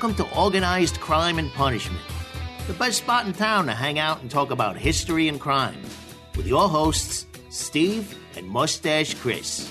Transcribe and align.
Welcome 0.00 0.26
to 0.26 0.34
Organized 0.34 0.98
Crime 0.98 1.38
and 1.38 1.52
Punishment, 1.52 2.00
the 2.66 2.72
best 2.72 2.96
spot 2.96 3.26
in 3.26 3.34
town 3.34 3.66
to 3.66 3.74
hang 3.74 3.98
out 3.98 4.22
and 4.22 4.30
talk 4.30 4.50
about 4.50 4.74
history 4.74 5.28
and 5.28 5.38
crime, 5.38 5.78
with 6.38 6.46
your 6.46 6.70
hosts, 6.70 7.26
Steve 7.50 8.18
and 8.34 8.48
Mustache 8.48 9.12
Chris. 9.12 9.70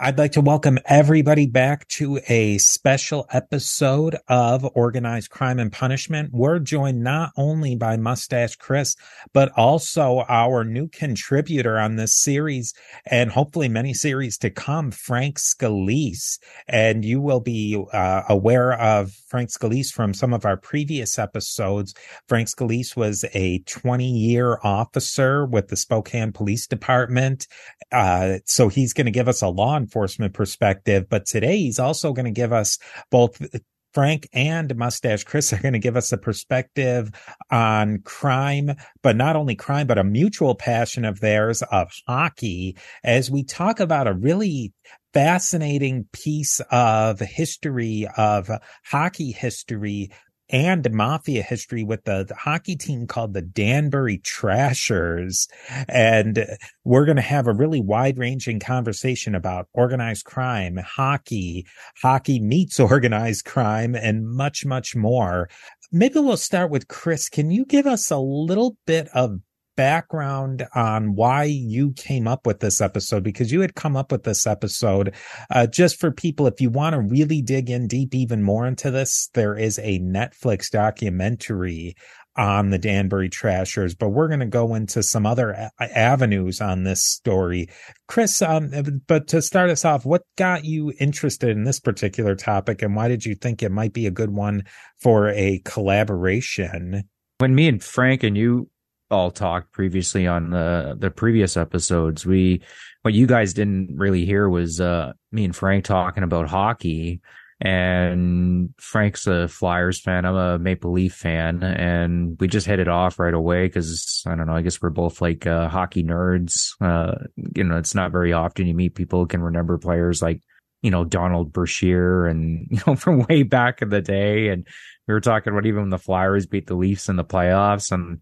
I'd 0.00 0.18
like 0.18 0.32
to 0.32 0.40
welcome 0.40 0.80
everybody 0.86 1.46
back 1.46 1.86
to 1.90 2.18
a 2.26 2.58
special 2.58 3.28
episode 3.30 4.16
of 4.26 4.68
Organized 4.74 5.30
Crime 5.30 5.60
and 5.60 5.70
Punishment. 5.70 6.30
We're 6.32 6.58
joined 6.58 7.04
not 7.04 7.30
only 7.36 7.76
by 7.76 7.96
Mustache 7.96 8.56
Chris, 8.56 8.96
but 9.32 9.52
also 9.56 10.24
our 10.28 10.64
new 10.64 10.88
contributor 10.88 11.78
on 11.78 11.94
this 11.94 12.12
series 12.12 12.74
and 13.06 13.30
hopefully 13.30 13.68
many 13.68 13.94
series 13.94 14.36
to 14.38 14.50
come, 14.50 14.90
Frank 14.90 15.38
Scalise. 15.38 16.40
And 16.66 17.04
you 17.04 17.20
will 17.20 17.40
be 17.40 17.80
uh, 17.92 18.22
aware 18.28 18.72
of 18.72 19.12
Frank 19.28 19.50
Scalise 19.50 19.92
from 19.92 20.12
some 20.12 20.34
of 20.34 20.44
our 20.44 20.56
previous 20.56 21.20
episodes. 21.20 21.94
Frank 22.26 22.48
Scalise 22.48 22.96
was 22.96 23.24
a 23.32 23.60
20 23.60 24.10
year 24.10 24.58
officer 24.64 25.46
with 25.46 25.68
the 25.68 25.76
Spokane 25.76 26.32
Police 26.32 26.66
Department. 26.66 27.46
Uh, 27.92 28.38
so 28.44 28.66
he's 28.66 28.92
going 28.92 29.06
to 29.06 29.12
give 29.12 29.28
us 29.28 29.40
a 29.40 29.46
law 29.46 29.83
enforcement 29.84 30.34
perspective. 30.34 31.06
But 31.08 31.26
today 31.26 31.58
he's 31.58 31.78
also 31.78 32.12
going 32.12 32.24
to 32.24 32.30
give 32.30 32.52
us 32.52 32.78
both 33.10 33.40
uh, 33.40 33.58
Frank 33.94 34.28
and 34.32 34.74
Mustache 34.74 35.22
Chris 35.22 35.52
are 35.52 35.58
going 35.58 35.72
to 35.72 35.78
give 35.78 35.96
us 35.96 36.10
a 36.10 36.18
perspective 36.18 37.12
on 37.52 38.00
crime, 38.00 38.72
but 39.02 39.14
not 39.14 39.36
only 39.36 39.54
crime, 39.54 39.86
but 39.86 39.98
a 39.98 40.04
mutual 40.04 40.56
passion 40.56 41.04
of 41.04 41.20
theirs 41.20 41.62
of 41.70 41.92
hockey 42.08 42.76
as 43.04 43.30
we 43.30 43.44
talk 43.44 43.78
about 43.78 44.08
a 44.08 44.12
really 44.12 44.72
fascinating 45.12 46.08
piece 46.12 46.60
of 46.72 47.20
history 47.20 48.08
of 48.16 48.50
hockey 48.84 49.30
history 49.30 50.10
and 50.50 50.90
mafia 50.92 51.42
history 51.42 51.82
with 51.82 52.04
the, 52.04 52.24
the, 52.24 52.34
hockey 52.34 52.76
team 52.76 53.06
called 53.06 53.32
the 53.32 53.42
Danbury 53.42 54.18
Trashers. 54.18 55.48
And 55.88 56.46
we're 56.84 57.06
going 57.06 57.16
to 57.16 57.22
have 57.22 57.46
a 57.46 57.54
really 57.54 57.80
wide 57.80 58.18
ranging 58.18 58.60
conversation 58.60 59.34
about 59.34 59.68
organized 59.72 60.24
crime, 60.24 60.76
hockey, 60.76 61.66
hockey 62.02 62.40
meets 62.40 62.78
organized 62.78 63.44
crime, 63.44 63.94
and 63.94 64.28
much, 64.28 64.66
much 64.66 64.94
more. 64.94 65.48
Maybe 65.90 66.18
we'll 66.18 66.36
start 66.36 66.70
with 66.70 66.88
Chris. 66.88 67.28
Can 67.28 67.50
you 67.50 67.64
give 67.64 67.86
us 67.86 68.10
a 68.10 68.18
little 68.18 68.76
bit 68.86 69.08
of 69.14 69.38
background 69.76 70.66
on 70.74 71.14
why 71.14 71.44
you 71.44 71.92
came 71.92 72.26
up 72.28 72.46
with 72.46 72.60
this 72.60 72.80
episode 72.80 73.22
because 73.22 73.52
you 73.52 73.60
had 73.60 73.74
come 73.74 73.96
up 73.96 74.12
with 74.12 74.22
this 74.24 74.46
episode 74.46 75.14
uh, 75.50 75.66
just 75.66 75.98
for 75.98 76.10
people 76.10 76.46
if 76.46 76.60
you 76.60 76.70
want 76.70 76.94
to 76.94 77.00
really 77.00 77.42
dig 77.42 77.70
in 77.70 77.86
deep 77.86 78.14
even 78.14 78.42
more 78.42 78.66
into 78.66 78.90
this 78.90 79.28
there 79.34 79.56
is 79.56 79.78
a 79.80 79.98
netflix 80.00 80.70
documentary 80.70 81.94
on 82.36 82.70
the 82.70 82.78
danbury 82.78 83.28
trashers 83.28 83.94
but 83.94 84.08
we're 84.08 84.28
going 84.28 84.40
to 84.40 84.46
go 84.46 84.74
into 84.74 85.02
some 85.02 85.24
other 85.24 85.50
a- 85.50 85.98
avenues 85.98 86.60
on 86.60 86.82
this 86.82 87.04
story. 87.04 87.68
Chris 88.08 88.42
um, 88.42 88.70
but 89.06 89.28
to 89.28 89.40
start 89.40 89.70
us 89.70 89.84
off 89.84 90.04
what 90.04 90.22
got 90.36 90.64
you 90.64 90.92
interested 90.98 91.50
in 91.50 91.64
this 91.64 91.80
particular 91.80 92.34
topic 92.34 92.82
and 92.82 92.96
why 92.96 93.08
did 93.08 93.24
you 93.24 93.34
think 93.34 93.62
it 93.62 93.70
might 93.70 93.92
be 93.92 94.06
a 94.06 94.10
good 94.10 94.30
one 94.30 94.64
for 95.00 95.28
a 95.30 95.60
collaboration? 95.64 97.04
When 97.38 97.54
me 97.54 97.68
and 97.68 97.82
frank 97.82 98.22
and 98.22 98.36
you 98.36 98.68
all 99.10 99.30
talked 99.30 99.72
previously 99.72 100.26
on 100.26 100.50
the 100.50 100.96
the 100.98 101.10
previous 101.10 101.56
episodes. 101.56 102.24
We 102.24 102.62
what 103.02 103.14
you 103.14 103.26
guys 103.26 103.54
didn't 103.54 103.96
really 103.96 104.24
hear 104.24 104.48
was 104.48 104.80
uh, 104.80 105.12
me 105.30 105.44
and 105.44 105.54
Frank 105.54 105.84
talking 105.84 106.22
about 106.22 106.48
hockey. 106.48 107.20
And 107.60 108.74
Frank's 108.78 109.26
a 109.26 109.46
Flyers 109.46 110.00
fan. 110.00 110.24
I'm 110.24 110.34
a 110.34 110.58
Maple 110.58 110.92
Leaf 110.92 111.14
fan, 111.14 111.62
and 111.62 112.36
we 112.40 112.48
just 112.48 112.66
hit 112.66 112.80
it 112.80 112.88
off 112.88 113.18
right 113.18 113.32
away 113.32 113.66
because 113.66 114.22
I 114.26 114.34
don't 114.34 114.48
know. 114.48 114.56
I 114.56 114.62
guess 114.62 114.82
we're 114.82 114.90
both 114.90 115.20
like 115.20 115.46
uh, 115.46 115.68
hockey 115.68 116.02
nerds. 116.02 116.72
Uh, 116.80 117.26
you 117.54 117.62
know, 117.62 117.78
it's 117.78 117.94
not 117.94 118.10
very 118.10 118.32
often 118.32 118.66
you 118.66 118.74
meet 118.74 118.96
people 118.96 119.20
who 119.20 119.26
can 119.26 119.40
remember 119.40 119.78
players 119.78 120.20
like 120.20 120.42
you 120.82 120.90
know 120.90 121.04
Donald 121.04 121.52
Brashear 121.52 122.26
and 122.26 122.66
you 122.70 122.80
know 122.86 122.96
from 122.96 123.24
way 123.28 123.44
back 123.44 123.82
in 123.82 123.88
the 123.88 124.02
day. 124.02 124.48
And 124.48 124.66
we 125.06 125.14
were 125.14 125.20
talking 125.20 125.52
about 125.52 125.66
even 125.66 125.82
when 125.82 125.90
the 125.90 125.98
Flyers 125.98 126.46
beat 126.46 126.66
the 126.66 126.74
Leafs 126.74 127.08
in 127.08 127.16
the 127.16 127.24
playoffs, 127.24 127.92
and 127.92 128.20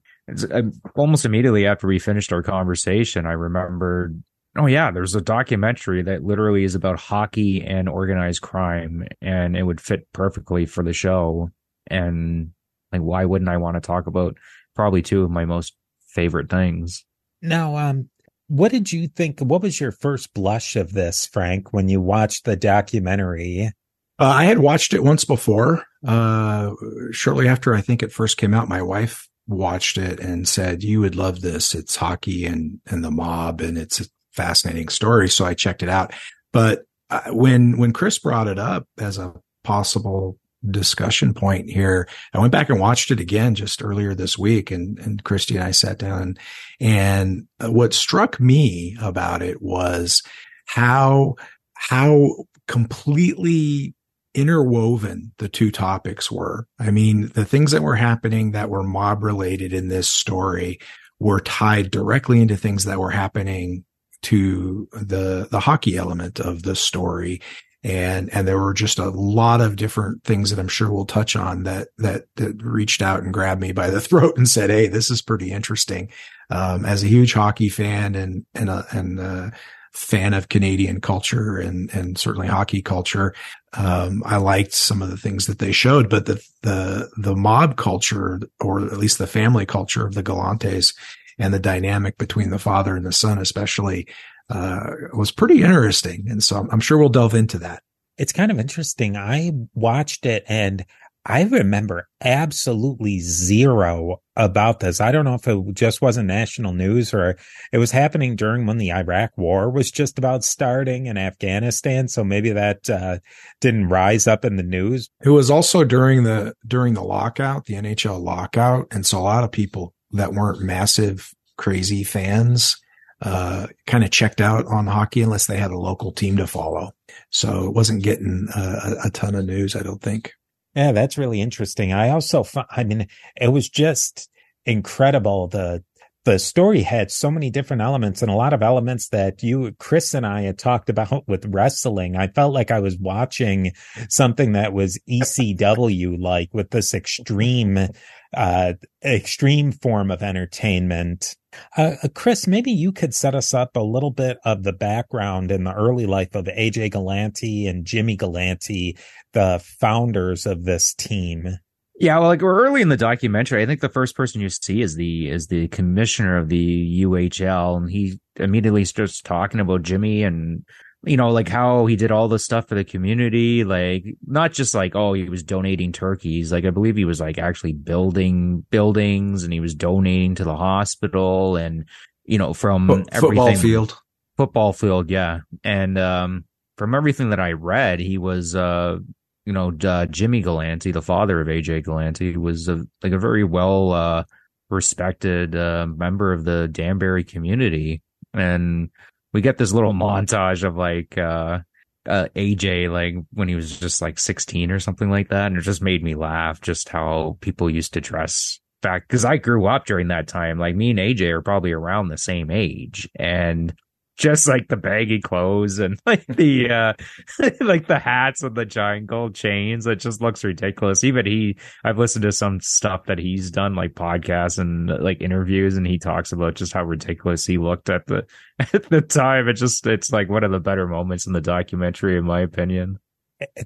almost 0.95 1.25
immediately 1.25 1.67
after 1.67 1.87
we 1.87 1.99
finished 1.99 2.33
our 2.33 2.43
conversation, 2.43 3.27
I 3.27 3.33
remembered, 3.33 4.23
oh 4.57 4.67
yeah, 4.67 4.91
there's 4.91 5.15
a 5.15 5.21
documentary 5.21 6.03
that 6.03 6.25
literally 6.25 6.65
is 6.65 6.75
about 6.75 6.99
hockey 6.99 7.63
and 7.63 7.89
organized 7.89 8.43
crime, 8.43 9.07
and 9.21 9.57
it 9.57 9.65
would 9.65 9.81
fit 9.81 10.07
perfectly 10.13 10.67
for 10.67 10.85
the 10.85 10.93
show. 10.93 11.51
And 11.89 12.53
like, 12.93 13.03
why 13.03 13.25
wouldn't 13.25 13.51
I 13.51 13.57
want 13.57 13.77
to 13.77 13.81
talk 13.81 14.07
about 14.07 14.37
probably 14.75 15.03
two 15.03 15.25
of 15.25 15.31
my 15.31 15.45
most 15.45 15.75
favorite 16.09 16.51
things? 16.51 17.05
Now, 17.41 17.77
um, 17.77 18.09
what 18.47 18.71
did 18.71 18.93
you 18.93 19.09
think? 19.09 19.41
What 19.41 19.63
was 19.63 19.81
your 19.81 19.93
first 19.93 20.35
blush 20.35 20.77
of 20.77 20.93
this, 20.93 21.27
Frank, 21.27 21.73
when 21.73 21.89
you 21.89 22.01
watched 22.01 22.45
the 22.45 22.57
documentary? 22.57 23.73
Uh, 24.19 24.27
I 24.27 24.45
had 24.45 24.59
watched 24.59 24.95
it 24.95 25.03
once 25.03 25.25
before. 25.25 25.85
Uh, 26.07 26.73
shortly 27.11 27.49
after 27.49 27.75
I 27.75 27.81
think 27.81 28.03
it 28.03 28.13
first 28.13 28.37
came 28.37 28.55
out, 28.55 28.69
my 28.69 28.83
wife 28.83 29.29
watched 29.47 29.99
it 29.99 30.21
and 30.21 30.49
said, 30.49 30.83
you 30.83 31.01
would 31.01 31.17
love 31.17 31.41
this. 31.41 31.75
It's 31.75 31.97
hockey 31.97 32.47
and, 32.47 32.81
and 32.87 33.05
the 33.05 33.11
mob 33.11 33.61
and 33.61 33.77
it's 33.77 34.01
a 34.01 34.07
fascinating 34.33 34.89
story. 34.89 35.29
So 35.29 35.45
I 35.45 35.55
checked 35.55 35.83
it 35.83 35.89
out. 35.89 36.13
But 36.53 36.83
uh, 37.11 37.31
when, 37.31 37.79
when 37.79 37.93
Chris 37.93 38.19
brought 38.19 38.49
it 38.49 38.59
up 38.59 38.87
as 38.99 39.19
a 39.19 39.35
possible 39.65 40.39
discussion 40.69 41.35
point 41.35 41.69
here, 41.69 42.09
I 42.33 42.39
went 42.39 42.53
back 42.53 42.71
and 42.71 42.81
watched 42.81 43.11
it 43.11 43.21
again 43.21 43.55
just 43.55 43.83
earlier 43.83 44.15
this 44.15 44.39
week 44.39 44.71
and, 44.71 44.99
and 45.01 45.23
Christy 45.25 45.57
and 45.57 45.65
I 45.65 45.73
sat 45.73 45.99
down 45.99 46.37
and 46.81 47.49
what 47.61 47.95
struck 47.95 48.39
me 48.41 48.97
about 49.01 49.43
it 49.43 49.61
was 49.61 50.23
how, 50.67 51.35
how 51.75 52.45
completely 52.69 53.95
interwoven 54.35 55.33
the 55.39 55.49
two 55.49 55.71
topics 55.71 56.31
were. 56.31 56.67
I 56.79 56.91
mean, 56.91 57.31
the 57.35 57.45
things 57.45 57.73
that 57.73 57.83
were 57.83 57.97
happening 57.97 58.53
that 58.53 58.71
were 58.71 58.83
mob 58.83 59.23
related 59.23 59.73
in 59.73 59.89
this 59.89 60.09
story 60.09 60.81
were 61.19 61.41
tied 61.41 61.91
directly 61.91 62.41
into 62.41 62.57
things 62.57 62.85
that 62.85 62.99
were 62.99 63.11
happening 63.11 63.85
to 64.23 64.89
the 64.93 65.49
the 65.51 65.61
hockey 65.61 65.97
element 65.97 66.39
of 66.39 66.63
the 66.63 66.77
story 66.77 67.41
and 67.85 68.33
and 68.33 68.47
there 68.47 68.59
were 68.59 68.75
just 68.75 68.99
a 68.99 69.11
lot 69.11 69.61
of 69.61 69.77
different 69.77 70.23
things 70.23 70.51
that 70.51 70.59
I'm 70.59 70.69
sure 70.69 70.91
we'll 70.91 71.05
touch 71.05 71.35
on 71.35 71.65
that 71.65 71.89
that 71.99 72.27
that 72.37 72.63
reached 72.63 73.03
out 73.03 73.23
and 73.23 73.33
grabbed 73.35 73.61
me 73.61 73.73
by 73.73 73.91
the 73.91 74.01
throat 74.01 74.37
and 74.37 74.49
said, 74.49 74.71
"Hey, 74.71 74.87
this 74.87 75.11
is 75.11 75.23
pretty 75.23 75.51
interesting." 75.51 76.11
Um, 76.51 76.85
as 76.85 77.03
a 77.03 77.09
huge 77.09 77.33
hockey 77.33 77.69
fan 77.69 78.15
and 78.15 78.47
and 78.55 78.71
a, 78.71 78.87
and 78.93 79.19
a 79.19 79.53
fan 79.93 80.33
of 80.33 80.49
Canadian 80.49 81.01
culture 81.01 81.59
and 81.59 81.91
and 81.93 82.17
certainly 82.17 82.47
hockey 82.47 82.83
culture, 82.83 83.35
um, 83.75 84.23
I 84.27 84.37
liked 84.37 84.73
some 84.73 85.01
of 85.03 85.11
the 85.11 85.17
things 85.17 85.47
that 85.47 85.59
they 85.59 85.73
showed, 85.73 86.11
but 86.11 86.27
the, 86.27 86.45
the, 86.63 87.09
the 87.17 87.35
mob 87.35 87.77
culture, 87.77 88.41
or 88.61 88.81
at 88.81 88.99
least 88.99 89.19
the 89.19 89.27
family 89.27 89.65
culture 89.65 90.07
of 90.07 90.15
the 90.15 90.23
Galantes 90.23 90.95
and 91.39 91.55
the 91.55 91.59
dynamic 91.59 92.19
between 92.19 92.51
the 92.51 92.59
father 92.59 92.95
and 92.95 93.07
the 93.07 93.13
son, 93.13 93.39
especially, 93.39 94.07
uh, 94.51 94.91
was 95.15 95.31
pretty 95.31 95.63
interesting. 95.63 96.27
And 96.29 96.43
so 96.43 96.69
I'm 96.71 96.81
sure 96.81 96.99
we'll 96.99 97.09
delve 97.09 97.35
into 97.35 97.59
that. 97.61 97.83
It's 98.19 98.33
kind 98.33 98.51
of 98.51 98.59
interesting. 98.59 99.17
I 99.17 99.53
watched 99.75 100.27
it 100.27 100.45
and 100.47 100.85
I 101.25 101.43
remember 101.43 102.09
absolutely 102.21 103.21
zero 103.21 104.21
about 104.35 104.81
this. 104.81 105.01
I 105.01 105.13
don't 105.13 105.25
know 105.25 105.35
if 105.35 105.47
it 105.47 105.75
just 105.75 106.03
wasn't 106.03 106.27
national 106.27 106.73
news 106.73 107.15
or 107.15 107.37
it 107.73 107.79
was 107.79 107.93
happening 107.93 108.35
during 108.35 108.67
when 108.67 108.79
the 108.79 108.93
Iraq 108.93 109.31
war 109.37 109.71
was 109.71 109.93
just 109.93 110.19
about 110.19 110.43
starting 110.43 111.07
in 111.07 111.17
Afghanistan. 111.17 112.09
So 112.09 112.25
maybe 112.25 112.51
that 112.51 112.91
uh, 112.91 113.19
didn't 113.61 113.89
rise 113.89 114.27
up 114.27 114.45
in 114.45 114.57
the 114.57 114.65
news. 114.65 115.11
It 115.25 115.31
was 115.31 115.49
also 115.49 115.85
during 115.85 116.25
the 116.25 116.55
during 116.67 116.95
the 116.95 117.05
lockout, 117.05 117.67
the 117.67 117.75
NHL 117.75 118.21
lockout, 118.21 118.89
and 118.91 119.07
so 119.07 119.19
a 119.19 119.21
lot 119.21 119.45
of 119.45 119.53
people 119.53 119.95
that 120.11 120.33
weren't 120.33 120.61
massive 120.61 121.33
crazy 121.57 122.03
fans 122.03 122.77
uh, 123.21 123.69
kind 123.87 124.03
of 124.03 124.11
checked 124.11 124.41
out 124.41 124.67
on 124.67 124.89
hockey 124.89 125.23
unless 125.23 125.47
they 125.47 125.57
had 125.57 125.71
a 125.71 125.79
local 125.79 126.11
team 126.11 126.37
to 126.37 126.47
follow. 126.49 126.91
So 127.31 127.67
it 127.67 127.75
wasn't 127.75 128.03
getting 128.03 128.49
a, 128.55 128.97
a 129.05 129.11
ton 129.11 129.37
of 129.37 129.45
news, 129.45 129.77
I 129.77 129.83
don't 129.83 130.03
think. 130.03 130.33
Yeah, 130.75 130.93
that's 130.93 131.19
really 131.19 131.41
interesting. 131.41 131.93
I 131.93 132.11
also, 132.11 132.45
I 132.71 132.85
mean, 132.85 133.07
it 133.37 133.49
was 133.49 133.69
just 133.69 134.31
incredible. 134.65 135.49
The, 135.49 135.85
the 136.25 136.39
story 136.39 136.83
had 136.83 137.11
so 137.11 137.31
many 137.31 137.51
different 137.51 137.83
elements 137.83 138.23
and 138.23 138.31
a 138.31 138.37
lot 138.37 138.53
of 138.53 138.63
elements 138.63 139.09
that 139.09 139.43
you, 139.43 139.73
Chris 139.79 140.15
and 140.15 140.25
I 140.25 140.43
had 140.43 140.59
talked 140.59 140.89
about 140.89 141.25
with 141.29 141.47
wrestling. 141.47 142.17
I 142.17 142.29
felt 142.29 142.55
like 142.55 142.71
I 142.71 142.81
was 142.81 142.97
watching 142.97 143.73
something 144.09 144.53
that 144.53 144.73
was 144.73 144.99
ECW 145.09 146.19
like 146.19 146.49
with 146.53 146.71
this 146.71 146.95
extreme, 146.95 147.89
uh, 148.35 148.73
extreme 149.05 149.73
form 149.73 150.11
of 150.11 150.23
entertainment. 150.23 151.37
Uh, 151.77 151.97
uh, 152.03 152.09
Chris, 152.15 152.47
maybe 152.47 152.71
you 152.71 152.93
could 152.93 153.15
set 153.15 153.35
us 153.35 153.55
up 153.55 153.77
a 153.77 153.81
little 153.81 154.11
bit 154.11 154.39
of 154.45 154.63
the 154.63 154.73
background 154.73 155.51
in 155.51 155.65
the 155.65 155.75
early 155.75 156.07
life 156.07 156.35
of 156.35 156.47
AJ 156.47 156.93
Galante 156.93 157.67
and 157.67 157.85
Jimmy 157.85 158.17
Galante 158.17 158.97
the 159.33 159.63
founders 159.81 160.47
of 160.47 160.65
this 160.65 160.95
team. 160.95 161.59
Yeah, 161.99 162.19
well, 162.19 162.29
like 162.29 162.43
we're 162.43 162.65
early 162.65 162.83
in 162.83 162.89
the 162.89 162.97
documentary. 162.97 163.63
I 163.63 163.67
think 163.67 163.81
the 163.81 163.89
first 163.89 164.17
person 164.17 164.41
you 164.41 164.49
see 164.49 164.81
is 164.81 164.97
the 164.97 165.29
is 165.31 165.47
the 165.47 165.69
commissioner 165.69 166.37
of 166.37 166.49
the 166.49 167.03
UHL, 167.03 167.77
and 167.77 167.91
he 167.91 168.19
immediately 168.37 168.85
starts 168.85 169.21
talking 169.21 169.61
about 169.61 169.83
Jimmy 169.83 170.23
and 170.23 170.65
you 171.05 171.17
know 171.17 171.31
like 171.31 171.49
how 171.49 171.87
he 171.87 171.97
did 171.97 172.11
all 172.11 172.29
the 172.29 172.39
stuff 172.39 172.69
for 172.69 172.75
the 172.75 172.85
community, 172.85 173.65
like 173.65 174.05
not 174.27 174.53
just 174.53 174.75
like 174.75 174.95
oh 174.95 175.13
he 175.13 175.29
was 175.29 175.43
donating 175.43 175.93
turkeys. 175.93 176.53
Like 176.53 176.65
I 176.65 176.71
believe 176.71 176.97
he 176.97 177.05
was 177.05 177.21
like 177.21 177.39
actually 177.39 177.73
building 177.73 178.65
buildings 178.71 179.45
and 179.45 179.53
he 179.53 179.61
was 179.61 179.75
donating 179.75 180.35
to 180.37 180.45
the 180.45 180.57
hospital 180.57 181.57
and 181.57 181.87
you 182.25 182.39
know 182.39 182.55
from 182.55 183.05
F- 183.11 183.21
football 183.21 183.55
field, 183.57 183.99
football 184.37 184.73
field, 184.73 185.11
yeah, 185.11 185.41
and 185.65 185.99
um 185.99 186.45
from 186.79 186.95
everything 186.95 187.31
that 187.31 187.41
I 187.41 187.53
read, 187.53 188.01
he 188.01 188.19
was 188.19 188.55
uh 188.55 188.99
you 189.45 189.53
know, 189.53 189.73
uh, 189.85 190.07
Jimmy 190.07 190.41
Galante, 190.41 190.93
the 190.93 191.03
father 191.03 191.41
of 191.41 191.49
AJ 191.49 191.85
Galante, 191.85 192.37
was 192.37 192.69
a, 192.69 192.87
like 193.03 193.13
a 193.13 193.19
very 193.19 193.45
well 193.45 193.93
uh, 193.93 194.25
respected 194.71 195.57
uh, 195.57 195.87
member 195.87 196.33
of 196.33 196.45
the 196.45 196.69
Danbury 196.69 197.25
community, 197.25 198.03
and 198.33 198.91
we 199.33 199.41
get 199.41 199.59
this 199.59 199.73
little 199.73 199.93
montage 199.93 200.65
of 200.65 200.77
like 200.77 201.17
uh, 201.17 201.61
uh, 202.07 202.29
AJ, 202.37 202.91
like 202.91 203.15
when 203.33 203.49
he 203.49 203.55
was 203.55 203.79
just 203.79 204.03
like 204.03 204.19
16 204.19 204.71
or 204.71 204.81
something 204.81 205.11
like 205.11 205.29
that, 205.29 205.47
and 205.47 205.57
it 205.57 205.63
just 205.63 205.83
made 205.83 206.03
me 206.03 206.15
laugh, 206.15 206.61
just 206.61 206.89
how 206.89 207.37
people 207.41 207.71
used 207.71 207.95
to 207.95 208.01
dress. 208.01 208.59
Back 208.83 209.07
because 209.07 209.25
I 209.25 209.37
grew 209.37 209.67
up 209.67 209.87
during 209.87 210.09
that 210.09 210.27
time. 210.27 210.59
Like 210.59 210.75
me 210.75 210.91
and 210.91 210.99
AJ 210.99 211.31
are 211.31 211.41
probably 211.41 211.71
around 211.71 212.09
the 212.09 212.19
same 212.19 212.51
age, 212.51 213.09
and 213.15 213.73
just 214.17 214.47
like 214.47 214.69
the 214.69 214.77
baggy 214.77 215.21
clothes 215.21 215.79
and 215.79 215.99
like 216.07 216.27
the 216.27 216.71
uh 216.71 216.93
like 217.61 217.87
the 217.87 217.99
hats 217.99 218.43
and 218.43 218.55
the 218.55 218.65
giant 218.65 219.07
gold 219.07 219.35
chains. 219.35 219.87
It 219.87 219.97
just 219.97 220.21
looks 220.21 220.45
ridiculous. 220.45 221.05
Even 221.05 221.27
he 221.27 221.57
i've 221.85 221.99
listened 221.99 222.23
to 222.23 222.33
some 222.33 222.61
stuff 222.61 223.05
that 223.07 223.19
he's 223.19 223.51
done 223.51 223.75
like 223.75 223.95
podcasts 223.95 224.59
and 224.59 224.89
like 225.03 225.21
interviews 225.21 225.77
and 225.77 225.87
he 225.87 225.99
talks 225.99 226.33
about 226.33 226.55
just 226.55 226.73
how 226.73 226.85
ridiculous 226.85 227.45
he 227.45 227.59
looked 227.59 227.91
at 227.91 228.07
the 228.07 228.27
at 228.73 228.89
the 228.91 229.01
time. 229.01 229.49
It 229.49 229.55
just 229.55 229.87
it's 229.87 230.13
like 230.13 230.29
one 230.29 230.45
of 230.45 230.53
the 230.53 230.61
better 230.61 230.87
moments 230.87 231.27
in 231.27 231.33
the 231.33 231.41
documentary 231.41 232.17
in 232.19 232.25
my 232.25 232.41
opinion. 232.41 232.99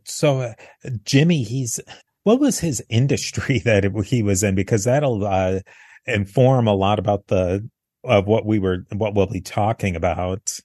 So 0.05 0.41
uh, 0.41 0.55
jimmy 1.05 1.43
he's 1.43 1.81
what 2.23 2.41
was 2.41 2.59
his 2.59 2.83
industry 2.89 3.59
that 3.61 3.85
he 4.07 4.23
was 4.23 4.43
in? 4.43 4.55
Because 4.55 4.85
that'll 4.85 5.25
uh 5.27 5.61
inform 6.07 6.69
a 6.69 6.75
lot 6.75 6.99
about 6.99 7.27
the 7.27 7.69
of 8.07 8.27
what 8.27 8.47
we 8.47 8.59
were 8.59 8.87
what 8.93 9.15
we'll 9.15 9.27
be 9.27 9.41
talking 9.41 9.97
about. 9.97 10.59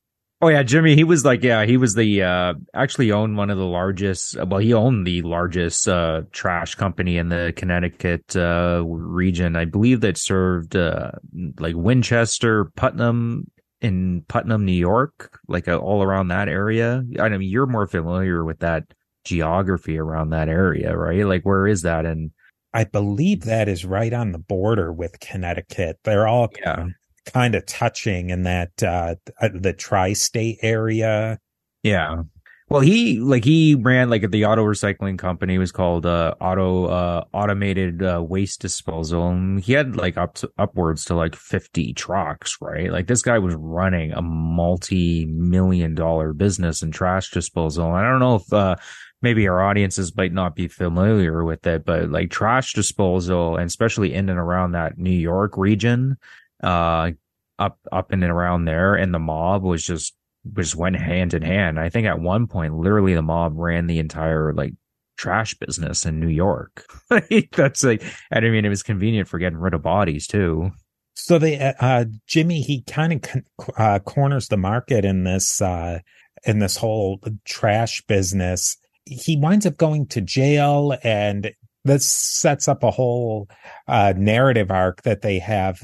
Oh 0.44 0.48
yeah, 0.48 0.64
Jimmy, 0.64 0.96
he 0.96 1.04
was 1.04 1.24
like 1.24 1.44
yeah, 1.44 1.66
he 1.66 1.78
was 1.78 1.94
the 1.94 2.24
uh 2.24 2.54
actually 2.74 3.12
owned 3.12 3.38
one 3.38 3.52
of 3.52 3.60
the 3.60 3.66
largest 3.66 4.36
well, 4.48 4.60
he 4.60 4.74
owned 4.74 5.06
the 5.06 5.22
largest 5.22 5.88
uh 5.88 6.24
trash 6.32 6.74
company 6.76 7.18
in 7.18 7.30
the 7.30 7.54
Connecticut 7.56 8.36
uh 8.36 8.84
region. 8.86 9.56
I 9.56 9.66
believe 9.66 10.02
that 10.02 10.18
served 10.18 10.76
uh 10.76 11.12
like 11.60 11.76
Westchester, 11.76 12.66
Putnam 12.76 13.52
in 13.82 14.24
Putnam, 14.28 14.66
New 14.66 14.72
York, 14.72 15.40
like 15.48 15.68
uh, 15.68 15.78
all 15.78 16.02
around 16.02 16.30
that 16.30 16.48
area. 16.48 17.04
I 17.20 17.30
mean, 17.30 17.42
you're 17.42 17.68
more 17.68 17.88
familiar 17.88 18.44
with 18.44 18.60
that 18.60 18.84
geography 19.26 19.98
around 19.98 20.30
that 20.32 20.50
area, 20.50 20.96
right? 20.96 21.26
Like 21.26 21.44
where 21.44 21.68
is 21.68 21.84
that 21.84 22.06
And 22.06 22.32
I 22.74 22.86
believe 22.86 23.44
that 23.44 23.68
is 23.68 23.86
right 23.86 24.14
on 24.14 24.32
the 24.32 24.40
border 24.40 24.94
with 24.94 25.20
Connecticut. 25.20 26.00
They're 26.04 26.28
all 26.28 26.50
yeah 26.66 26.88
kind 27.26 27.56
of 27.56 27.66
touching 27.66 28.30
in 28.30 28.44
that 28.44 28.84
uh 28.84 29.16
the 29.54 29.74
tri-state 29.74 30.58
area. 30.62 31.40
Yeah. 31.84 32.24
Well, 32.70 32.80
he 32.80 33.20
like 33.20 33.44
he 33.44 33.76
ran 33.76 34.10
like 34.10 34.32
the 34.32 34.46
auto 34.46 34.64
recycling 34.64 35.20
company 35.20 35.58
was 35.58 35.74
called 35.74 36.06
uh, 36.06 36.36
Auto 36.40 36.86
uh, 36.86 37.26
Automated 37.34 38.02
uh, 38.02 38.24
Waste 38.26 38.62
Disposal, 38.62 39.28
and 39.28 39.60
he 39.60 39.74
had 39.74 39.98
like 39.98 40.16
up 40.16 40.36
to, 40.36 40.50
upwards 40.58 41.04
to 41.06 41.16
like 41.16 41.36
fifty 41.36 41.94
trucks, 41.94 42.56
right? 42.62 42.90
Like 42.90 43.08
this 43.08 43.24
guy 43.24 43.40
was 43.40 43.56
running 43.56 44.14
a 44.14 44.22
multi-million 44.22 45.96
dollar 45.96 46.32
business 46.32 46.82
in 46.82 46.92
trash 46.92 47.32
disposal. 47.32 47.92
I 47.92 48.04
don't 48.04 48.22
know 48.22 48.36
if 48.36 48.54
uh, 48.54 48.78
maybe 49.22 49.50
our 49.50 49.62
audiences 49.62 50.16
might 50.16 50.32
not 50.32 50.56
be 50.56 50.70
familiar 50.70 51.44
with 51.44 51.68
it, 51.68 51.84
but 51.84 52.10
like 52.10 52.32
trash 52.32 52.72
disposal, 52.72 53.58
and 53.58 53.66
especially 53.66 54.14
in 54.14 54.30
and 54.30 54.40
around 54.40 54.72
that 54.72 54.98
New 54.98 55.10
York 55.12 55.58
region, 55.58 56.16
uh, 56.64 57.12
up 57.60 57.80
up 57.92 58.12
and 58.12 58.24
around 58.24 58.66
there, 58.66 58.96
and 58.96 59.14
the 59.14 59.20
mob 59.20 59.64
was 59.64 59.86
just 59.86 60.16
just 60.56 60.76
went 60.76 60.96
hand 60.96 61.34
in 61.34 61.44
hand. 61.44 61.80
I 61.80 61.90
think 61.90 62.08
at 62.08 62.20
one 62.20 62.48
point, 62.48 62.76
literally, 62.76 63.14
the 63.14 63.22
mob 63.22 63.54
ran 63.56 63.88
the 63.88 64.00
entire 64.00 64.54
like 64.54 64.74
trash 65.22 65.54
business 65.54 66.06
in 66.06 66.20
New 66.20 66.30
York. 66.30 66.84
That's 67.52 67.84
like, 67.84 68.04
I 68.32 68.40
don't 68.40 68.52
mean, 68.52 68.66
it 68.66 68.70
was 68.70 68.82
convenient 68.82 69.28
for 69.28 69.38
getting 69.38 69.60
rid 69.60 69.76
of 69.76 69.84
bodies 69.84 70.26
too. 70.26 70.72
So 71.14 71.38
they, 71.38 71.60
uh, 71.60 71.74
uh 71.80 72.06
Jimmy, 72.26 72.62
he 72.62 72.82
kind 72.82 73.14
of 73.14 73.44
uh, 73.78 74.00
corners 74.00 74.48
the 74.48 74.58
market 74.58 75.06
in 75.06 75.24
this, 75.24 75.62
uh, 75.62 76.00
in 76.44 76.58
this 76.58 76.76
whole 76.76 77.20
trash 77.46 78.02
business. 78.08 78.78
He 79.06 79.38
winds 79.38 79.68
up 79.68 79.78
going 79.78 80.08
to 80.08 80.22
jail 80.22 80.98
and 81.04 81.52
this 81.84 82.10
sets 82.10 82.68
up 82.68 82.84
a 82.84 82.90
whole, 82.90 83.48
uh, 83.88 84.14
narrative 84.18 84.72
arc 84.72 85.04
that 85.04 85.22
they 85.22 85.38
have 85.38 85.84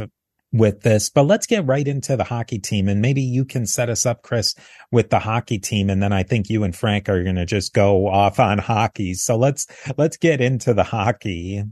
with 0.54 0.82
this, 0.82 1.10
but 1.10 1.24
let's 1.24 1.46
get 1.46 1.66
right 1.66 1.88
into 1.88 2.16
the 2.16 2.24
hockey 2.24 2.60
team. 2.60 2.88
And 2.88 3.02
maybe 3.02 3.22
you 3.22 3.44
can 3.44 3.66
set 3.66 3.90
us 3.90 4.06
up, 4.06 4.22
Chris, 4.22 4.56
with 4.92 5.10
the 5.10 5.20
hockey 5.20 5.60
team. 5.60 5.90
And 5.90 6.02
then 6.02 6.14
I 6.14 6.24
think 6.24 6.50
you 6.50 6.64
and 6.64 6.76
Frank 6.76 7.10
are 7.10 7.24
going 7.24 7.36
to 7.36 7.46
just 7.46 7.74
go 7.74 8.08
off 8.08 8.40
on 8.40 8.58
hockey. 8.58 9.14
So 9.14 9.36
let's, 9.36 9.68
let's 9.98 10.18
get 10.18 10.40
into 10.40 10.74
the 10.74 10.84
hockey. 10.84 11.64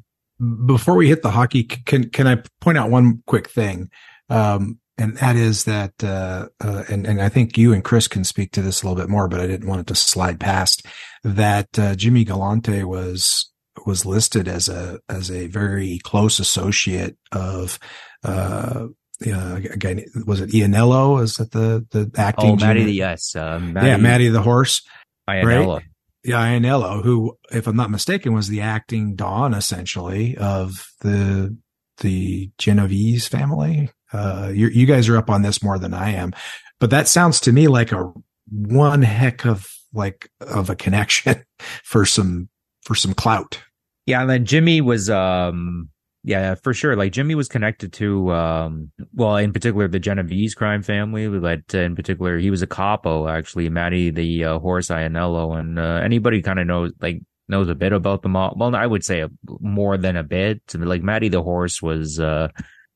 Before 0.65 0.95
we 0.95 1.07
hit 1.07 1.21
the 1.21 1.31
hockey, 1.31 1.63
can, 1.63 2.09
can 2.09 2.27
I 2.27 2.43
point 2.59 2.77
out 2.77 2.89
one 2.89 3.23
quick 3.25 3.49
thing? 3.49 3.89
Um, 4.29 4.79
and 4.97 5.17
that 5.17 5.35
is 5.35 5.63
that, 5.65 5.93
uh, 6.03 6.47
uh, 6.61 6.83
and, 6.89 7.05
and 7.05 7.21
I 7.21 7.29
think 7.29 7.57
you 7.57 7.73
and 7.73 7.83
Chris 7.83 8.07
can 8.07 8.23
speak 8.23 8.51
to 8.51 8.61
this 8.61 8.81
a 8.81 8.87
little 8.87 9.01
bit 9.01 9.09
more, 9.09 9.27
but 9.27 9.39
I 9.39 9.47
didn't 9.47 9.67
want 9.67 9.81
it 9.81 9.87
to 9.87 9.95
slide 9.95 10.39
past 10.39 10.85
that, 11.23 11.79
uh, 11.79 11.95
Jimmy 11.95 12.25
Galante 12.25 12.83
was, 12.83 13.51
was 13.85 14.05
listed 14.05 14.47
as 14.47 14.69
a, 14.69 14.99
as 15.09 15.29
a 15.29 15.47
very 15.47 15.99
close 16.03 16.39
associate 16.39 17.17
of, 17.31 17.79
uh, 18.23 18.87
uh, 19.25 19.55
again, 19.71 20.05
was 20.25 20.41
it 20.41 20.49
Ianniello? 20.49 21.21
Is 21.21 21.37
that 21.37 21.51
the 21.51 21.85
the 21.91 22.11
acting? 22.19 22.61
Oh, 22.61 22.73
the, 22.73 22.91
yes, 22.91 23.35
uh, 23.35 23.59
Matty, 23.59 23.87
yeah, 23.87 23.97
Matty 23.97 24.27
the 24.27 24.41
horse. 24.41 24.81
Ianniello. 25.29 25.75
Right? 25.75 25.85
Yeah, 26.23 26.45
Ianniello, 26.45 27.03
who, 27.03 27.37
if 27.51 27.67
I'm 27.67 27.75
not 27.75 27.91
mistaken, 27.91 28.33
was 28.33 28.49
the 28.49 28.61
acting 28.61 29.15
Don 29.15 29.53
essentially 29.53 30.35
of 30.37 30.87
the 31.01 31.55
the 31.99 32.51
Genovese 32.57 33.27
family. 33.27 33.89
Uh, 34.11 34.51
you, 34.53 34.67
you 34.67 34.85
guys 34.85 35.09
are 35.09 35.17
up 35.17 35.29
on 35.29 35.41
this 35.41 35.63
more 35.63 35.79
than 35.79 35.93
I 35.93 36.11
am, 36.11 36.33
but 36.79 36.89
that 36.89 37.07
sounds 37.07 37.39
to 37.41 37.51
me 37.51 37.67
like 37.67 37.91
a 37.91 38.11
one 38.49 39.01
heck 39.01 39.45
of 39.45 39.67
like 39.93 40.29
of 40.41 40.69
a 40.69 40.75
connection 40.75 41.43
for 41.83 42.05
some 42.05 42.49
for 42.81 42.95
some 42.95 43.13
clout. 43.13 43.61
Yeah, 44.05 44.21
and 44.21 44.29
then 44.29 44.45
Jimmy 44.45 44.81
was 44.81 45.09
um 45.09 45.89
Yeah, 46.23 46.55
for 46.55 46.73
sure. 46.73 46.95
Like 46.95 47.11
Jimmy 47.11 47.35
was 47.35 47.47
connected 47.47 47.93
to, 47.93 48.31
um, 48.31 48.91
well, 49.13 49.37
in 49.37 49.53
particular, 49.53 49.87
the 49.87 49.99
Genovese 49.99 50.55
crime 50.55 50.81
family. 50.83 51.27
But 51.27 51.73
in 51.73 51.95
particular, 51.95 52.39
he 52.39 52.49
was 52.49 52.61
a 52.63 52.67
capo, 52.67 53.27
actually, 53.27 53.69
Matty 53.69 54.09
the 54.11 54.43
uh, 54.45 54.59
horse 54.59 54.87
Ianniello. 54.89 55.59
And 55.59 55.77
uh, 55.79 56.01
anybody 56.03 56.41
kind 56.41 56.59
of 56.59 56.65
knows, 56.67 56.93
like, 56.99 57.21
knows 57.47 57.69
a 57.69 57.75
bit 57.75 57.93
about 57.93 58.23
the 58.23 58.29
mob. 58.29 58.59
Well, 58.59 58.75
I 58.75 58.87
would 58.87 59.03
say 59.03 59.21
a, 59.21 59.29
more 59.59 59.97
than 59.97 60.15
a 60.17 60.23
bit. 60.23 60.61
Like 60.73 61.03
Matty 61.03 61.29
the 61.29 61.43
horse 61.43 61.79
was, 61.81 62.19
uh, 62.19 62.47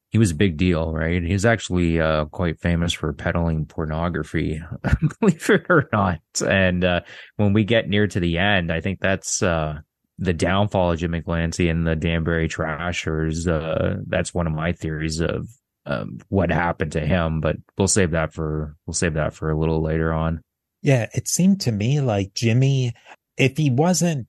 he 0.09 0.17
was 0.17 0.31
a 0.31 0.35
big 0.35 0.57
deal, 0.57 0.91
right? 0.91 1.21
He 1.21 1.33
was 1.33 1.45
actually 1.45 2.01
uh, 2.01 2.25
quite 2.25 2.59
famous 2.59 2.93
for 2.93 3.13
peddling 3.13 3.65
pornography, 3.67 4.59
believe 5.19 5.47
it 5.51 5.65
or 5.69 5.87
not. 5.93 6.21
And 6.43 6.83
uh, 6.83 7.01
when 7.35 7.53
we 7.53 7.63
get 7.63 7.87
near 7.87 8.07
to 8.07 8.19
the 8.19 8.39
end, 8.39 8.71
I 8.71 8.81
think 8.81 8.99
that's 9.01 9.43
uh, 9.43 9.81
the 10.19 10.33
downfall 10.33 10.91
of 10.91 10.99
Jim 10.99 11.19
Galante 11.21 11.69
and 11.69 11.87
the 11.87 11.95
Danbury 11.95 12.47
Trashers. 12.47 13.47
Uh, 13.47 13.97
that's 14.07 14.33
one 14.33 14.47
of 14.47 14.53
my 14.53 14.73
theories 14.73 15.21
of 15.21 15.47
um, 15.85 16.19
what 16.27 16.51
happened 16.51 16.91
to 16.91 17.05
him. 17.05 17.39
But 17.39 17.55
we'll 17.77 17.87
save 17.87 18.11
that 18.11 18.33
for 18.33 18.75
we'll 18.85 18.93
save 18.93 19.15
that 19.15 19.33
for 19.33 19.49
a 19.49 19.57
little 19.57 19.81
later 19.81 20.13
on. 20.13 20.41
Yeah, 20.81 21.07
it 21.13 21.27
seemed 21.27 21.61
to 21.61 21.71
me 21.71 22.01
like 22.01 22.33
Jimmy, 22.33 22.93
if 23.37 23.57
he 23.57 23.69
wasn't 23.69 24.27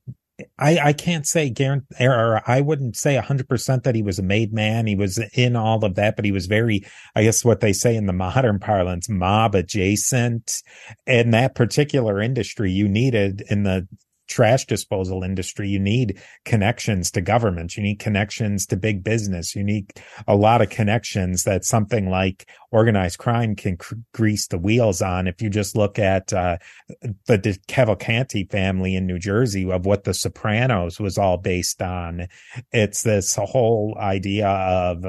I, 0.57 0.79
I 0.79 0.93
can't 0.93 1.27
say 1.27 1.49
guarantee, 1.49 2.05
or 2.05 2.41
I 2.49 2.61
wouldn't 2.61 2.95
say 2.95 3.15
hundred 3.17 3.49
percent 3.49 3.83
that 3.83 3.95
he 3.95 4.01
was 4.01 4.19
a 4.19 4.23
made 4.23 4.53
man. 4.53 4.87
He 4.87 4.95
was 4.95 5.19
in 5.33 5.55
all 5.55 5.83
of 5.83 5.95
that, 5.95 6.15
but 6.15 6.25
he 6.25 6.31
was 6.31 6.47
very, 6.47 6.83
I 7.15 7.23
guess 7.23 7.43
what 7.43 7.59
they 7.59 7.73
say 7.73 7.95
in 7.95 8.05
the 8.05 8.13
modern 8.13 8.59
parlance, 8.59 9.09
mob 9.09 9.55
adjacent. 9.55 10.61
In 11.05 11.31
that 11.31 11.55
particular 11.55 12.21
industry, 12.21 12.71
you 12.71 12.87
needed 12.87 13.43
in 13.49 13.63
the 13.63 13.87
trash 14.31 14.65
disposal 14.65 15.23
industry, 15.23 15.67
you 15.67 15.79
need 15.79 16.19
connections 16.45 17.11
to 17.11 17.21
governments, 17.21 17.75
You 17.75 17.83
need 17.83 17.99
connections 17.99 18.65
to 18.67 18.77
big 18.77 19.03
business. 19.03 19.55
You 19.55 19.63
need 19.63 19.91
a 20.25 20.35
lot 20.35 20.61
of 20.61 20.69
connections 20.69 21.43
that 21.43 21.65
something 21.65 22.09
like 22.09 22.47
organized 22.71 23.17
crime 23.17 23.55
can 23.55 23.75
cr- 23.75 23.95
grease 24.13 24.47
the 24.47 24.57
wheels 24.57 25.01
on. 25.01 25.27
If 25.27 25.41
you 25.41 25.49
just 25.49 25.75
look 25.75 25.99
at 25.99 26.31
uh, 26.31 26.57
the 27.27 27.37
De- 27.37 27.59
Cavalcante 27.67 28.49
family 28.49 28.95
in 28.95 29.05
New 29.05 29.19
Jersey 29.19 29.69
of 29.69 29.85
what 29.85 30.05
The 30.05 30.13
Sopranos 30.13 30.99
was 30.99 31.17
all 31.17 31.37
based 31.37 31.81
on, 31.81 32.27
it's 32.71 33.03
this 33.03 33.35
whole 33.35 33.97
idea 33.99 34.47
of 34.47 35.05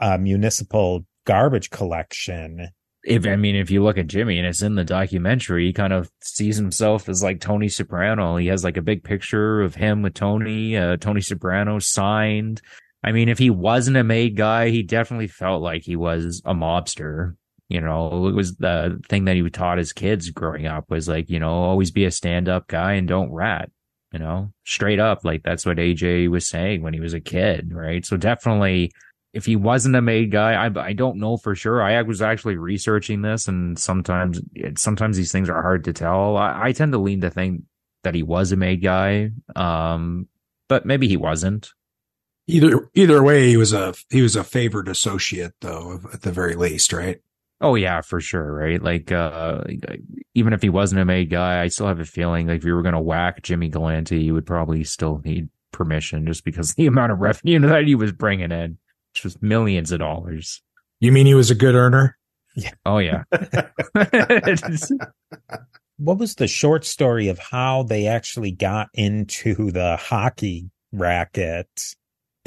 uh, 0.00 0.18
municipal 0.18 1.06
garbage 1.24 1.70
collection 1.70 2.68
if 3.08 3.26
I 3.26 3.36
mean, 3.36 3.56
if 3.56 3.70
you 3.70 3.82
look 3.82 3.96
at 3.96 4.06
Jimmy 4.06 4.38
and 4.38 4.46
it's 4.46 4.60
in 4.60 4.74
the 4.74 4.84
documentary, 4.84 5.66
he 5.66 5.72
kind 5.72 5.94
of 5.94 6.10
sees 6.20 6.56
himself 6.56 7.08
as 7.08 7.22
like 7.22 7.40
Tony 7.40 7.68
Soprano. 7.68 8.36
He 8.36 8.48
has 8.48 8.62
like 8.62 8.76
a 8.76 8.82
big 8.82 9.02
picture 9.02 9.62
of 9.62 9.74
him 9.74 10.02
with 10.02 10.12
Tony, 10.12 10.76
uh, 10.76 10.98
Tony 10.98 11.22
Soprano 11.22 11.78
signed. 11.78 12.60
I 13.02 13.12
mean, 13.12 13.30
if 13.30 13.38
he 13.38 13.48
wasn't 13.48 13.96
a 13.96 14.04
made 14.04 14.36
guy, 14.36 14.68
he 14.68 14.82
definitely 14.82 15.28
felt 15.28 15.62
like 15.62 15.84
he 15.84 15.96
was 15.96 16.42
a 16.44 16.54
mobster. 16.54 17.34
You 17.70 17.80
know, 17.80 18.28
it 18.28 18.34
was 18.34 18.56
the 18.56 19.00
thing 19.08 19.24
that 19.24 19.36
he 19.36 19.50
taught 19.50 19.78
his 19.78 19.94
kids 19.94 20.30
growing 20.30 20.66
up 20.66 20.90
was 20.90 21.08
like, 21.08 21.30
you 21.30 21.38
know, 21.38 21.50
always 21.50 21.90
be 21.90 22.04
a 22.04 22.10
stand 22.10 22.48
up 22.48 22.66
guy 22.66 22.94
and 22.94 23.08
don't 23.08 23.32
rat, 23.32 23.70
you 24.12 24.18
know, 24.18 24.52
straight 24.64 25.00
up. 25.00 25.24
Like 25.24 25.42
that's 25.42 25.64
what 25.64 25.78
AJ 25.78 26.28
was 26.28 26.46
saying 26.46 26.82
when 26.82 26.92
he 26.92 27.00
was 27.00 27.14
a 27.14 27.20
kid, 27.20 27.72
right? 27.72 28.04
So 28.04 28.18
definitely 28.18 28.92
if 29.32 29.44
he 29.44 29.56
wasn't 29.56 29.96
a 29.96 30.02
made 30.02 30.30
guy, 30.30 30.54
I, 30.54 30.70
I 30.80 30.92
don't 30.92 31.18
know 31.18 31.36
for 31.36 31.54
sure. 31.54 31.82
I 31.82 32.00
was 32.02 32.22
actually 32.22 32.56
researching 32.56 33.22
this, 33.22 33.46
and 33.46 33.78
sometimes 33.78 34.40
sometimes 34.76 35.16
these 35.16 35.32
things 35.32 35.48
are 35.48 35.62
hard 35.62 35.84
to 35.84 35.92
tell. 35.92 36.36
I, 36.36 36.68
I 36.68 36.72
tend 36.72 36.92
to 36.92 36.98
lean 36.98 37.20
to 37.20 37.30
think 37.30 37.62
that 38.04 38.14
he 38.14 38.22
was 38.22 38.52
a 38.52 38.56
made 38.56 38.82
guy, 38.82 39.30
um, 39.54 40.28
but 40.68 40.86
maybe 40.86 41.08
he 41.08 41.16
wasn't. 41.16 41.70
Either 42.46 42.88
either 42.94 43.22
way, 43.22 43.48
he 43.48 43.56
was 43.58 43.74
a 43.74 43.94
he 44.10 44.22
was 44.22 44.34
a 44.34 44.44
favored 44.44 44.88
associate, 44.88 45.52
though, 45.60 46.00
at 46.12 46.22
the 46.22 46.32
very 46.32 46.54
least, 46.54 46.92
right? 46.92 47.20
Oh 47.60 47.74
yeah, 47.74 48.00
for 48.00 48.20
sure, 48.20 48.54
right? 48.54 48.80
Like, 48.80 49.12
uh, 49.12 49.64
even 50.34 50.52
if 50.52 50.62
he 50.62 50.68
wasn't 50.68 51.00
a 51.00 51.04
made 51.04 51.28
guy, 51.28 51.60
I 51.60 51.68
still 51.68 51.88
have 51.88 52.00
a 52.00 52.04
feeling 52.04 52.46
like 52.46 52.58
if 52.58 52.64
you 52.64 52.74
were 52.74 52.82
going 52.82 52.94
to 52.94 53.00
whack 53.00 53.42
Jimmy 53.42 53.68
Galante, 53.68 54.18
you 54.18 54.32
would 54.32 54.46
probably 54.46 54.84
still 54.84 55.20
need 55.24 55.48
permission 55.72 56.26
just 56.26 56.44
because 56.44 56.74
the 56.76 56.86
amount 56.86 57.12
of 57.12 57.18
revenue 57.18 57.58
that 57.60 57.86
he 57.86 57.94
was 57.94 58.12
bringing 58.12 58.52
in 58.52 58.78
which 59.18 59.24
was 59.24 59.42
millions 59.42 59.90
of 59.90 59.98
dollars. 59.98 60.62
You 61.00 61.10
mean 61.12 61.26
he 61.26 61.34
was 61.34 61.50
a 61.50 61.54
good 61.54 61.74
earner? 61.74 62.16
Yeah. 62.54 62.70
Oh 62.86 62.98
yeah. 62.98 63.24
what 65.96 66.18
was 66.18 66.36
the 66.36 66.46
short 66.46 66.84
story 66.84 67.28
of 67.28 67.38
how 67.38 67.82
they 67.82 68.06
actually 68.06 68.52
got 68.52 68.88
into 68.94 69.70
the 69.72 69.96
hockey 69.96 70.70
racket? 70.92 71.68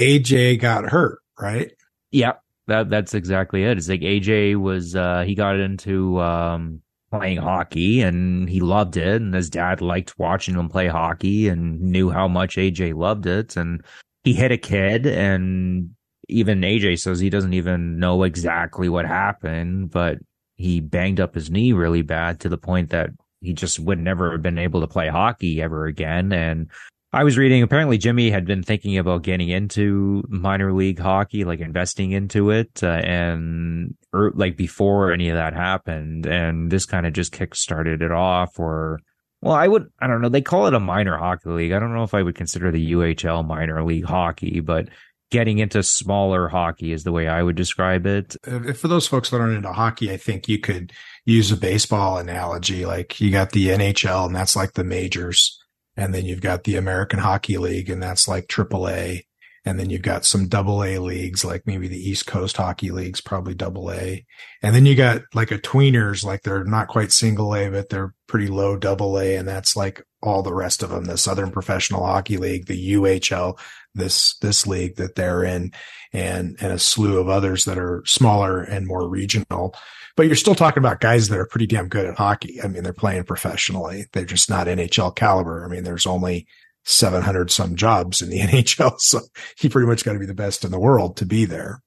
AJ 0.00 0.60
got 0.60 0.88
hurt, 0.90 1.18
right? 1.38 1.72
Yeah, 2.10 2.32
that 2.68 2.88
that's 2.90 3.14
exactly 3.14 3.64
it. 3.64 3.76
It's 3.78 3.88
like 3.88 4.00
AJ 4.00 4.56
was 4.56 4.96
uh 4.96 5.24
he 5.26 5.34
got 5.34 5.60
into 5.60 6.20
um 6.20 6.80
playing 7.10 7.38
hockey 7.38 8.00
and 8.00 8.48
he 8.48 8.60
loved 8.60 8.96
it 8.96 9.20
and 9.20 9.34
his 9.34 9.50
dad 9.50 9.82
liked 9.82 10.18
watching 10.18 10.54
him 10.54 10.70
play 10.70 10.88
hockey 10.88 11.48
and 11.48 11.78
knew 11.80 12.08
how 12.08 12.26
much 12.26 12.56
AJ 12.56 12.94
loved 12.94 13.26
it 13.26 13.54
and 13.56 13.84
he 14.24 14.32
hit 14.32 14.50
a 14.50 14.56
kid 14.56 15.06
and 15.06 15.90
even 16.32 16.60
AJ 16.60 17.00
says 17.00 17.20
he 17.20 17.30
doesn't 17.30 17.54
even 17.54 17.98
know 17.98 18.22
exactly 18.22 18.88
what 18.88 19.06
happened, 19.06 19.90
but 19.90 20.18
he 20.56 20.80
banged 20.80 21.20
up 21.20 21.34
his 21.34 21.50
knee 21.50 21.72
really 21.72 22.02
bad 22.02 22.40
to 22.40 22.48
the 22.48 22.58
point 22.58 22.90
that 22.90 23.10
he 23.40 23.52
just 23.52 23.80
would 23.80 23.98
never 23.98 24.32
have 24.32 24.42
been 24.42 24.58
able 24.58 24.80
to 24.80 24.86
play 24.86 25.08
hockey 25.08 25.60
ever 25.60 25.86
again. 25.86 26.32
And 26.32 26.70
I 27.12 27.24
was 27.24 27.36
reading 27.36 27.62
apparently 27.62 27.98
Jimmy 27.98 28.30
had 28.30 28.46
been 28.46 28.62
thinking 28.62 28.96
about 28.96 29.22
getting 29.22 29.48
into 29.48 30.22
minor 30.28 30.72
league 30.72 30.98
hockey, 30.98 31.44
like 31.44 31.60
investing 31.60 32.12
into 32.12 32.50
it, 32.50 32.82
uh, 32.82 32.86
and 32.86 33.94
or, 34.12 34.26
er, 34.26 34.32
like 34.34 34.56
before 34.56 35.12
any 35.12 35.28
of 35.28 35.36
that 35.36 35.52
happened. 35.52 36.26
And 36.26 36.70
this 36.70 36.86
kind 36.86 37.06
of 37.06 37.12
just 37.12 37.32
kick 37.32 37.54
started 37.54 38.00
it 38.00 38.12
off 38.12 38.58
or 38.58 39.00
well, 39.42 39.54
I 39.54 39.66
would, 39.66 39.90
I 40.00 40.06
don't 40.06 40.22
know. 40.22 40.28
They 40.28 40.40
call 40.40 40.68
it 40.68 40.74
a 40.74 40.80
minor 40.80 41.18
hockey 41.18 41.50
league. 41.50 41.72
I 41.72 41.80
don't 41.80 41.92
know 41.92 42.04
if 42.04 42.14
I 42.14 42.22
would 42.22 42.36
consider 42.36 42.70
the 42.70 42.92
UHL 42.92 43.44
minor 43.44 43.82
league 43.84 44.04
hockey, 44.04 44.60
but 44.60 44.88
getting 45.32 45.58
into 45.58 45.82
smaller 45.82 46.48
hockey 46.48 46.92
is 46.92 47.04
the 47.04 47.10
way 47.10 47.26
I 47.26 47.42
would 47.42 47.56
describe 47.56 48.06
it. 48.06 48.36
For 48.76 48.86
those 48.86 49.08
folks 49.08 49.30
that 49.30 49.40
aren't 49.40 49.56
into 49.56 49.72
hockey, 49.72 50.12
I 50.12 50.18
think 50.18 50.46
you 50.46 50.58
could 50.58 50.92
use 51.24 51.50
a 51.50 51.56
baseball 51.56 52.18
analogy. 52.18 52.84
Like 52.84 53.18
you 53.18 53.30
got 53.30 53.52
the 53.52 53.68
NHL 53.68 54.26
and 54.26 54.36
that's 54.36 54.54
like 54.54 54.74
the 54.74 54.84
majors. 54.84 55.58
And 55.96 56.14
then 56.14 56.26
you've 56.26 56.42
got 56.42 56.64
the 56.64 56.76
American 56.76 57.18
Hockey 57.18 57.56
League 57.56 57.88
and 57.88 58.02
that's 58.02 58.28
like 58.28 58.46
AAA. 58.46 59.22
And 59.64 59.78
then 59.78 59.90
you've 59.90 60.02
got 60.02 60.24
some 60.24 60.48
double 60.48 60.82
A 60.82 60.98
leagues, 60.98 61.44
like 61.44 61.66
maybe 61.66 61.86
the 61.86 62.10
East 62.10 62.26
Coast 62.26 62.56
Hockey 62.56 62.90
League's 62.90 63.20
probably 63.20 63.54
double 63.54 63.92
A. 63.92 64.26
And 64.60 64.74
then 64.74 64.86
you 64.86 64.96
got 64.96 65.22
like 65.34 65.52
a 65.52 65.58
tweeners, 65.58 66.24
like 66.24 66.42
they're 66.42 66.64
not 66.64 66.88
quite 66.88 67.12
single 67.12 67.54
A, 67.54 67.70
but 67.70 67.88
they're 67.88 68.12
pretty 68.26 68.48
low 68.48 68.76
double 68.76 69.18
A. 69.18 69.36
And 69.36 69.46
that's 69.46 69.76
like 69.76 70.02
all 70.20 70.42
the 70.42 70.54
rest 70.54 70.82
of 70.82 70.90
them, 70.90 71.04
the 71.04 71.16
Southern 71.16 71.52
Professional 71.52 72.04
Hockey 72.04 72.38
League, 72.38 72.66
the 72.66 72.94
UHL, 72.94 73.58
this, 73.94 74.36
this 74.38 74.66
league 74.66 74.96
that 74.96 75.14
they're 75.14 75.44
in 75.44 75.72
and, 76.12 76.56
and 76.60 76.72
a 76.72 76.78
slew 76.78 77.18
of 77.18 77.28
others 77.28 77.64
that 77.64 77.78
are 77.78 78.02
smaller 78.04 78.62
and 78.62 78.86
more 78.86 79.08
regional. 79.08 79.74
But 80.16 80.26
you're 80.26 80.36
still 80.36 80.54
talking 80.54 80.82
about 80.82 81.00
guys 81.00 81.28
that 81.28 81.38
are 81.38 81.46
pretty 81.46 81.66
damn 81.66 81.88
good 81.88 82.04
at 82.04 82.16
hockey. 82.16 82.60
I 82.62 82.66
mean, 82.66 82.82
they're 82.82 82.92
playing 82.92 83.24
professionally. 83.24 84.06
They're 84.12 84.24
just 84.24 84.50
not 84.50 84.66
NHL 84.66 85.14
caliber. 85.14 85.64
I 85.64 85.68
mean, 85.68 85.84
there's 85.84 86.06
only 86.06 86.46
700 86.84 87.50
some 87.50 87.76
jobs 87.76 88.22
in 88.22 88.30
the 88.30 88.38
NHL. 88.40 88.98
So 88.98 89.20
he 89.56 89.68
pretty 89.68 89.86
much 89.86 90.04
got 90.04 90.14
to 90.14 90.18
be 90.18 90.26
the 90.26 90.34
best 90.34 90.64
in 90.64 90.70
the 90.70 90.80
world 90.80 91.16
to 91.18 91.26
be 91.26 91.44
there. 91.44 91.80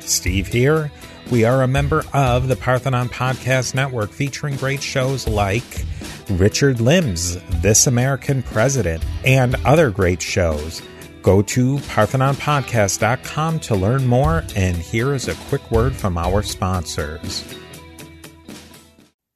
Steve 0.00 0.46
here. 0.46 0.90
We 1.30 1.44
are 1.44 1.64
a 1.64 1.68
member 1.68 2.04
of 2.12 2.46
the 2.46 2.54
Parthenon 2.54 3.08
Podcast 3.08 3.74
Network 3.74 4.10
featuring 4.10 4.54
great 4.56 4.80
shows 4.80 5.26
like 5.26 5.84
Richard 6.30 6.80
Lim's 6.80 7.36
This 7.60 7.88
American 7.88 8.44
President 8.44 9.04
and 9.24 9.56
other 9.64 9.90
great 9.90 10.22
shows. 10.22 10.82
Go 11.22 11.42
to 11.42 11.78
parthenonpodcast.com 11.78 13.58
to 13.58 13.74
learn 13.74 14.06
more. 14.06 14.44
And 14.54 14.76
here 14.76 15.12
is 15.14 15.26
a 15.26 15.34
quick 15.48 15.68
word 15.72 15.96
from 15.96 16.16
our 16.16 16.44
sponsors. 16.44 17.42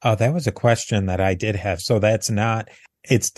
Oh, 0.01 0.15
that 0.15 0.33
was 0.33 0.47
a 0.47 0.53
question 0.53 1.07
that 1.07 1.19
I 1.19 1.33
did 1.33 1.57
have. 1.57 1.81
So 1.81 1.99
that's 1.99 2.29
not, 2.29 2.69
it's 3.03 3.33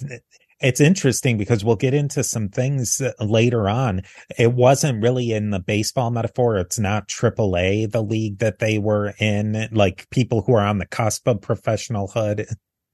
it's 0.64 0.80
interesting 0.80 1.38
because 1.38 1.64
we'll 1.64 1.76
get 1.76 1.94
into 1.94 2.24
some 2.24 2.48
things 2.48 3.02
later 3.20 3.68
on. 3.68 4.02
It 4.40 4.54
wasn't 4.54 5.04
really 5.04 5.34
in 5.34 5.50
the 5.50 5.60
baseball 5.60 6.10
metaphor. 6.10 6.58
It's 6.58 6.80
not 6.80 7.10
AAA, 7.10 7.92
the 7.92 8.02
league 8.02 8.40
that 8.40 8.60
they 8.60 8.80
were 8.80 9.14
in, 9.20 9.68
like 9.72 10.10
people 10.10 10.42
who 10.42 10.54
are 10.54 10.66
on 10.66 10.78
the 10.78 10.86
cusp 10.86 11.28
of 11.28 11.42
professionalhood. 11.42 12.46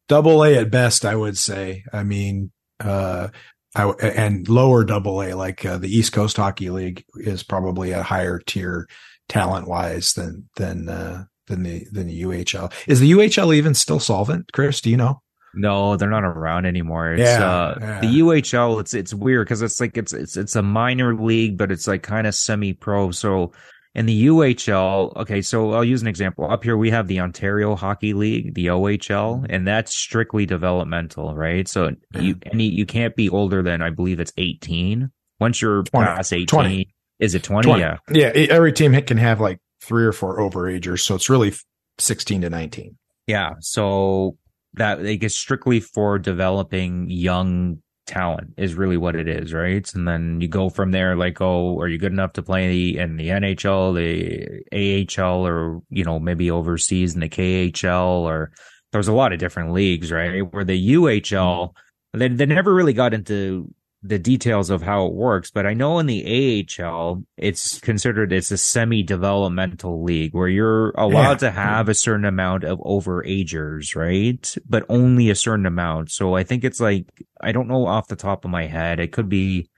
Double 0.07 0.43
A 0.43 0.55
at 0.55 0.71
best, 0.71 1.05
I 1.05 1.15
would 1.15 1.37
say. 1.37 1.83
I 1.93 2.03
mean, 2.03 2.51
uh, 2.79 3.27
I, 3.75 3.83
and 3.83 4.49
lower 4.49 4.83
double 4.83 5.21
A, 5.21 5.33
like 5.33 5.63
uh, 5.63 5.77
the 5.77 5.95
East 5.95 6.11
Coast 6.11 6.37
Hockey 6.37 6.71
League 6.71 7.05
is 7.17 7.43
probably 7.43 7.91
a 7.91 8.01
higher 8.01 8.39
tier 8.39 8.87
talent 9.27 9.67
wise 9.67 10.13
than, 10.13 10.49
than, 10.55 10.89
uh, 10.89 11.25
than 11.45 11.61
the, 11.61 11.85
than 11.91 12.07
the 12.07 12.23
UHL. 12.23 12.73
Is 12.87 12.99
the 12.99 13.11
UHL 13.11 13.55
even 13.55 13.75
still 13.75 13.99
solvent, 13.99 14.51
Chris? 14.53 14.81
Do 14.81 14.89
you 14.89 14.97
know? 14.97 15.21
No, 15.55 15.95
they're 15.95 16.09
not 16.09 16.23
around 16.23 16.65
anymore. 16.65 17.13
It's 17.13 17.21
Yeah, 17.21 17.43
uh 17.43 17.77
yeah. 17.79 17.99
the 18.01 18.19
UHL 18.19 18.79
it's 18.81 18.93
it's 18.93 19.13
weird 19.13 19.47
cuz 19.47 19.61
it's 19.61 19.79
like 19.79 19.97
it's 19.97 20.13
it's 20.13 20.37
it's 20.37 20.55
a 20.55 20.61
minor 20.61 21.15
league 21.15 21.57
but 21.57 21.71
it's 21.71 21.87
like 21.87 22.03
kind 22.03 22.27
of 22.27 22.35
semi-pro. 22.35 23.11
So 23.11 23.51
in 23.95 24.05
the 24.05 24.27
UHL, 24.27 25.15
okay, 25.17 25.41
so 25.41 25.73
I'll 25.73 25.83
use 25.83 26.01
an 26.01 26.07
example. 26.07 26.49
Up 26.49 26.63
here 26.63 26.77
we 26.77 26.91
have 26.91 27.07
the 27.07 27.19
Ontario 27.19 27.75
Hockey 27.75 28.13
League, 28.13 28.53
the 28.53 28.67
OHL, 28.67 29.45
and 29.49 29.67
that's 29.67 29.95
strictly 29.95 30.45
developmental, 30.45 31.35
right? 31.35 31.67
So 31.67 31.91
you 32.19 32.35
any 32.45 32.65
you 32.65 32.85
can't 32.85 33.15
be 33.15 33.29
older 33.29 33.63
than 33.63 33.81
I 33.81 33.89
believe 33.89 34.19
it's 34.19 34.33
18. 34.37 35.09
Once 35.39 35.61
you're 35.61 35.83
20, 35.83 36.05
past 36.05 36.33
18, 36.33 36.45
20. 36.47 36.89
is 37.19 37.33
it 37.33 37.43
20? 37.43 37.65
20. 37.65 37.81
Yeah. 37.81 37.97
Yeah, 38.11 38.27
every 38.49 38.73
team 38.73 38.93
can 39.01 39.17
have 39.17 39.39
like 39.39 39.59
three 39.81 40.05
or 40.05 40.11
four 40.11 40.39
overagers, 40.39 40.99
so 40.99 41.15
it's 41.15 41.29
really 41.29 41.53
16 41.97 42.41
to 42.41 42.49
19. 42.49 42.97
Yeah. 43.25 43.53
So 43.59 44.37
that 44.73 45.03
like 45.03 45.23
it's 45.23 45.35
strictly 45.35 45.79
for 45.79 46.19
developing 46.19 47.09
young 47.09 47.81
talent 48.09 48.53
is 48.57 48.73
really 48.73 48.97
what 48.97 49.15
it 49.15 49.27
is, 49.27 49.53
right? 49.53 49.93
And 49.93 50.07
then 50.07 50.41
you 50.41 50.47
go 50.47 50.69
from 50.69 50.91
there, 50.91 51.15
like, 51.15 51.39
oh, 51.41 51.79
are 51.79 51.87
you 51.87 51.97
good 51.97 52.11
enough 52.11 52.33
to 52.33 52.41
play 52.41 52.97
in 52.97 53.17
the 53.17 53.29
NHL, 53.29 53.95
the 53.95 55.17
AHL, 55.21 55.45
or 55.45 55.81
you 55.89 56.03
know 56.03 56.19
maybe 56.19 56.51
overseas 56.51 57.13
in 57.13 57.21
the 57.21 57.29
KHL, 57.29 58.21
or 58.21 58.51
there's 58.91 59.07
a 59.07 59.13
lot 59.13 59.33
of 59.33 59.39
different 59.39 59.71
leagues, 59.71 60.11
right? 60.11 60.41
Where 60.51 60.63
the 60.63 60.93
UHL, 60.95 61.73
they 62.13 62.27
they 62.27 62.45
never 62.45 62.73
really 62.73 62.93
got 62.93 63.13
into 63.13 63.73
the 64.01 64.17
details 64.19 64.69
of 64.69 64.81
how 64.81 65.05
it 65.05 65.13
works, 65.13 65.51
but 65.51 65.65
I 65.65 65.73
know 65.73 65.99
in 65.99 66.05
the 66.05 66.65
AHL, 66.79 67.23
it's 67.37 67.79
considered 67.79 68.31
it's 68.31 68.49
a 68.51 68.57
semi-developmental 68.57 70.03
league 70.03 70.33
where 70.33 70.47
you're 70.47 70.91
allowed 70.91 71.41
Yeah. 71.41 71.49
to 71.49 71.51
have 71.51 71.89
a 71.89 71.93
certain 71.93 72.25
amount 72.25 72.63
of 72.63 72.79
overagers, 72.79 73.95
right? 73.95 74.55
But 74.67 74.85
only 74.89 75.29
a 75.29 75.35
certain 75.35 75.65
amount. 75.65 76.11
So 76.11 76.35
I 76.35 76.43
think 76.43 76.63
it's 76.63 76.79
like 76.79 77.05
I 77.41 77.51
don't 77.51 77.67
know 77.67 77.85
off 77.87 78.07
the 78.07 78.15
top 78.15 78.45
of 78.45 78.51
my 78.51 78.67
head. 78.67 78.99
It 78.99 79.11
could 79.11 79.29
be. 79.29 79.69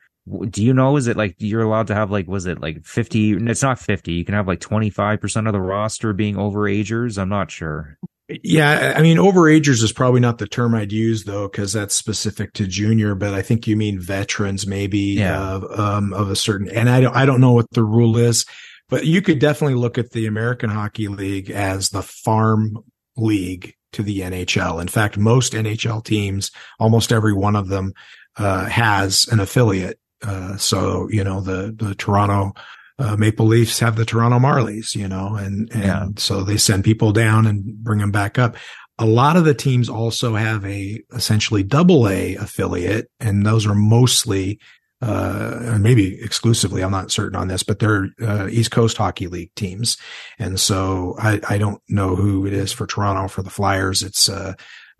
Do 0.51 0.63
you 0.63 0.73
know? 0.73 0.97
Is 0.97 1.07
it 1.07 1.17
like 1.17 1.35
you're 1.39 1.63
allowed 1.63 1.87
to 1.87 1.95
have 1.95 2.11
like 2.11 2.27
was 2.27 2.45
it 2.45 2.61
like 2.61 2.85
fifty? 2.85 3.31
It's 3.33 3.63
not 3.63 3.79
fifty. 3.79 4.13
You 4.13 4.23
can 4.23 4.35
have 4.35 4.47
like 4.47 4.59
twenty 4.59 4.91
five 4.91 5.19
percent 5.19 5.47
of 5.47 5.53
the 5.53 5.59
roster 5.59 6.13
being 6.13 6.35
overagers. 6.35 7.17
I'm 7.17 7.29
not 7.29 7.49
sure. 7.49 7.97
Yeah, 8.43 8.93
I 8.95 9.01
mean, 9.01 9.17
overagers 9.17 9.83
is 9.83 9.91
probably 9.91 10.19
not 10.19 10.37
the 10.37 10.47
term 10.47 10.73
I'd 10.75 10.91
use 10.91 11.23
though, 11.23 11.47
because 11.47 11.73
that's 11.73 11.95
specific 11.95 12.53
to 12.53 12.67
junior. 12.67 13.15
But 13.15 13.33
I 13.33 13.41
think 13.41 13.67
you 13.67 13.75
mean 13.75 13.99
veterans, 13.99 14.65
maybe 14.67 14.99
Yeah. 14.99 15.39
of 15.41 15.79
um, 15.79 16.13
of 16.13 16.29
a 16.29 16.35
certain. 16.35 16.69
And 16.69 16.89
I 16.89 17.01
don't, 17.01 17.15
I 17.15 17.25
don't 17.25 17.41
know 17.41 17.51
what 17.51 17.69
the 17.71 17.83
rule 17.83 18.17
is, 18.17 18.45
but 18.89 19.05
you 19.05 19.21
could 19.21 19.39
definitely 19.39 19.75
look 19.75 19.97
at 19.97 20.11
the 20.11 20.25
American 20.27 20.69
Hockey 20.69 21.07
League 21.07 21.49
as 21.49 21.89
the 21.89 22.01
farm 22.03 22.77
league 23.17 23.73
to 23.93 24.03
the 24.03 24.19
NHL. 24.21 24.81
In 24.81 24.87
fact, 24.87 25.17
most 25.17 25.53
NHL 25.53 26.03
teams, 26.03 26.51
almost 26.79 27.11
every 27.11 27.33
one 27.33 27.55
of 27.55 27.67
them, 27.67 27.93
uh, 28.37 28.65
has 28.65 29.27
an 29.31 29.39
affiliate. 29.39 29.99
Uh, 30.23 30.55
so 30.57 31.07
you 31.09 31.23
know 31.23 31.41
the 31.41 31.75
the 31.77 31.95
Toronto 31.95 32.53
uh, 33.01 33.15
Maple 33.17 33.47
Leafs 33.47 33.79
have 33.79 33.95
the 33.95 34.05
Toronto 34.05 34.37
Marlies, 34.39 34.95
you 34.95 35.07
know, 35.07 35.35
and, 35.35 35.69
and 35.73 35.83
Yeah. 35.83 36.05
so 36.17 36.43
they 36.43 36.57
send 36.57 36.83
people 36.83 37.11
down 37.11 37.47
and 37.47 37.63
bring 37.83 37.99
them 37.99 38.11
back 38.11 38.37
up. 38.37 38.55
A 38.99 39.05
lot 39.05 39.35
of 39.37 39.45
the 39.45 39.55
teams 39.55 39.89
also 39.89 40.35
have 40.35 40.63
a 40.65 41.01
essentially 41.13 41.63
double 41.63 42.07
A 42.07 42.35
affiliate, 42.35 43.07
and 43.19 43.45
those 43.45 43.65
are 43.65 43.73
mostly, 43.75 44.59
uh, 45.01 45.77
maybe 45.81 46.21
exclusively, 46.21 46.83
I'm 46.83 46.91
not 46.91 47.11
certain 47.11 47.35
on 47.35 47.47
this, 47.47 47.63
but 47.63 47.79
they're, 47.79 48.09
uh, 48.21 48.47
East 48.51 48.69
Coast 48.69 48.97
Hockey 48.97 49.25
League 49.27 49.53
teams. 49.55 49.97
And 50.37 50.59
so 50.59 51.15
I, 51.17 51.39
I 51.49 51.57
don't 51.57 51.81
know 51.89 52.15
who 52.15 52.45
it 52.45 52.53
is 52.53 52.71
for 52.71 52.85
Toronto 52.85 53.27
for 53.27 53.41
the 53.41 53.49
Flyers. 53.49 54.03
It's, 54.03 54.29
uh, 54.29 54.53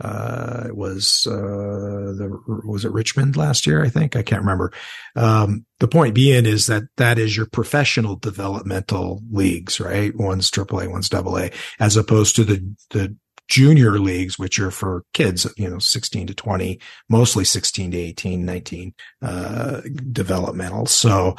uh, 0.04 0.64
it 0.68 0.76
was, 0.76 1.28
uh, 1.28 1.32
the, 1.32 2.42
was 2.66 2.86
it 2.86 2.92
Richmond 2.92 3.38
last 3.38 3.66
year? 3.68 3.84
I 3.84 3.90
think 3.90 4.16
I 4.16 4.24
can't 4.24 4.42
remember. 4.42 4.74
Um, 5.16 5.66
the 5.80 5.88
point 5.88 6.16
being 6.16 6.46
is 6.46 6.68
that 6.68 6.84
that 6.98 7.20
is 7.20 7.38
your 7.38 7.46
professional 7.46 8.16
developmental 8.16 9.22
leagues, 9.32 9.80
right? 9.80 10.16
One's 10.16 10.50
AAA, 10.50 10.90
one's 10.90 11.14
AA, 11.14 11.50
as 11.80 11.98
opposed 11.98 12.36
to 12.38 12.44
the, 12.44 12.76
the 12.90 13.16
junior 13.48 14.00
leagues, 14.00 14.40
which 14.40 14.60
are 14.60 14.72
for 14.72 15.04
kids, 15.14 15.46
you 15.58 15.70
know, 15.70 15.78
16 15.78 16.28
to 16.28 16.34
20, 16.34 16.80
mostly 17.10 17.44
16 17.44 17.92
to 17.92 17.98
18, 17.98 18.46
19, 18.46 18.94
uh, 19.22 19.82
developmental. 20.12 20.86
So 20.86 21.36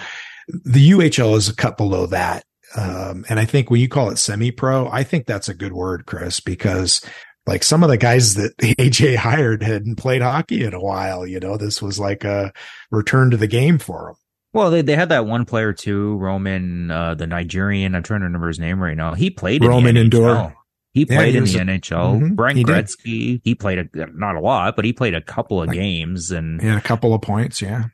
the 0.49 0.91
UHL 0.91 1.37
is 1.37 1.49
a 1.49 1.57
cut 1.57 1.77
below 1.77 2.07
that. 2.07 2.45
Um, 2.77 3.25
and 3.29 3.39
I 3.39 3.45
think 3.45 3.71
when 3.71 3.81
you 3.81 3.89
call 3.89 4.11
it 4.11 4.19
semi 4.19 4.51
pro, 4.51 4.89
I 4.89 5.05
think 5.05 5.27
that's 5.27 5.49
a 5.49 5.55
good 5.55 5.73
word, 5.73 6.07
Chris, 6.07 6.41
because 6.41 7.03
like 7.47 7.63
some 7.65 7.83
of 7.83 7.89
the 7.91 7.97
guys 7.97 8.35
that 8.35 8.57
AJ 8.59 9.17
hired 9.17 9.63
hadn't 9.63 9.97
played 9.97 10.23
hockey 10.23 10.65
in 10.65 10.75
a 10.75 10.81
while. 10.81 11.27
You 11.27 11.41
know, 11.41 11.57
this 11.57 11.83
was 11.83 11.99
like 11.99 12.25
a 12.25 12.53
return 12.91 13.31
to 13.31 13.37
the 13.37 13.47
game 13.49 13.79
for 13.79 14.07
them. 14.07 14.15
Well, 14.55 14.71
they, 14.71 14.83
they 14.83 14.97
had 14.97 15.09
that 15.09 15.25
one 15.27 15.45
player 15.47 15.73
too, 15.73 16.17
Roman, 16.19 16.91
uh, 16.91 17.15
the 17.15 17.27
Nigerian. 17.27 17.95
I'm 17.95 18.03
trying 18.03 18.21
to 18.21 18.27
remember 18.27 18.49
his 18.49 18.59
name 18.61 18.83
right 18.83 18.97
now. 18.97 19.15
He 19.15 19.31
played 19.31 19.63
in 19.63 19.69
Roman 19.69 19.95
the 19.95 20.03
Endor. 20.03 20.19
NHL. 20.35 20.55
He 20.95 21.07
Yeah, 21.09 21.17
played 21.17 21.33
he 21.33 21.39
in 21.39 21.45
the 21.45 21.59
a- 21.59 21.79
NHL. 21.79 22.21
Mhm, 22.21 22.37
Brian 22.37 22.57
he 22.59 22.65
did. 22.65 22.85
Gretzky, 22.85 23.41
he 23.45 23.55
played 23.55 23.79
a, 23.79 24.07
not 24.15 24.37
a 24.37 24.41
lot, 24.41 24.77
but 24.77 24.85
he 24.85 24.93
played 24.93 25.15
a 25.15 25.23
couple 25.23 25.63
of 25.63 25.69
Like- 25.69 25.77
games. 25.79 26.31
And 26.31 26.61
And 26.61 26.77
a 26.77 26.83
couple 26.83 27.15
of 27.15 27.23
points. 27.23 27.63
Yeah. 27.63 27.85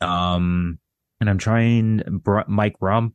um, 0.00 0.78
and 1.20 1.28
I'm 1.30 1.38
trying 1.38 1.98
Br- 2.22 2.40
Mike 2.48 2.76
Rupp. 2.80 3.12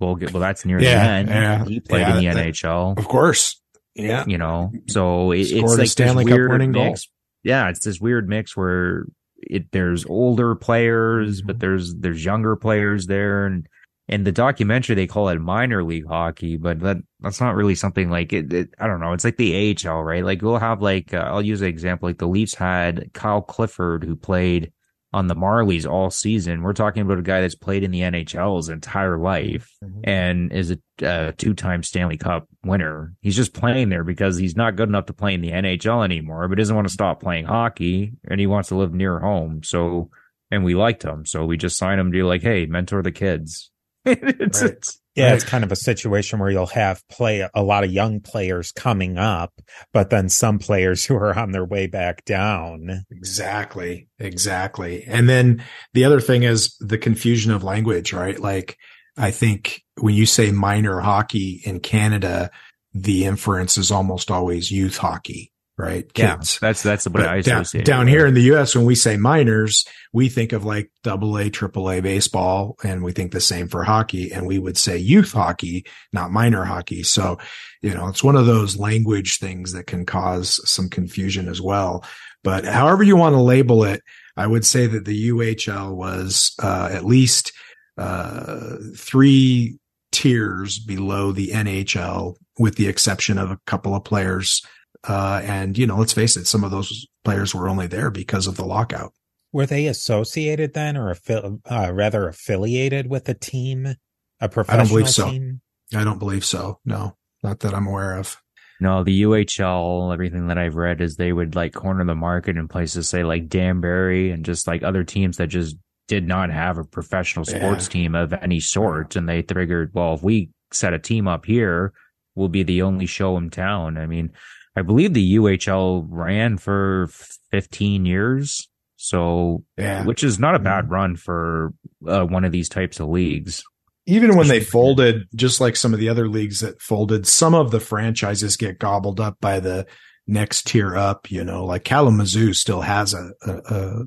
Well, 0.00 0.14
get, 0.14 0.32
well, 0.32 0.40
that's 0.40 0.64
near 0.64 0.80
Yeah, 0.80 1.04
the 1.04 1.10
end. 1.10 1.28
yeah, 1.28 1.64
he 1.64 1.80
played 1.80 2.00
yeah, 2.02 2.18
in 2.18 2.24
the 2.24 2.34
that- 2.34 2.46
NHL. 2.46 2.98
Of 2.98 3.08
course. 3.08 3.60
Yeah. 3.98 4.24
You 4.26 4.38
know, 4.38 4.72
so 4.88 5.32
it, 5.32 5.44
Scored 5.46 5.64
it's 5.64 5.74
a 5.74 5.78
like 5.78 5.88
Stanley 5.88 6.24
this 6.24 6.30
Cup 6.30 6.36
weird 6.38 6.50
winning 6.52 6.72
goal. 6.72 6.84
mix. 6.90 7.08
Yeah, 7.44 7.68
it's 7.68 7.84
this 7.84 8.00
weird 8.00 8.28
mix 8.28 8.56
where 8.56 9.06
it 9.38 9.70
there's 9.72 10.04
older 10.06 10.54
players, 10.54 11.38
Mm-hmm. 11.40 11.46
but 11.46 11.60
there's 11.60 11.94
there's 11.96 12.24
younger 12.24 12.56
players 12.56 13.06
there, 13.06 13.46
and 13.46 13.66
in 14.08 14.24
the 14.24 14.32
documentary 14.32 14.94
they 14.96 15.06
call 15.06 15.28
it 15.28 15.38
minor 15.38 15.84
league 15.84 16.06
hockey, 16.06 16.56
but 16.56 16.80
that 16.80 16.96
that's 17.20 17.40
not 17.40 17.54
really 17.54 17.74
something 17.74 18.10
like 18.10 18.32
it. 18.32 18.52
it 18.52 18.70
I 18.78 18.86
don't 18.86 19.00
know. 19.00 19.12
It's 19.12 19.24
like 19.24 19.36
the 19.36 19.76
AHL, 19.86 20.02
right? 20.02 20.24
Like 20.24 20.42
we'll 20.42 20.58
have 20.58 20.80
like 20.82 21.12
uh, 21.14 21.18
I'll 21.18 21.42
use 21.42 21.60
an 21.60 21.68
example. 21.68 22.08
Like 22.08 22.18
the 22.18 22.26
Leafs 22.28 22.54
had 22.54 23.10
Kyle 23.12 23.42
Clifford 23.42 24.04
who 24.04 24.16
played 24.16 24.72
on 25.12 25.26
the 25.26 25.34
Marlies 25.34 25.88
all 25.90 26.10
season. 26.10 26.62
We're 26.62 26.74
talking 26.74 27.02
about 27.02 27.18
a 27.18 27.22
guy 27.22 27.40
that's 27.40 27.54
played 27.54 27.82
in 27.82 27.90
the 27.90 28.00
NHL 28.02 28.58
his 28.58 28.68
entire 28.68 29.18
life 29.18 29.70
and 30.04 30.52
is 30.52 30.70
a 30.70 31.06
uh, 31.06 31.32
two-time 31.36 31.82
Stanley 31.82 32.18
Cup 32.18 32.46
winner. 32.64 33.14
He's 33.22 33.36
just 33.36 33.54
playing 33.54 33.88
there 33.88 34.04
because 34.04 34.36
he's 34.36 34.56
not 34.56 34.76
good 34.76 34.88
enough 34.88 35.06
to 35.06 35.14
play 35.14 35.32
in 35.34 35.40
the 35.40 35.52
NHL 35.52 36.04
anymore, 36.04 36.46
but 36.48 36.58
doesn't 36.58 36.76
want 36.76 36.86
to 36.88 36.92
stop 36.92 37.20
playing 37.22 37.46
hockey 37.46 38.12
and 38.28 38.38
he 38.38 38.46
wants 38.46 38.68
to 38.68 38.74
live 38.76 38.92
near 38.92 39.18
home. 39.18 39.62
So, 39.64 40.10
and 40.50 40.62
we 40.64 40.74
liked 40.74 41.04
him, 41.04 41.24
so 41.24 41.44
we 41.46 41.56
just 41.56 41.78
signed 41.78 42.00
him 42.00 42.08
to 42.12 42.16
be 42.16 42.22
like, 42.22 42.42
hey, 42.42 42.66
mentor 42.66 43.02
the 43.02 43.12
kids. 43.12 43.70
it's, 44.04 44.62
Right. 44.62 44.72
it's 44.72 45.00
Yeah, 45.18 45.26
Right. 45.26 45.34
it's 45.34 45.44
kind 45.44 45.64
of 45.64 45.72
a 45.72 45.76
situation 45.76 46.38
where 46.38 46.50
you'll 46.50 46.66
have 46.66 47.02
play 47.08 47.46
a 47.54 47.62
lot 47.62 47.84
of 47.84 47.92
young 47.92 48.20
players 48.20 48.72
coming 48.72 49.18
up, 49.18 49.52
but 49.92 50.10
then 50.10 50.28
some 50.28 50.58
players 50.58 51.04
who 51.04 51.14
are 51.16 51.38
on 51.38 51.52
their 51.52 51.64
way 51.64 51.86
back 51.86 52.24
down. 52.24 53.04
Exactly. 53.10 54.08
Exactly. 54.18 55.04
And 55.06 55.28
then 55.28 55.62
the 55.94 56.04
other 56.04 56.20
thing 56.20 56.42
is 56.44 56.76
the 56.80 56.98
confusion 56.98 57.52
of 57.52 57.62
language, 57.64 58.12
right? 58.12 58.38
Like 58.38 58.76
I 59.16 59.30
think 59.30 59.82
when 60.00 60.14
you 60.14 60.26
say 60.26 60.52
minor 60.52 61.00
hockey 61.00 61.60
in 61.64 61.80
Canada, 61.80 62.50
the 62.94 63.24
inference 63.24 63.76
is 63.76 63.90
almost 63.90 64.30
always 64.30 64.70
youth 64.70 64.96
hockey, 64.96 65.52
right? 65.78 66.10
yeah, 66.16 66.34
Kids. 66.34 66.58
that's 66.58 66.82
that's 66.82 67.06
what 67.06 67.14
But 67.14 67.28
I 67.28 67.40
down, 67.40 67.62
associate 67.62 67.86
down 67.86 68.08
here 68.08 68.26
in 68.26 68.34
the 68.34 68.52
US, 68.54 68.74
when 68.74 68.84
we 68.84 68.96
say 68.96 69.16
minors, 69.16 69.86
we 70.12 70.28
think 70.28 70.52
of 70.52 70.64
like 70.64 70.90
double 71.04 71.38
A, 71.38 71.48
triple 71.48 71.90
A 71.90 72.00
baseball, 72.00 72.76
and 72.84 73.02
we 73.02 73.12
think 73.12 73.32
the 73.32 73.40
same 73.40 73.68
for 73.68 73.84
hockey. 73.84 74.32
And 74.32 74.46
we 74.46 74.58
would 74.58 74.76
say 74.76 74.98
youth 74.98 75.32
hockey, 75.32 75.86
not 76.12 76.32
minor 76.32 76.64
hockey. 76.64 77.04
So, 77.04 77.38
you 77.80 77.94
know, 77.94 78.08
it's 78.08 78.24
one 78.24 78.36
of 78.36 78.46
those 78.46 78.76
language 78.76 79.38
things 79.38 79.72
that 79.72 79.86
can 79.86 80.04
cause 80.04 80.60
some 80.68 80.90
confusion 80.90 81.48
as 81.48 81.62
well. 81.62 82.04
But 82.42 82.64
however 82.64 83.02
you 83.02 83.16
want 83.16 83.34
to 83.34 83.40
label 83.40 83.84
it, 83.84 84.02
I 84.36 84.46
would 84.46 84.64
say 84.64 84.86
that 84.86 85.04
the 85.04 85.30
UHL 85.30 85.94
was 85.94 86.54
uh, 86.62 86.88
at 86.92 87.04
least 87.04 87.52
uh, 87.96 88.76
three 88.96 89.78
tiers 90.12 90.78
below 90.78 91.32
the 91.32 91.48
NHL, 91.48 92.36
with 92.58 92.76
the 92.76 92.88
exception 92.88 93.38
of 93.38 93.50
a 93.50 93.58
couple 93.66 93.94
of 93.94 94.04
players 94.04 94.62
uh, 95.06 95.40
and 95.44 95.76
you 95.78 95.86
know, 95.86 95.96
let's 95.96 96.12
face 96.12 96.36
it, 96.36 96.46
some 96.46 96.64
of 96.64 96.70
those 96.70 97.06
players 97.24 97.54
were 97.54 97.68
only 97.68 97.86
there 97.86 98.10
because 98.10 98.46
of 98.46 98.56
the 98.56 98.64
lockout. 98.64 99.12
Were 99.52 99.66
they 99.66 99.86
associated 99.86 100.74
then 100.74 100.96
or 100.96 101.14
affi- 101.14 101.60
uh, 101.70 101.92
rather 101.92 102.28
affiliated 102.28 103.08
with 103.08 103.28
a 103.28 103.34
team, 103.34 103.94
a 104.40 104.48
professional 104.48 104.80
I 104.80 104.84
don't 104.84 104.88
believe 104.92 105.08
so. 105.10 105.30
team? 105.30 105.60
I 105.94 106.04
don't 106.04 106.18
believe 106.18 106.44
so. 106.44 106.80
No, 106.84 107.16
not 107.42 107.60
that 107.60 107.74
I'm 107.74 107.86
aware 107.86 108.16
of. 108.18 108.36
No, 108.80 109.02
the 109.02 109.22
UHL, 109.22 110.12
everything 110.12 110.48
that 110.48 110.58
I've 110.58 110.76
read 110.76 111.00
is 111.00 111.16
they 111.16 111.32
would 111.32 111.56
like 111.56 111.72
corner 111.74 112.04
the 112.04 112.14
market 112.14 112.56
in 112.56 112.68
places 112.68 113.08
say 113.08 113.24
like 113.24 113.48
Danbury 113.48 114.30
and 114.30 114.44
just 114.44 114.66
like 114.68 114.82
other 114.82 115.02
teams 115.02 115.38
that 115.38 115.48
just 115.48 115.76
did 116.06 116.26
not 116.28 116.50
have 116.50 116.78
a 116.78 116.84
professional 116.84 117.44
sports 117.44 117.86
Yeah. 117.86 117.92
team 117.92 118.14
of 118.14 118.32
any 118.34 118.60
sort. 118.60 119.16
And 119.16 119.28
they 119.28 119.42
figured, 119.42 119.90
well, 119.94 120.14
if 120.14 120.22
we 120.22 120.50
set 120.72 120.94
a 120.94 120.98
team 120.98 121.26
up 121.26 121.44
here, 121.44 121.92
we'll 122.34 122.48
be 122.48 122.62
the 122.62 122.82
only 122.82 123.06
show 123.06 123.36
in 123.36 123.50
town. 123.50 123.98
I 123.98 124.06
mean, 124.06 124.30
I 124.78 124.82
believe 124.82 125.12
the 125.14 125.36
UHL 125.36 126.06
ran 126.08 126.56
for 126.58 127.08
15 127.50 128.06
years. 128.06 128.68
So, 128.96 129.64
Yeah. 129.76 130.04
which 130.04 130.24
is 130.24 130.38
not 130.38 130.54
a 130.54 130.58
bad 130.58 130.90
run 130.90 131.16
for 131.16 131.72
uh, 132.06 132.24
one 132.24 132.44
of 132.44 132.52
these 132.52 132.68
types 132.68 133.00
of 133.00 133.08
leagues. 133.08 133.62
even 134.06 134.36
when 134.36 134.48
they 134.48 134.60
folded, 134.60 135.24
just 135.34 135.60
like 135.60 135.76
some 135.76 135.92
of 135.92 136.00
the 136.00 136.08
other 136.08 136.28
leagues 136.28 136.60
that 136.60 136.80
folded, 136.80 137.26
some 137.26 137.54
of 137.54 137.70
the 137.70 137.78
franchises 137.80 138.56
get 138.56 138.78
gobbled 138.78 139.20
up 139.20 139.36
by 139.40 139.60
the 139.60 139.86
next 140.26 140.66
tier 140.66 140.96
up. 140.96 141.30
You 141.30 141.44
know, 141.44 141.64
like 141.66 141.84
Kalamazoo 141.84 142.54
still 142.54 142.80
has 142.80 143.12
a, 143.14 143.30
a, 143.42 143.52
a 143.74 144.04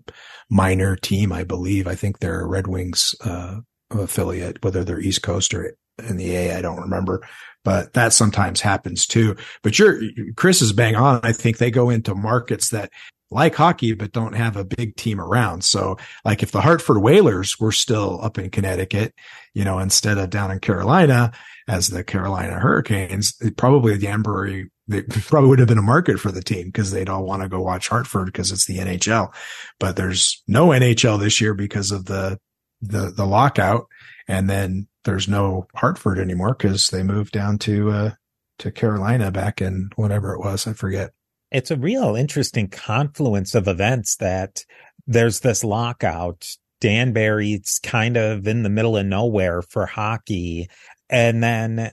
minor 0.50 0.96
team, 0.96 1.32
I 1.32 1.44
believe. 1.44 1.86
I 1.88 1.94
think 1.96 2.18
they're 2.20 2.42
a 2.42 2.48
Red 2.48 2.66
Wings 2.68 3.14
uh, 3.24 3.58
affiliate, 3.92 4.64
whether 4.64 4.84
they're 4.84 5.00
East 5.00 5.22
Coast 5.22 5.54
or 5.54 5.76
in 6.00 6.18
the 6.18 6.36
A, 6.36 6.56
I 6.58 6.62
don't 6.62 6.82
remember. 6.82 7.22
But 7.64 7.94
that 7.94 8.14
sometimes 8.14 8.62
happens 8.62 9.06
too. 9.06 9.36
But 9.62 9.78
you're 9.78 10.02
Chris 10.36 10.62
is 10.62 10.74
bang 10.74 10.96
on. 10.96 11.20
I 11.24 11.32
think 11.32 11.58
they 11.58 11.72
go 11.72 11.90
into 11.90 12.16
markets 12.16 12.70
that 12.70 12.92
like 13.32 13.56
hockey, 13.56 13.94
but 13.94 14.12
don't 14.12 14.36
have 14.36 14.58
a 14.58 14.66
big 14.66 14.96
team 14.98 15.20
around. 15.20 15.64
So 15.64 15.98
like 16.26 16.44
if 16.44 16.52
the 16.52 16.62
Hartford 16.62 17.02
Whalers 17.02 17.60
were 17.60 17.72
still 17.72 18.20
up 18.22 18.38
in 18.38 18.50
Connecticut, 18.50 19.14
you 19.54 19.64
know, 19.64 19.80
instead 19.80 20.18
of 20.18 20.30
down 20.30 20.52
in 20.52 20.60
Carolina 20.60 21.32
as 21.68 21.88
the 21.88 22.04
Carolina 22.04 22.60
Hurricanes, 22.60 23.34
probably 23.58 23.96
the 23.96 24.06
Danbury, 24.06 24.70
they 24.88 25.02
probably 25.28 25.50
would 25.50 25.60
have 25.60 25.70
been 25.70 25.78
a 25.78 25.84
market 25.84 26.20
for 26.20 26.32
the 26.32 26.44
team 26.44 26.68
because 26.68 26.92
they'd 26.92 27.10
all 27.10 27.24
want 27.24 27.42
to 27.42 27.50
go 27.50 27.62
watch 27.62 27.88
Hartford 27.88 28.26
because 28.26 28.52
it's 28.52 28.66
the 28.66 28.80
NHL. 28.80 29.34
But 29.80 29.96
there's 29.96 30.44
no 30.48 30.68
NHL 30.68 31.20
this 31.20 31.40
year 31.40 31.54
because 31.54 31.92
of 31.92 32.06
the, 32.06 32.38
the, 32.82 33.14
the 33.16 33.26
lockout. 33.26 33.88
And 34.28 34.50
then 34.50 34.88
there's 35.04 35.28
no 35.28 35.68
Hartford 35.76 36.20
anymore 36.20 36.54
because 36.54 36.88
they 36.88 37.04
moved 37.04 37.32
down 37.32 37.58
to, 37.60 37.90
uh, 37.92 38.12
to 38.60 38.72
Carolina 38.72 39.32
back 39.32 39.62
in 39.62 39.90
whatever 39.96 40.34
it 40.34 40.40
was. 40.40 40.68
I 40.68 40.74
forget. 40.74 41.12
It's 41.52 41.72
a 41.72 41.78
real 41.78 42.16
interesting 42.16 42.70
confluence 42.70 43.56
of 43.56 43.68
events 43.68 44.16
that 44.18 44.64
there's 45.08 45.42
this 45.42 45.64
lockout. 45.64 46.48
Danbury's 46.80 47.80
kind 47.84 48.18
of 48.18 48.48
in 48.48 48.64
the 48.64 48.70
middle 48.70 48.98
of 48.98 49.06
nowhere 49.06 49.62
for 49.62 49.86
hockey. 49.86 50.70
And 51.10 51.44
then 51.44 51.92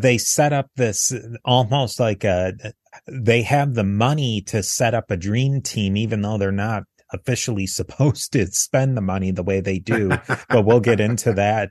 they 0.00 0.18
set 0.18 0.52
up 0.52 0.70
this 0.76 1.12
almost 1.44 1.98
like 1.98 2.24
a, 2.24 2.52
they 3.06 3.42
have 3.42 3.74
the 3.74 3.84
money 3.84 4.42
to 4.42 4.62
set 4.62 4.94
up 4.94 5.10
a 5.10 5.16
dream 5.16 5.62
team, 5.62 5.96
even 5.96 6.20
though 6.22 6.38
they're 6.38 6.52
not 6.52 6.84
officially 7.12 7.66
supposed 7.78 8.32
to 8.32 8.46
spend 8.46 8.96
the 8.96 9.02
money 9.02 9.30
the 9.30 9.42
way 9.42 9.60
they 9.60 9.78
do. 9.78 10.08
but 10.48 10.64
we'll 10.64 10.80
get 10.80 11.00
into 11.00 11.32
that 11.34 11.70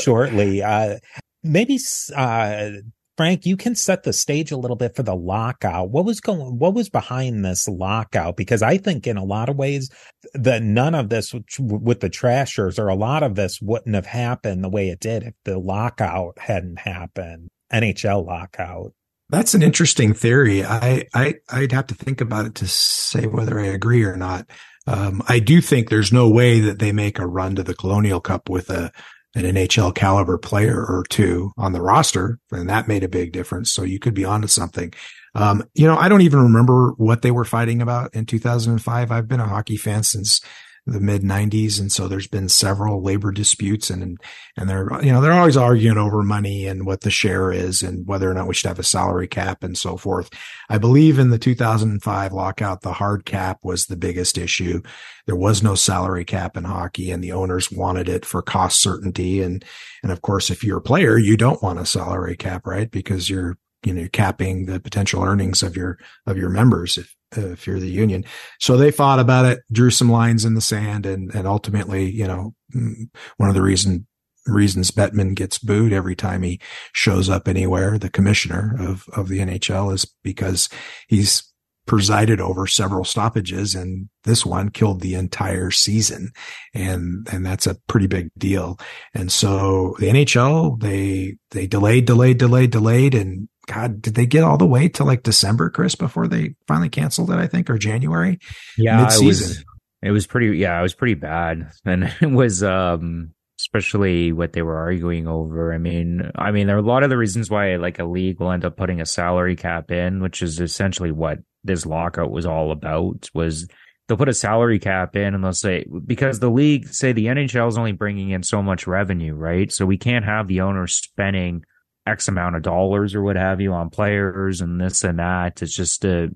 shortly. 0.00 0.62
Uh, 0.62 0.98
maybe, 1.42 1.78
uh, 2.14 2.70
Frank, 3.16 3.44
you 3.44 3.56
can 3.58 3.74
set 3.74 4.04
the 4.04 4.12
stage 4.12 4.50
a 4.50 4.56
little 4.56 4.76
bit 4.76 4.96
for 4.96 5.02
the 5.02 5.14
lockout. 5.14 5.90
What 5.90 6.06
was 6.06 6.20
going, 6.20 6.58
what 6.58 6.74
was 6.74 6.88
behind 6.88 7.44
this 7.44 7.68
lockout? 7.68 8.36
Because 8.36 8.62
I 8.62 8.78
think 8.78 9.06
in 9.06 9.18
a 9.18 9.24
lot 9.24 9.50
of 9.50 9.56
ways 9.56 9.90
that 10.34 10.62
none 10.62 10.94
of 10.94 11.10
this 11.10 11.34
with 11.58 12.00
the 12.00 12.08
trashers 12.08 12.78
or 12.78 12.88
a 12.88 12.94
lot 12.94 13.22
of 13.22 13.34
this 13.34 13.60
wouldn't 13.60 13.94
have 13.94 14.06
happened 14.06 14.64
the 14.64 14.70
way 14.70 14.88
it 14.88 15.00
did 15.00 15.24
if 15.24 15.34
the 15.44 15.58
lockout 15.58 16.38
hadn't 16.38 16.78
happened. 16.78 17.48
NHL 17.72 18.26
lockout. 18.26 18.92
That's 19.32 19.54
an 19.54 19.62
interesting 19.62 20.12
theory. 20.12 20.62
I, 20.62 21.06
I, 21.14 21.34
I'd 21.50 21.72
have 21.72 21.86
to 21.86 21.94
think 21.94 22.20
about 22.20 22.44
it 22.44 22.54
to 22.56 22.68
say 22.68 23.26
whether 23.26 23.58
I 23.58 23.64
agree 23.64 24.04
or 24.04 24.14
not. 24.14 24.46
Um, 24.86 25.22
I 25.26 25.38
do 25.38 25.62
think 25.62 25.88
there's 25.88 26.12
no 26.12 26.28
way 26.28 26.60
that 26.60 26.78
they 26.78 26.92
make 26.92 27.18
a 27.18 27.26
run 27.26 27.54
to 27.54 27.62
the 27.62 27.74
Colonial 27.74 28.20
Cup 28.20 28.50
with 28.50 28.68
a, 28.68 28.92
an 29.34 29.44
NHL 29.44 29.94
caliber 29.94 30.36
player 30.36 30.78
or 30.78 31.04
two 31.08 31.52
on 31.56 31.72
the 31.72 31.80
roster, 31.80 32.38
and 32.50 32.68
that 32.68 32.88
made 32.88 33.04
a 33.04 33.08
big 33.08 33.32
difference. 33.32 33.72
So 33.72 33.84
you 33.84 33.98
could 33.98 34.12
be 34.12 34.26
onto 34.26 34.48
something. 34.48 34.92
Um, 35.34 35.64
you 35.72 35.86
know, 35.86 35.96
I 35.96 36.10
don't 36.10 36.20
even 36.20 36.40
remember 36.40 36.90
what 36.98 37.22
they 37.22 37.30
were 37.30 37.46
fighting 37.46 37.80
about 37.80 38.14
in 38.14 38.26
2005. 38.26 39.10
I've 39.10 39.28
been 39.28 39.40
a 39.40 39.48
hockey 39.48 39.78
fan 39.78 40.02
since 40.02 40.42
the 40.86 41.00
mid 41.00 41.22
90s, 41.22 41.78
and 41.78 41.92
so 41.92 42.08
there's 42.08 42.26
been 42.26 42.48
several 42.48 43.02
labor 43.02 43.30
disputes, 43.30 43.88
and 43.88 44.18
and 44.56 44.68
they're 44.68 44.88
you 45.02 45.12
know 45.12 45.20
they're 45.20 45.32
always 45.32 45.56
arguing 45.56 45.96
over 45.98 46.22
money 46.22 46.66
and 46.66 46.84
what 46.84 47.02
the 47.02 47.10
share 47.10 47.52
is, 47.52 47.82
and 47.82 48.06
whether 48.06 48.28
or 48.28 48.34
not 48.34 48.48
we 48.48 48.54
should 48.54 48.68
have 48.68 48.80
a 48.80 48.84
salary 48.84 49.28
cap 49.28 49.62
and 49.62 49.78
so 49.78 49.96
forth. 49.96 50.28
I 50.68 50.78
believe 50.78 51.18
in 51.18 51.30
the 51.30 51.38
2005 51.38 52.32
lockout, 52.32 52.80
the 52.80 52.92
hard 52.92 53.24
cap 53.24 53.60
was 53.62 53.86
the 53.86 53.96
biggest 53.96 54.36
issue. 54.36 54.82
There 55.26 55.36
was 55.36 55.62
no 55.62 55.76
salary 55.76 56.24
cap 56.24 56.56
in 56.56 56.64
hockey, 56.64 57.12
and 57.12 57.22
the 57.22 57.32
owners 57.32 57.70
wanted 57.70 58.08
it 58.08 58.26
for 58.26 58.42
cost 58.42 58.80
certainty, 58.82 59.40
and 59.40 59.64
and 60.02 60.10
of 60.10 60.22
course, 60.22 60.50
if 60.50 60.64
you're 60.64 60.78
a 60.78 60.82
player, 60.82 61.16
you 61.16 61.36
don't 61.36 61.62
want 61.62 61.78
a 61.78 61.86
salary 61.86 62.36
cap, 62.36 62.66
right? 62.66 62.90
Because 62.90 63.30
you're 63.30 63.56
you 63.84 63.94
know 63.94 64.08
capping 64.12 64.66
the 64.66 64.80
potential 64.80 65.22
earnings 65.22 65.62
of 65.62 65.76
your 65.76 65.98
of 66.26 66.36
your 66.36 66.50
members 66.50 66.98
if 66.98 67.14
Uh, 67.36 67.48
if 67.48 67.66
you're 67.66 67.80
the 67.80 67.88
union. 67.88 68.24
So 68.60 68.76
they 68.76 68.90
fought 68.90 69.18
about 69.18 69.46
it, 69.46 69.60
drew 69.72 69.90
some 69.90 70.10
lines 70.10 70.44
in 70.44 70.54
the 70.54 70.60
sand, 70.60 71.06
and 71.06 71.34
and 71.34 71.46
ultimately, 71.46 72.10
you 72.10 72.26
know, 72.26 72.54
mm, 72.74 73.08
one 73.38 73.48
of 73.48 73.54
the 73.54 73.62
reason 73.62 74.06
reasons 74.46 74.90
Bettman 74.90 75.34
gets 75.34 75.58
booed 75.58 75.92
every 75.92 76.16
time 76.16 76.42
he 76.42 76.60
shows 76.92 77.28
up 77.28 77.48
anywhere, 77.48 77.98
the 77.98 78.10
commissioner 78.10 78.76
of 78.78 79.06
of 79.14 79.28
the 79.28 79.38
NHL, 79.38 79.94
is 79.94 80.04
because 80.22 80.68
he's 81.08 81.52
presided 81.86 82.40
over 82.40 82.66
several 82.66 83.04
stoppages 83.04 83.74
and 83.74 84.08
this 84.22 84.46
one 84.46 84.68
killed 84.68 85.00
the 85.00 85.14
entire 85.14 85.70
season 85.70 86.30
and 86.74 87.26
and 87.32 87.44
that's 87.44 87.66
a 87.66 87.76
pretty 87.88 88.06
big 88.06 88.28
deal 88.38 88.78
and 89.14 89.32
so 89.32 89.96
the 89.98 90.06
NHL 90.06 90.78
they 90.80 91.36
they 91.50 91.66
delayed 91.66 92.04
delayed 92.04 92.38
delayed 92.38 92.70
delayed 92.70 93.14
and 93.16 93.48
god 93.66 94.02
did 94.02 94.14
they 94.14 94.26
get 94.26 94.44
all 94.44 94.58
the 94.58 94.66
way 94.66 94.88
to 94.88 95.04
like 95.04 95.22
December 95.22 95.70
Chris 95.70 95.94
before 95.94 96.28
they 96.28 96.54
finally 96.66 96.88
canceled 96.88 97.30
it 97.30 97.38
I 97.38 97.46
think 97.46 97.70
or 97.70 97.78
January 97.78 98.38
yeah 98.76 99.02
mid-season 99.02 99.50
it 99.50 99.56
was, 99.56 99.64
it 100.02 100.10
was 100.10 100.26
pretty 100.26 100.58
yeah 100.58 100.78
it 100.78 100.82
was 100.82 100.94
pretty 100.94 101.14
bad 101.14 101.70
and 101.84 102.04
it 102.20 102.30
was 102.30 102.62
um 102.62 103.32
especially 103.62 104.32
what 104.32 104.52
they 104.52 104.62
were 104.62 104.76
arguing 104.76 105.28
over. 105.28 105.72
I 105.72 105.78
mean, 105.78 106.32
I 106.34 106.50
mean, 106.50 106.66
there 106.66 106.74
are 106.74 106.80
a 106.80 106.82
lot 106.82 107.04
of 107.04 107.10
the 107.10 107.16
reasons 107.16 107.48
why 107.48 107.76
like 107.76 108.00
a 108.00 108.04
league 108.04 108.40
will 108.40 108.50
end 108.50 108.64
up 108.64 108.76
putting 108.76 109.00
a 109.00 109.06
salary 109.06 109.54
cap 109.54 109.92
in, 109.92 110.20
which 110.20 110.42
is 110.42 110.60
essentially 110.60 111.12
what 111.12 111.38
this 111.62 111.86
lockout 111.86 112.32
was 112.32 112.44
all 112.44 112.72
about 112.72 113.30
was 113.34 113.68
they'll 114.08 114.18
put 114.18 114.28
a 114.28 114.34
salary 114.34 114.80
cap 114.80 115.14
in 115.14 115.32
and 115.32 115.44
they'll 115.44 115.52
say 115.52 115.86
because 116.04 116.40
the 116.40 116.50
league 116.50 116.88
say 116.88 117.12
the 117.12 117.26
NHL 117.26 117.68
is 117.68 117.78
only 117.78 117.92
bringing 117.92 118.30
in 118.30 118.42
so 118.42 118.62
much 118.62 118.88
revenue, 118.88 119.34
right? 119.34 119.70
So 119.70 119.86
we 119.86 119.96
can't 119.96 120.24
have 120.24 120.48
the 120.48 120.62
owners 120.62 120.96
spending 120.96 121.62
X 122.06 122.28
amount 122.28 122.56
of 122.56 122.62
dollars 122.62 123.14
or 123.14 123.22
what 123.22 123.36
have 123.36 123.60
you 123.60 123.72
on 123.72 123.90
players 123.90 124.60
and 124.60 124.80
this 124.80 125.04
and 125.04 125.18
that. 125.18 125.62
It's 125.62 125.74
just 125.74 126.04
uh, 126.04 126.28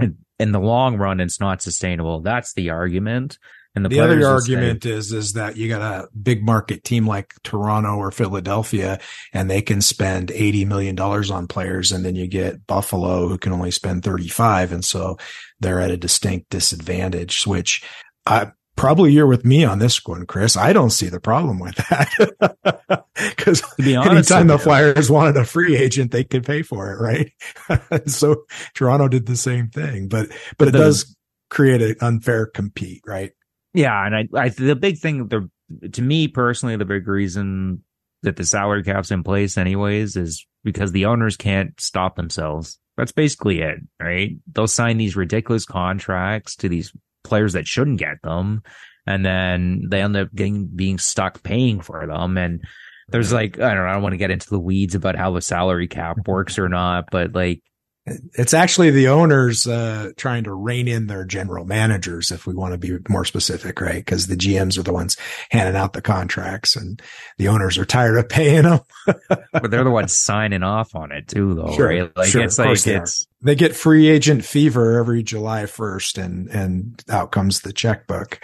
a, 0.00 0.08
in 0.38 0.52
the 0.52 0.60
long 0.60 0.96
run, 0.96 1.20
it's 1.20 1.40
not 1.40 1.62
sustainable. 1.62 2.20
That's 2.20 2.54
the 2.54 2.70
argument. 2.70 3.38
And 3.74 3.86
the, 3.86 3.88
the 3.88 4.00
other 4.00 4.26
argument 4.26 4.82
say, 4.82 4.90
is 4.90 5.12
is 5.12 5.32
that 5.32 5.56
you 5.56 5.66
got 5.68 5.80
a 5.80 6.08
big 6.14 6.44
market 6.44 6.84
team 6.84 7.06
like 7.06 7.32
Toronto 7.42 7.96
or 7.96 8.10
Philadelphia, 8.10 9.00
and 9.32 9.48
they 9.48 9.62
can 9.62 9.80
spend 9.80 10.30
eighty 10.30 10.66
million 10.66 10.94
dollars 10.94 11.30
on 11.30 11.46
players, 11.46 11.90
and 11.90 12.04
then 12.04 12.14
you 12.14 12.26
get 12.26 12.66
Buffalo 12.66 13.28
who 13.28 13.38
can 13.38 13.52
only 13.52 13.70
spend 13.70 14.02
thirty 14.02 14.28
five, 14.28 14.72
and 14.72 14.84
so 14.84 15.16
they're 15.60 15.80
at 15.80 15.90
a 15.90 15.96
distinct 15.96 16.50
disadvantage. 16.50 17.46
Which 17.46 17.82
I 18.26 18.52
probably 18.76 19.12
you're 19.12 19.26
with 19.26 19.44
me 19.44 19.64
on 19.64 19.78
this 19.78 20.04
one, 20.04 20.26
Chris. 20.26 20.56
I 20.56 20.72
don't 20.72 20.90
see 20.90 21.08
the 21.08 21.20
problem 21.20 21.58
with 21.58 21.76
that 21.76 23.06
because 23.36 23.62
anytime 23.78 24.46
the 24.46 24.58
Flyers 24.58 25.10
wanted 25.10 25.36
a 25.36 25.44
free 25.44 25.76
agent, 25.76 26.10
they 26.10 26.24
could 26.24 26.44
pay 26.44 26.62
for 26.62 26.92
it, 26.92 27.00
right? 27.00 28.06
so 28.08 28.44
Toronto 28.74 29.08
did 29.08 29.26
the 29.26 29.36
same 29.36 29.68
thing, 29.68 30.08
but 30.08 30.28
but 30.58 30.68
it 30.68 30.72
does 30.72 31.16
create 31.50 31.82
an 31.82 31.96
unfair 32.00 32.46
compete, 32.46 33.02
right? 33.06 33.32
Yeah, 33.74 34.06
and 34.06 34.14
I, 34.14 34.28
I 34.34 34.48
the 34.48 34.76
big 34.76 34.98
thing, 34.98 35.28
the 35.28 35.48
to 35.90 36.02
me 36.02 36.28
personally, 36.28 36.76
the 36.76 36.84
big 36.84 37.06
reason 37.06 37.82
that 38.22 38.36
the 38.36 38.44
salary 38.44 38.82
cap's 38.82 39.10
in 39.10 39.22
place, 39.22 39.58
anyways, 39.58 40.16
is 40.16 40.46
because 40.64 40.92
the 40.92 41.06
owners 41.06 41.36
can't 41.36 41.78
stop 41.80 42.16
themselves. 42.16 42.78
That's 42.96 43.12
basically 43.12 43.60
it, 43.60 43.78
right? 44.00 44.36
They'll 44.52 44.66
sign 44.66 44.98
these 44.98 45.16
ridiculous 45.16 45.64
contracts 45.64 46.56
to 46.56 46.68
these 46.68 46.92
players 47.24 47.54
that 47.54 47.66
shouldn't 47.66 47.98
get 47.98 48.22
them, 48.22 48.62
and 49.06 49.24
then 49.24 49.82
they 49.88 50.02
end 50.02 50.16
up 50.16 50.34
getting 50.34 50.66
being 50.66 50.98
stuck 50.98 51.42
paying 51.42 51.80
for 51.80 52.06
them. 52.06 52.36
And 52.38 52.62
there's 53.08 53.32
like 53.32 53.58
I 53.58 53.74
don't 53.74 53.84
know, 53.84 53.90
I 53.90 53.92
don't 53.92 54.02
want 54.02 54.12
to 54.12 54.18
get 54.18 54.30
into 54.30 54.50
the 54.50 54.60
weeds 54.60 54.94
about 54.94 55.16
how 55.16 55.32
the 55.32 55.40
salary 55.40 55.88
cap 55.88 56.26
works 56.26 56.58
or 56.58 56.68
not, 56.68 57.10
but 57.10 57.34
like 57.34 57.62
it's 58.04 58.52
actually 58.52 58.90
the 58.90 59.08
owners 59.08 59.66
uh, 59.66 60.10
trying 60.16 60.42
to 60.44 60.52
rein 60.52 60.88
in 60.88 61.06
their 61.06 61.24
general 61.24 61.64
managers, 61.64 62.32
if 62.32 62.46
we 62.46 62.54
want 62.54 62.72
to 62.72 62.78
be 62.78 62.98
more 63.08 63.24
specific, 63.24 63.80
right? 63.80 64.04
Because 64.04 64.26
the 64.26 64.36
GMs 64.36 64.76
are 64.76 64.82
the 64.82 64.92
ones 64.92 65.16
handing 65.50 65.76
out 65.76 65.92
the 65.92 66.02
contracts, 66.02 66.74
and 66.74 67.00
the 67.38 67.46
owners 67.46 67.78
are 67.78 67.84
tired 67.84 68.18
of 68.18 68.28
paying 68.28 68.64
them. 68.64 68.80
but 69.06 69.70
they're 69.70 69.84
the 69.84 69.90
ones 69.90 70.16
signing 70.16 70.64
off 70.64 70.96
on 70.96 71.12
it 71.12 71.28
too, 71.28 71.54
though, 71.54 71.72
sure, 71.74 71.88
right? 71.88 72.16
Like 72.16 72.28
sure, 72.28 72.42
it's 72.42 72.58
like 72.58 72.80
they 72.82 72.96
it's 72.96 73.26
they 73.40 73.54
get 73.54 73.76
free 73.76 74.08
agent 74.08 74.44
fever 74.44 74.98
every 74.98 75.22
July 75.22 75.66
first, 75.66 76.18
and 76.18 76.48
and 76.48 77.02
out 77.08 77.30
comes 77.30 77.60
the 77.60 77.72
checkbook. 77.72 78.40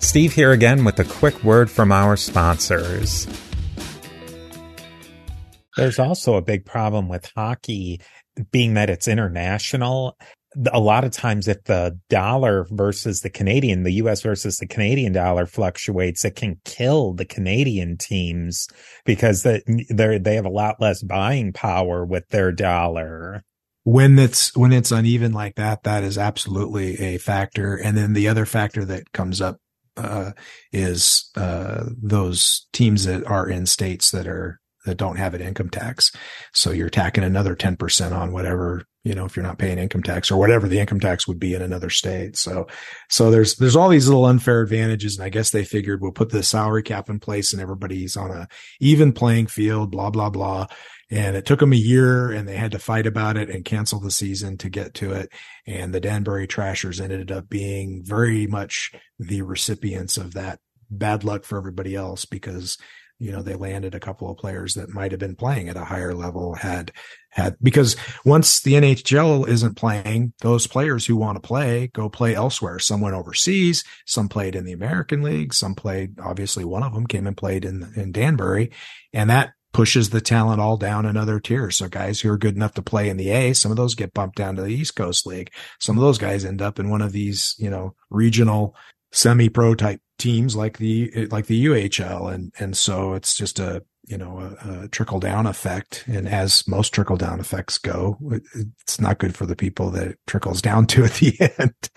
Steve 0.00 0.32
here 0.32 0.50
again 0.52 0.84
with 0.84 0.98
a 0.98 1.04
quick 1.04 1.44
word 1.44 1.70
from 1.70 1.92
our 1.92 2.16
sponsors. 2.16 3.28
There's 5.78 5.98
also 5.98 6.34
a 6.34 6.42
big 6.42 6.64
problem 6.64 7.08
with 7.08 7.30
hockey 7.34 8.00
being 8.50 8.74
that 8.74 8.90
it's 8.90 9.08
international 9.08 10.16
a 10.72 10.80
lot 10.80 11.04
of 11.04 11.12
times 11.12 11.46
if 11.46 11.62
the 11.64 11.98
dollar 12.08 12.66
versus 12.70 13.20
the 13.20 13.30
Canadian, 13.30 13.82
the 13.82 13.92
US 13.94 14.22
versus 14.22 14.56
the 14.56 14.66
Canadian 14.66 15.12
dollar 15.12 15.46
fluctuates, 15.46 16.24
it 16.24 16.36
can 16.36 16.60
kill 16.64 17.12
the 17.12 17.24
Canadian 17.24 17.96
teams 17.96 18.68
because 19.04 19.42
they 19.42 19.62
they 19.90 20.34
have 20.34 20.46
a 20.46 20.50
lot 20.50 20.80
less 20.80 21.02
buying 21.02 21.52
power 21.52 22.04
with 22.04 22.28
their 22.28 22.50
dollar. 22.52 23.42
When 23.84 24.18
it's 24.18 24.56
when 24.56 24.72
it's 24.72 24.92
uneven 24.92 25.32
like 25.32 25.56
that, 25.56 25.82
that 25.84 26.02
is 26.02 26.18
absolutely 26.18 26.98
a 26.98 27.18
factor. 27.18 27.76
And 27.76 27.96
then 27.96 28.12
the 28.12 28.28
other 28.28 28.46
factor 28.46 28.84
that 28.86 29.12
comes 29.12 29.40
up 29.40 29.58
uh, 29.96 30.32
is 30.72 31.30
uh, 31.36 31.84
those 32.00 32.66
teams 32.72 33.04
that 33.04 33.26
are 33.26 33.48
in 33.48 33.66
states 33.66 34.10
that 34.12 34.26
are 34.26 34.60
that 34.88 34.96
don't 34.96 35.16
have 35.16 35.34
an 35.34 35.40
income 35.40 35.70
tax. 35.70 36.10
So 36.52 36.70
you're 36.70 36.90
tacking 36.90 37.24
another 37.24 37.54
10% 37.54 38.12
on 38.12 38.32
whatever, 38.32 38.84
you 39.04 39.14
know, 39.14 39.24
if 39.24 39.36
you're 39.36 39.44
not 39.44 39.58
paying 39.58 39.78
income 39.78 40.02
tax 40.02 40.30
or 40.30 40.38
whatever 40.38 40.66
the 40.66 40.80
income 40.80 41.00
tax 41.00 41.28
would 41.28 41.38
be 41.38 41.54
in 41.54 41.62
another 41.62 41.90
state. 41.90 42.36
So, 42.36 42.66
so 43.08 43.30
there's, 43.30 43.56
there's 43.56 43.76
all 43.76 43.88
these 43.88 44.08
little 44.08 44.26
unfair 44.26 44.62
advantages. 44.62 45.16
And 45.16 45.24
I 45.24 45.28
guess 45.28 45.50
they 45.50 45.64
figured 45.64 46.00
we'll 46.00 46.12
put 46.12 46.30
the 46.30 46.42
salary 46.42 46.82
cap 46.82 47.08
in 47.08 47.20
place 47.20 47.52
and 47.52 47.62
everybody's 47.62 48.16
on 48.16 48.30
a 48.30 48.48
even 48.80 49.12
playing 49.12 49.46
field, 49.46 49.90
blah, 49.90 50.10
blah, 50.10 50.30
blah. 50.30 50.66
And 51.10 51.36
it 51.36 51.46
took 51.46 51.60
them 51.60 51.72
a 51.72 51.76
year 51.76 52.30
and 52.30 52.46
they 52.46 52.56
had 52.56 52.72
to 52.72 52.78
fight 52.78 53.06
about 53.06 53.38
it 53.38 53.48
and 53.48 53.64
cancel 53.64 54.00
the 54.00 54.10
season 54.10 54.58
to 54.58 54.68
get 54.68 54.94
to 54.94 55.12
it. 55.12 55.30
And 55.66 55.94
the 55.94 56.00
Danbury 56.00 56.46
Trashers 56.46 57.00
ended 57.00 57.32
up 57.32 57.48
being 57.48 58.02
very 58.04 58.46
much 58.46 58.92
the 59.18 59.42
recipients 59.42 60.18
of 60.18 60.34
that 60.34 60.60
bad 60.90 61.24
luck 61.24 61.44
for 61.44 61.58
everybody 61.58 61.94
else 61.94 62.24
because 62.24 62.78
you 63.18 63.32
know 63.32 63.42
they 63.42 63.54
landed 63.54 63.94
a 63.94 64.00
couple 64.00 64.30
of 64.30 64.36
players 64.36 64.74
that 64.74 64.90
might 64.90 65.10
have 65.10 65.20
been 65.20 65.34
playing 65.34 65.68
at 65.68 65.76
a 65.76 65.84
higher 65.84 66.14
level 66.14 66.54
had 66.54 66.92
had 67.30 67.56
because 67.62 67.96
once 68.24 68.60
the 68.60 68.74
NHL 68.74 69.46
isn't 69.48 69.76
playing 69.76 70.32
those 70.40 70.66
players 70.66 71.06
who 71.06 71.16
want 71.16 71.36
to 71.36 71.46
play 71.46 71.88
go 71.88 72.08
play 72.08 72.34
elsewhere. 72.34 72.78
Some 72.78 73.00
went 73.00 73.16
overseas 73.16 73.84
some 74.06 74.28
played 74.28 74.54
in 74.54 74.64
the 74.64 74.72
American 74.72 75.22
League 75.22 75.52
some 75.52 75.74
played 75.74 76.18
obviously 76.20 76.64
one 76.64 76.82
of 76.82 76.94
them 76.94 77.06
came 77.06 77.26
and 77.26 77.36
played 77.36 77.64
in 77.64 77.92
in 77.96 78.12
Danbury 78.12 78.70
and 79.12 79.28
that 79.30 79.50
pushes 79.72 80.10
the 80.10 80.20
talent 80.20 80.60
all 80.60 80.78
down 80.78 81.04
another 81.04 81.38
tier. 81.38 81.70
So 81.70 81.88
guys 81.88 82.20
who 82.20 82.32
are 82.32 82.38
good 82.38 82.56
enough 82.56 82.72
to 82.74 82.82
play 82.82 83.08
in 83.08 83.16
the 83.16 83.30
A 83.30 83.52
some 83.52 83.70
of 83.70 83.76
those 83.76 83.94
get 83.94 84.14
bumped 84.14 84.36
down 84.36 84.56
to 84.56 84.62
the 84.62 84.72
East 84.72 84.96
Coast 84.96 85.26
League. 85.26 85.50
Some 85.80 85.96
of 85.96 86.02
those 86.02 86.18
guys 86.18 86.44
end 86.44 86.62
up 86.62 86.78
in 86.78 86.88
one 86.88 87.02
of 87.02 87.12
these 87.12 87.56
you 87.58 87.70
know 87.70 87.94
regional 88.10 88.74
semi 89.12 89.48
pro 89.48 89.74
type 89.74 90.00
teams 90.18 90.56
like 90.56 90.78
the 90.78 91.26
like 91.30 91.46
the 91.46 91.66
UHL 91.66 92.32
and 92.32 92.52
and 92.58 92.76
so 92.76 93.14
it's 93.14 93.36
just 93.36 93.58
a 93.58 93.84
you 94.06 94.18
know 94.18 94.38
a, 94.38 94.82
a 94.84 94.88
trickle 94.88 95.20
down 95.20 95.46
effect 95.46 96.04
and 96.06 96.28
as 96.28 96.66
most 96.66 96.90
trickle 96.90 97.16
down 97.16 97.40
effects 97.40 97.78
go 97.78 98.18
it, 98.32 98.42
it's 98.80 99.00
not 99.00 99.18
good 99.18 99.34
for 99.34 99.46
the 99.46 99.56
people 99.56 99.90
that 99.90 100.08
it 100.08 100.18
trickles 100.26 100.60
down 100.60 100.86
to 100.86 101.04
at 101.04 101.12
the 101.14 101.36
end 101.58 101.90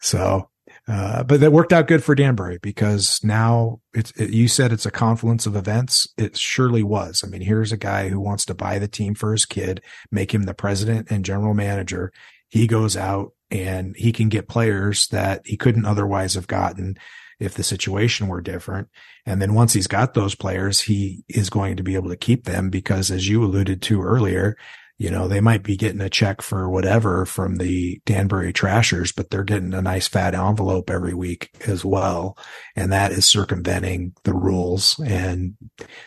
so 0.00 0.48
uh, 0.88 1.22
but 1.22 1.40
that 1.40 1.52
worked 1.52 1.72
out 1.72 1.86
good 1.86 2.02
for 2.02 2.14
Danbury 2.14 2.58
because 2.62 3.20
now 3.22 3.78
it's 3.92 4.10
it, 4.12 4.30
you 4.30 4.48
said 4.48 4.72
it's 4.72 4.86
a 4.86 4.90
confluence 4.90 5.44
of 5.44 5.54
events. 5.54 6.08
It 6.16 6.36
surely 6.36 6.82
was. 6.82 7.22
I 7.22 7.28
mean, 7.28 7.42
here's 7.42 7.72
a 7.72 7.76
guy 7.76 8.08
who 8.08 8.18
wants 8.18 8.46
to 8.46 8.54
buy 8.54 8.78
the 8.78 8.88
team 8.88 9.14
for 9.14 9.32
his 9.32 9.44
kid, 9.44 9.82
make 10.10 10.32
him 10.32 10.44
the 10.44 10.54
president 10.54 11.10
and 11.10 11.26
general 11.26 11.52
manager. 11.52 12.10
He 12.48 12.66
goes 12.66 12.96
out 12.96 13.32
and 13.50 13.96
he 13.96 14.12
can 14.12 14.28
get 14.28 14.48
players 14.48 15.08
that 15.08 15.42
he 15.44 15.56
couldn't 15.56 15.86
otherwise 15.86 16.34
have 16.34 16.46
gotten 16.46 16.96
if 17.38 17.54
the 17.54 17.62
situation 17.62 18.28
were 18.28 18.40
different. 18.40 18.88
And 19.24 19.40
then 19.40 19.54
once 19.54 19.72
he's 19.72 19.86
got 19.86 20.14
those 20.14 20.34
players, 20.34 20.80
he 20.80 21.24
is 21.28 21.50
going 21.50 21.76
to 21.76 21.82
be 21.82 21.94
able 21.94 22.08
to 22.10 22.16
keep 22.16 22.44
them 22.44 22.70
because 22.70 23.10
as 23.10 23.28
you 23.28 23.44
alluded 23.44 23.80
to 23.82 24.02
earlier, 24.02 24.56
you 24.98 25.10
know, 25.10 25.28
they 25.28 25.40
might 25.40 25.62
be 25.62 25.76
getting 25.76 26.00
a 26.00 26.10
check 26.10 26.42
for 26.42 26.68
whatever 26.68 27.24
from 27.24 27.56
the 27.56 28.00
Danbury 28.04 28.52
Trashers, 28.52 29.12
but 29.12 29.30
they're 29.30 29.44
getting 29.44 29.72
a 29.72 29.80
nice 29.80 30.08
fat 30.08 30.34
envelope 30.34 30.90
every 30.90 31.14
week 31.14 31.50
as 31.68 31.84
well. 31.84 32.36
And 32.74 32.92
that 32.92 33.12
is 33.12 33.24
circumventing 33.24 34.14
the 34.24 34.34
rules. 34.34 35.00
And 35.06 35.54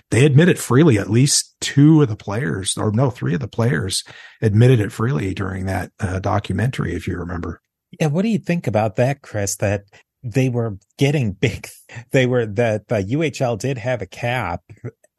they 0.10 0.25
admit 0.25 0.49
it 0.49 0.60
freely. 0.60 0.99
At 0.99 1.10
least 1.10 1.56
two 1.62 2.01
of 2.01 2.10
the 2.10 2.17
players, 2.17 2.77
or 2.77 2.91
no, 2.91 3.10
three 3.10 3.34
of 3.34 3.39
the 3.39 3.47
players 3.47 4.04
admitted 4.41 4.82
it 4.82 4.91
freely 4.91 5.34
during 5.34 5.67
that 5.67 5.93
uh, 6.01 6.19
documentary, 6.19 6.93
if 6.93 7.08
you 7.08 7.15
remember. 7.15 7.62
Yeah. 7.97 8.08
What 8.08 8.23
do 8.23 8.30
you 8.30 8.39
think 8.39 8.67
about 8.67 8.97
that, 8.97 9.21
Chris? 9.21 9.56
That 9.56 9.84
they 10.21 10.49
were 10.49 10.77
getting 10.97 11.32
big. 11.32 11.67
They 12.12 12.25
were 12.25 12.45
that 12.45 12.88
the 12.88 13.04
UHL 13.04 13.60
did 13.60 13.77
have 13.77 14.01
a 14.01 14.06
cap, 14.06 14.62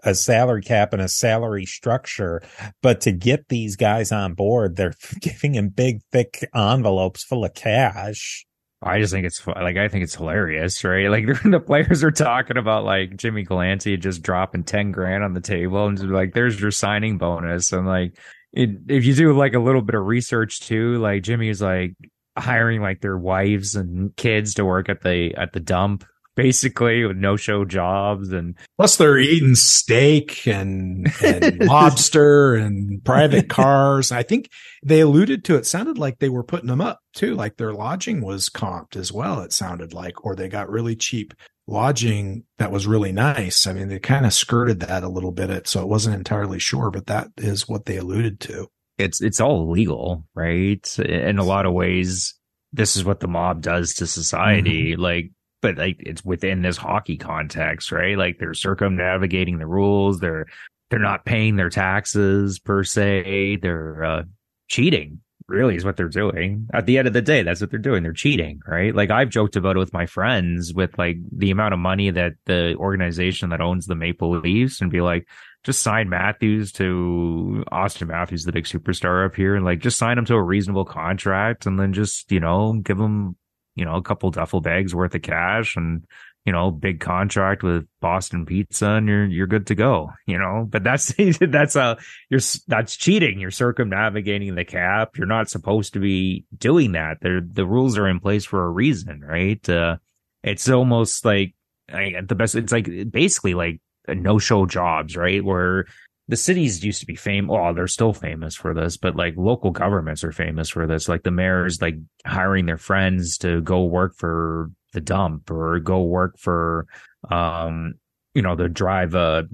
a 0.02 0.14
salary 0.14 0.62
cap 0.62 0.92
and 0.92 1.02
a 1.02 1.08
salary 1.08 1.64
structure, 1.64 2.42
but 2.82 3.00
to 3.02 3.12
get 3.12 3.48
these 3.48 3.76
guys 3.76 4.12
on 4.12 4.34
board, 4.34 4.76
they're 4.76 4.94
giving 5.20 5.52
them 5.52 5.68
big, 5.68 6.00
thick 6.10 6.48
envelopes 6.54 7.24
full 7.24 7.44
of 7.44 7.54
cash. 7.54 8.44
I 8.84 8.98
just 8.98 9.12
think 9.12 9.26
it's 9.26 9.46
like 9.46 9.76
I 9.76 9.86
think 9.88 10.02
it's 10.02 10.16
hilarious, 10.16 10.82
right? 10.82 11.08
Like 11.08 11.26
the 11.44 11.60
players 11.60 12.02
are 12.02 12.10
talking 12.10 12.56
about 12.56 12.84
like 12.84 13.16
Jimmy 13.16 13.44
Galante 13.44 13.96
just 13.96 14.22
dropping 14.22 14.64
ten 14.64 14.90
grand 14.90 15.22
on 15.22 15.34
the 15.34 15.40
table 15.40 15.86
and 15.86 16.10
like 16.10 16.34
there's 16.34 16.60
your 16.60 16.72
signing 16.72 17.16
bonus 17.16 17.72
and 17.72 17.86
like 17.86 18.18
it, 18.52 18.70
if 18.88 19.04
you 19.04 19.14
do 19.14 19.32
like 19.36 19.54
a 19.54 19.60
little 19.60 19.82
bit 19.82 19.94
of 19.94 20.04
research 20.04 20.60
too, 20.60 20.98
like 20.98 21.22
Jimmy's 21.22 21.62
like 21.62 21.94
hiring 22.36 22.82
like 22.82 23.00
their 23.00 23.16
wives 23.16 23.76
and 23.76 24.14
kids 24.16 24.54
to 24.54 24.64
work 24.64 24.88
at 24.88 25.02
the 25.02 25.34
at 25.36 25.52
the 25.52 25.60
dump 25.60 26.04
basically 26.34 27.04
with 27.04 27.16
no 27.16 27.36
show 27.36 27.64
jobs 27.64 28.32
and 28.32 28.56
plus 28.78 28.96
they're 28.96 29.18
eating 29.18 29.54
steak 29.54 30.46
and, 30.46 31.12
and 31.22 31.60
lobster 31.66 32.54
and 32.54 33.04
private 33.04 33.48
cars 33.48 34.10
i 34.12 34.22
think 34.22 34.48
they 34.82 35.00
alluded 35.00 35.44
to 35.44 35.56
it 35.56 35.66
sounded 35.66 35.98
like 35.98 36.18
they 36.18 36.28
were 36.28 36.44
putting 36.44 36.68
them 36.68 36.80
up 36.80 37.00
too 37.12 37.34
like 37.34 37.56
their 37.56 37.72
lodging 37.72 38.20
was 38.20 38.48
comped 38.48 38.96
as 38.96 39.12
well 39.12 39.40
it 39.40 39.52
sounded 39.52 39.92
like 39.92 40.24
or 40.24 40.34
they 40.34 40.48
got 40.48 40.70
really 40.70 40.96
cheap 40.96 41.34
lodging 41.66 42.44
that 42.58 42.72
was 42.72 42.86
really 42.86 43.12
nice 43.12 43.66
i 43.66 43.72
mean 43.72 43.88
they 43.88 43.98
kind 43.98 44.26
of 44.26 44.32
skirted 44.32 44.80
that 44.80 45.04
a 45.04 45.08
little 45.08 45.32
bit 45.32 45.68
so 45.68 45.80
it 45.80 45.88
wasn't 45.88 46.14
entirely 46.14 46.58
sure 46.58 46.90
but 46.90 47.06
that 47.06 47.28
is 47.36 47.68
what 47.68 47.84
they 47.86 47.96
alluded 47.96 48.40
to 48.40 48.68
it's 48.98 49.20
it's 49.20 49.40
all 49.40 49.70
legal, 49.70 50.26
right? 50.34 50.98
In 50.98 51.38
a 51.38 51.44
lot 51.44 51.66
of 51.66 51.72
ways, 51.72 52.34
this 52.72 52.96
is 52.96 53.04
what 53.04 53.20
the 53.20 53.28
mob 53.28 53.62
does 53.62 53.94
to 53.94 54.06
society. 54.06 54.92
Mm-hmm. 54.92 55.02
Like, 55.02 55.30
but 55.62 55.78
like 55.78 55.96
it's 56.00 56.24
within 56.24 56.60
this 56.60 56.76
hockey 56.76 57.16
context, 57.16 57.92
right? 57.92 58.18
Like 58.18 58.38
they're 58.38 58.52
circumnavigating 58.52 59.58
the 59.58 59.66
rules. 59.66 60.20
They're 60.20 60.46
they're 60.90 60.98
not 60.98 61.24
paying 61.24 61.56
their 61.56 61.70
taxes 61.70 62.58
per 62.58 62.84
se. 62.84 63.56
They're 63.62 64.04
uh, 64.04 64.22
cheating. 64.68 65.20
Really, 65.48 65.74
is 65.74 65.84
what 65.84 65.96
they're 65.96 66.08
doing. 66.08 66.68
At 66.72 66.86
the 66.86 66.98
end 66.98 67.08
of 67.08 67.14
the 67.14 67.20
day, 67.20 67.42
that's 67.42 67.60
what 67.60 67.70
they're 67.70 67.78
doing. 67.78 68.02
They're 68.02 68.12
cheating, 68.12 68.60
right? 68.66 68.94
Like 68.94 69.10
I've 69.10 69.28
joked 69.28 69.56
about 69.56 69.76
it 69.76 69.80
with 69.80 69.92
my 69.92 70.06
friends, 70.06 70.72
with 70.72 70.96
like 70.98 71.16
the 71.30 71.50
amount 71.50 71.74
of 71.74 71.80
money 71.80 72.10
that 72.10 72.34
the 72.46 72.74
organization 72.76 73.50
that 73.50 73.60
owns 73.60 73.86
the 73.86 73.94
Maple 73.94 74.38
Leafs, 74.38 74.80
and 74.80 74.90
be 74.90 75.00
like, 75.00 75.26
just 75.64 75.82
sign 75.82 76.08
Matthews 76.08 76.72
to 76.72 77.64
Austin 77.70 78.08
Matthews, 78.08 78.44
the 78.44 78.52
big 78.52 78.64
superstar 78.64 79.26
up 79.26 79.34
here, 79.34 79.54
and 79.54 79.64
like 79.64 79.80
just 79.80 79.98
sign 79.98 80.16
him 80.16 80.24
to 80.26 80.34
a 80.34 80.42
reasonable 80.42 80.84
contract, 80.84 81.66
and 81.66 81.78
then 81.78 81.92
just 81.92 82.30
you 82.32 82.40
know 82.40 82.72
give 82.74 82.98
him 82.98 83.36
you 83.74 83.84
know 83.84 83.96
a 83.96 84.02
couple 84.02 84.30
duffel 84.30 84.60
bags 84.60 84.94
worth 84.94 85.14
of 85.14 85.22
cash 85.22 85.76
and 85.76 86.06
you 86.44 86.52
know 86.52 86.70
big 86.70 87.00
contract 87.00 87.62
with 87.62 87.86
Boston 88.00 88.44
Pizza, 88.44 88.86
and 88.86 89.08
you're 89.08 89.26
you're 89.26 89.46
good 89.46 89.66
to 89.68 89.74
go. 89.74 90.10
You 90.26 90.38
know, 90.38 90.66
but 90.68 90.82
that's 90.82 91.12
that's 91.40 91.76
a 91.76 91.96
you're 92.30 92.40
that's 92.66 92.96
cheating. 92.96 93.38
You're 93.38 93.50
circumnavigating 93.50 94.54
the 94.54 94.64
cap. 94.64 95.16
You're 95.16 95.26
not 95.26 95.50
supposed 95.50 95.92
to 95.94 96.00
be 96.00 96.44
doing 96.56 96.92
that. 96.92 97.18
There 97.20 97.40
the 97.40 97.66
rules 97.66 97.96
are 97.98 98.08
in 98.08 98.20
place 98.20 98.44
for 98.44 98.64
a 98.64 98.70
reason, 98.70 99.20
right? 99.20 99.66
Uh, 99.68 99.96
it's 100.42 100.68
almost 100.68 101.24
like 101.24 101.54
I, 101.92 102.14
the 102.26 102.34
best. 102.34 102.54
It's 102.54 102.72
like 102.72 102.88
basically 103.10 103.54
like 103.54 103.80
no 104.08 104.38
show 104.38 104.66
jobs, 104.66 105.16
right? 105.16 105.44
Where 105.44 105.86
the 106.28 106.36
cities 106.36 106.84
used 106.84 107.00
to 107.00 107.06
be 107.06 107.16
famous. 107.16 107.50
Oh, 107.52 107.72
they're 107.74 107.88
still 107.88 108.12
famous 108.12 108.54
for 108.54 108.74
this, 108.74 108.96
but 108.96 109.16
like 109.16 109.34
local 109.36 109.70
governments 109.70 110.22
are 110.22 110.32
famous 110.32 110.68
for 110.68 110.86
this. 110.86 111.08
Like 111.08 111.24
the 111.24 111.30
mayors, 111.30 111.82
like 111.82 111.96
hiring 112.24 112.66
their 112.66 112.78
friends 112.78 113.38
to 113.38 113.60
go 113.60 113.84
work 113.84 114.14
for 114.16 114.70
the 114.92 115.00
dump 115.00 115.50
or 115.50 115.80
go 115.80 116.02
work 116.02 116.38
for, 116.38 116.86
um, 117.30 117.94
you 118.34 118.42
know, 118.42 118.54
to 118.54 118.68
drive 118.68 119.14
a, 119.14 119.44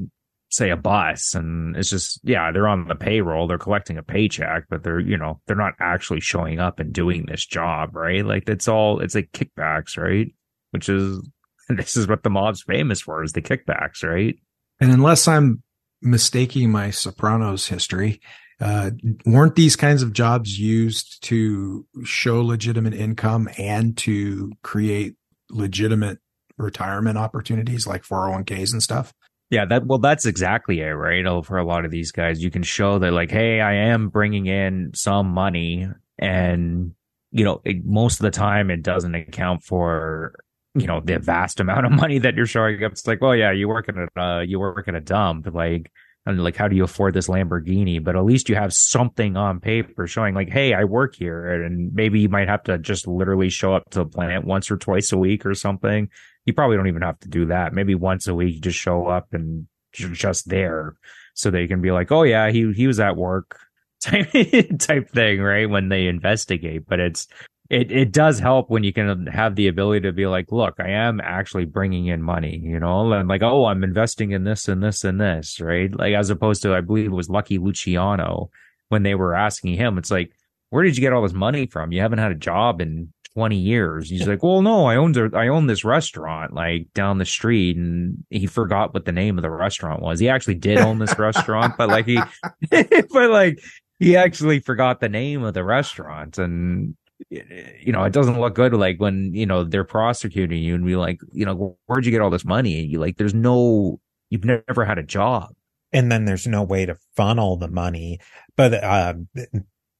say 0.50 0.70
a 0.70 0.76
bus. 0.76 1.34
And 1.34 1.74
it's 1.76 1.90
just, 1.90 2.20
yeah, 2.22 2.52
they're 2.52 2.68
on 2.68 2.86
the 2.86 2.94
payroll. 2.94 3.46
They're 3.46 3.58
collecting 3.58 3.96
a 3.96 4.02
paycheck, 4.02 4.64
but 4.68 4.82
they're, 4.82 5.00
you 5.00 5.16
know, 5.16 5.40
they're 5.46 5.56
not 5.56 5.74
actually 5.80 6.20
showing 6.20 6.60
up 6.60 6.80
and 6.80 6.92
doing 6.92 7.24
this 7.26 7.46
job, 7.46 7.96
right? 7.96 8.24
Like 8.24 8.48
it's 8.48 8.68
all, 8.68 9.00
it's 9.00 9.14
like 9.14 9.32
kickbacks, 9.32 9.96
right? 9.96 10.28
Which 10.72 10.88
is 10.90 11.26
this 11.70 11.96
is 11.96 12.08
what 12.08 12.22
the 12.22 12.30
mob's 12.30 12.62
famous 12.62 13.00
for 13.00 13.22
is 13.22 13.32
the 13.32 13.42
kickbacks, 13.42 14.02
right? 14.02 14.36
And 14.80 14.92
unless 14.92 15.26
I'm 15.26 15.62
mistaking 16.00 16.70
my 16.70 16.90
Sopranos 16.90 17.68
history, 17.68 18.20
uh, 18.60 18.90
weren't 19.24 19.54
these 19.54 19.76
kinds 19.76 20.02
of 20.02 20.12
jobs 20.12 20.58
used 20.58 21.22
to 21.24 21.86
show 22.04 22.42
legitimate 22.42 22.94
income 22.94 23.48
and 23.56 23.96
to 23.98 24.52
create 24.62 25.14
legitimate 25.50 26.18
retirement 26.56 27.16
opportunities 27.16 27.86
like 27.86 28.02
401ks 28.02 28.72
and 28.72 28.82
stuff? 28.82 29.14
Yeah, 29.50 29.64
that 29.66 29.86
well, 29.86 29.98
that's 29.98 30.26
exactly 30.26 30.80
it, 30.80 30.90
right? 30.90 31.24
For 31.44 31.56
a 31.56 31.64
lot 31.64 31.84
of 31.84 31.90
these 31.90 32.12
guys, 32.12 32.42
you 32.42 32.50
can 32.50 32.62
show 32.62 32.98
that, 32.98 33.12
like, 33.12 33.30
hey, 33.30 33.60
I 33.60 33.74
am 33.90 34.08
bringing 34.08 34.46
in 34.46 34.90
some 34.94 35.28
money, 35.28 35.88
and 36.18 36.92
you 37.30 37.44
know, 37.44 37.62
it, 37.64 37.82
most 37.84 38.20
of 38.20 38.24
the 38.24 38.30
time, 38.30 38.70
it 38.70 38.82
doesn't 38.82 39.14
account 39.14 39.62
for 39.62 40.34
you 40.80 40.86
know 40.86 41.00
the 41.00 41.18
vast 41.18 41.60
amount 41.60 41.86
of 41.86 41.92
money 41.92 42.18
that 42.18 42.34
you're 42.34 42.46
showing 42.46 42.82
up. 42.84 42.92
It's 42.92 43.06
like, 43.06 43.20
well, 43.20 43.36
yeah, 43.36 43.52
you 43.52 43.68
work 43.68 43.88
in 43.88 44.08
a 44.16 44.20
uh, 44.20 44.40
you 44.40 44.58
work 44.58 44.88
in 44.88 44.94
a 44.94 45.00
dump, 45.00 45.48
like, 45.52 45.90
and 46.26 46.42
like, 46.42 46.56
how 46.56 46.68
do 46.68 46.76
you 46.76 46.84
afford 46.84 47.14
this 47.14 47.28
Lamborghini? 47.28 48.02
But 48.02 48.16
at 48.16 48.24
least 48.24 48.48
you 48.48 48.54
have 48.54 48.72
something 48.72 49.36
on 49.36 49.60
paper 49.60 50.06
showing, 50.06 50.34
like, 50.34 50.50
hey, 50.50 50.74
I 50.74 50.84
work 50.84 51.14
here, 51.16 51.62
and 51.62 51.92
maybe 51.94 52.20
you 52.20 52.28
might 52.28 52.48
have 52.48 52.62
to 52.64 52.78
just 52.78 53.06
literally 53.06 53.48
show 53.48 53.74
up 53.74 53.90
to 53.90 54.00
the 54.00 54.06
plant 54.06 54.44
once 54.44 54.70
or 54.70 54.76
twice 54.76 55.12
a 55.12 55.18
week 55.18 55.44
or 55.46 55.54
something 55.54 56.08
you 56.48 56.54
probably 56.54 56.78
don't 56.78 56.86
even 56.86 57.02
have 57.02 57.20
to 57.20 57.28
do 57.28 57.44
that. 57.46 57.74
Maybe 57.74 57.94
once 57.94 58.26
a 58.26 58.34
week, 58.34 58.54
you 58.54 58.60
just 58.62 58.78
show 58.78 59.06
up 59.06 59.34
and 59.34 59.68
you're 59.94 60.08
just 60.08 60.48
there 60.48 60.94
so 61.34 61.50
they 61.50 61.66
can 61.66 61.82
be 61.82 61.92
like, 61.92 62.10
oh 62.10 62.22
yeah, 62.22 62.50
he, 62.50 62.72
he 62.72 62.86
was 62.86 62.98
at 63.00 63.18
work 63.18 63.60
type, 64.00 64.30
type 64.78 65.10
thing, 65.10 65.42
right? 65.42 65.68
When 65.68 65.90
they 65.90 66.06
investigate, 66.06 66.86
but 66.88 67.00
it's, 67.00 67.28
it, 67.70 67.92
it 67.92 68.12
does 68.12 68.38
mm. 68.38 68.42
help 68.42 68.70
when 68.70 68.82
you 68.82 68.92
can 68.92 69.26
have 69.26 69.54
the 69.54 69.68
ability 69.68 70.00
to 70.00 70.12
be 70.12 70.26
like, 70.26 70.50
look, 70.50 70.74
I 70.78 70.90
am 70.90 71.20
actually 71.20 71.66
bringing 71.66 72.06
in 72.06 72.22
money, 72.22 72.60
you 72.62 72.80
know, 72.80 73.12
and 73.12 73.28
like, 73.28 73.42
oh, 73.42 73.66
I'm 73.66 73.84
investing 73.84 74.32
in 74.32 74.44
this 74.44 74.68
and 74.68 74.82
this 74.82 75.04
and 75.04 75.20
this, 75.20 75.60
right? 75.60 75.94
Like, 75.94 76.14
as 76.14 76.30
opposed 76.30 76.62
to, 76.62 76.74
I 76.74 76.80
believe 76.80 77.06
it 77.06 77.10
was 77.10 77.28
Lucky 77.28 77.58
Luciano 77.58 78.50
when 78.88 79.02
they 79.02 79.14
were 79.14 79.34
asking 79.34 79.74
him, 79.74 79.98
it's 79.98 80.10
like, 80.10 80.32
where 80.70 80.82
did 80.82 80.96
you 80.96 81.02
get 81.02 81.12
all 81.12 81.22
this 81.22 81.32
money 81.32 81.66
from? 81.66 81.92
You 81.92 82.00
haven't 82.00 82.18
had 82.18 82.32
a 82.32 82.36
job 82.36 82.80
in 82.80 83.12
20 83.34 83.56
years. 83.56 84.08
He's 84.08 84.26
like, 84.26 84.42
well, 84.42 84.62
no, 84.62 84.86
I 84.86 84.96
owned, 84.96 85.18
I 85.34 85.48
own 85.48 85.66
this 85.66 85.84
restaurant 85.84 86.54
like 86.54 86.88
down 86.94 87.18
the 87.18 87.26
street. 87.26 87.76
And 87.76 88.24
he 88.30 88.46
forgot 88.46 88.94
what 88.94 89.04
the 89.04 89.12
name 89.12 89.36
of 89.36 89.42
the 89.42 89.50
restaurant 89.50 90.02
was. 90.02 90.20
He 90.20 90.28
actually 90.28 90.54
did 90.54 90.78
own 90.78 90.98
this 90.98 91.18
restaurant, 91.18 91.74
but 91.76 91.88
like 91.88 92.06
he, 92.06 92.18
but 92.70 93.30
like 93.30 93.58
he 93.98 94.16
actually 94.16 94.60
forgot 94.60 95.00
the 95.00 95.08
name 95.08 95.42
of 95.42 95.52
the 95.52 95.64
restaurant. 95.64 96.38
And, 96.38 96.96
you 97.30 97.92
know, 97.92 98.04
it 98.04 98.12
doesn't 98.12 98.40
look 98.40 98.54
good. 98.54 98.72
Like 98.74 99.00
when, 99.00 99.32
you 99.34 99.46
know, 99.46 99.64
they're 99.64 99.84
prosecuting 99.84 100.62
you 100.62 100.74
and 100.74 100.84
be 100.84 100.96
like, 100.96 101.20
you 101.32 101.44
know, 101.44 101.76
where'd 101.86 102.06
you 102.06 102.12
get 102.12 102.20
all 102.20 102.30
this 102.30 102.44
money? 102.44 102.80
And 102.80 102.90
you 102.90 103.00
like, 103.00 103.16
there's 103.16 103.34
no, 103.34 104.00
you've 104.30 104.44
never 104.44 104.84
had 104.84 104.98
a 104.98 105.02
job. 105.02 105.54
And 105.92 106.12
then 106.12 106.26
there's 106.26 106.46
no 106.46 106.62
way 106.62 106.86
to 106.86 106.96
funnel 107.16 107.56
the 107.56 107.68
money. 107.68 108.18
But, 108.56 108.74
uh, 108.74 109.14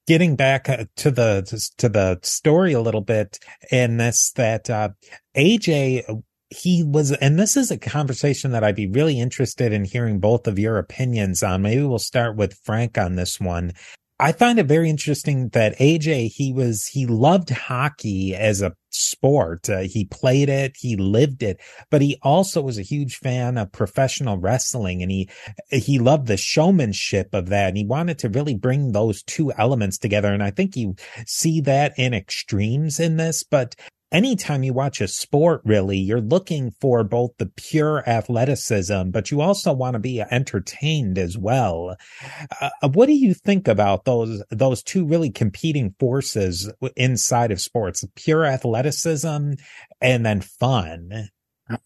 getting 0.09 0.37
back 0.37 0.71
uh, 0.71 0.87
to 0.97 1.11
the 1.11 1.71
to 1.77 1.89
the 1.89 2.19
story 2.23 2.73
a 2.73 2.81
little 2.81 3.03
bit 3.03 3.39
and 3.71 4.01
this 4.01 4.33
that 4.33 4.69
uh, 4.71 4.89
AJ 5.37 6.23
he 6.51 6.83
was 6.83 7.13
and 7.13 7.39
this 7.39 7.59
is 7.59 7.71
a 7.71 7.77
conversation 7.77 8.53
that 8.53 8.65
I'd 8.65 8.75
be 8.75 8.89
really 8.89 9.21
interested 9.21 9.71
in 9.71 9.85
hearing 9.85 10.19
both 10.19 10.47
of 10.47 10.59
your 10.59 10.79
opinions 10.79 11.43
on. 11.43 11.63
Maybe 11.63 11.83
we'll 11.83 11.99
start 11.99 12.37
with 12.37 12.59
Frank 12.65 12.97
on 12.97 13.17
this 13.17 13.39
one. 13.39 13.73
I 14.21 14.33
find 14.33 14.59
it 14.59 14.67
very 14.67 14.91
interesting 14.91 15.51
that 15.51 15.79
AJ, 15.79 16.33
he 16.33 16.53
was, 16.53 16.87
he 16.87 17.07
loved 17.07 17.51
hockey 17.51 18.35
as 18.35 18.63
a 18.63 18.75
sport. 18.91 19.71
Uh, 19.71 19.81
he 19.81 20.07
played 20.07 20.49
it, 20.49 20.77
he 20.77 20.97
lived 20.97 21.45
it, 21.45 21.61
but 21.89 22.03
he 22.03 22.19
also 22.23 22.61
was 22.61 22.79
a 22.79 22.83
huge 22.83 23.17
fan 23.17 23.57
of 23.57 23.71
professional 23.71 24.37
wrestling 24.37 25.03
and 25.03 25.13
he, 25.13 25.31
he 25.71 26.01
loved 26.01 26.27
the 26.27 26.37
showmanship 26.37 27.33
of 27.33 27.49
that. 27.51 27.69
And 27.69 27.77
he 27.77 27.87
wanted 27.87 28.19
to 28.19 28.29
really 28.29 28.57
bring 28.57 28.91
those 28.91 29.23
two 29.23 29.53
elements 29.53 29.99
together. 29.99 30.33
And 30.33 30.43
I 30.43 30.51
think 30.51 30.75
you 30.75 30.97
see 31.25 31.61
that 31.61 31.93
in 31.97 32.13
extremes 32.13 32.99
in 32.99 33.19
this, 33.19 33.45
but 33.45 33.77
anytime 34.13 34.63
you 34.63 34.73
watch 34.73 35.01
a 35.01 35.09
sport, 35.09 35.61
really, 35.65 35.99
you're 35.99 36.21
looking 36.21 36.71
for 36.81 37.05
both 37.05 37.33
the 37.39 37.47
pure 37.47 38.09
athleticism, 38.09 39.11
but 39.11 39.31
you 39.31 39.41
also 39.41 39.73
want 39.73 39.95
to 39.95 39.99
be 39.99 40.21
entertained 40.21 41.19
as 41.19 41.37
well. 41.37 41.97
Uh, 42.61 42.89
what 42.93 43.07
do 43.07 43.13
you 43.13 43.35
think 43.35 43.69
about 43.69 44.05
those, 44.05 44.43
those 44.51 44.83
two 44.83 45.07
really 45.07 45.31
competing 45.31 45.95
forces 45.99 46.71
inside 46.97 47.51
of 47.51 47.61
sports, 47.61 48.05
pure 48.15 48.45
athleticism 48.45 49.53
and 50.01 50.27
then 50.27 50.41
fun? 50.41 51.29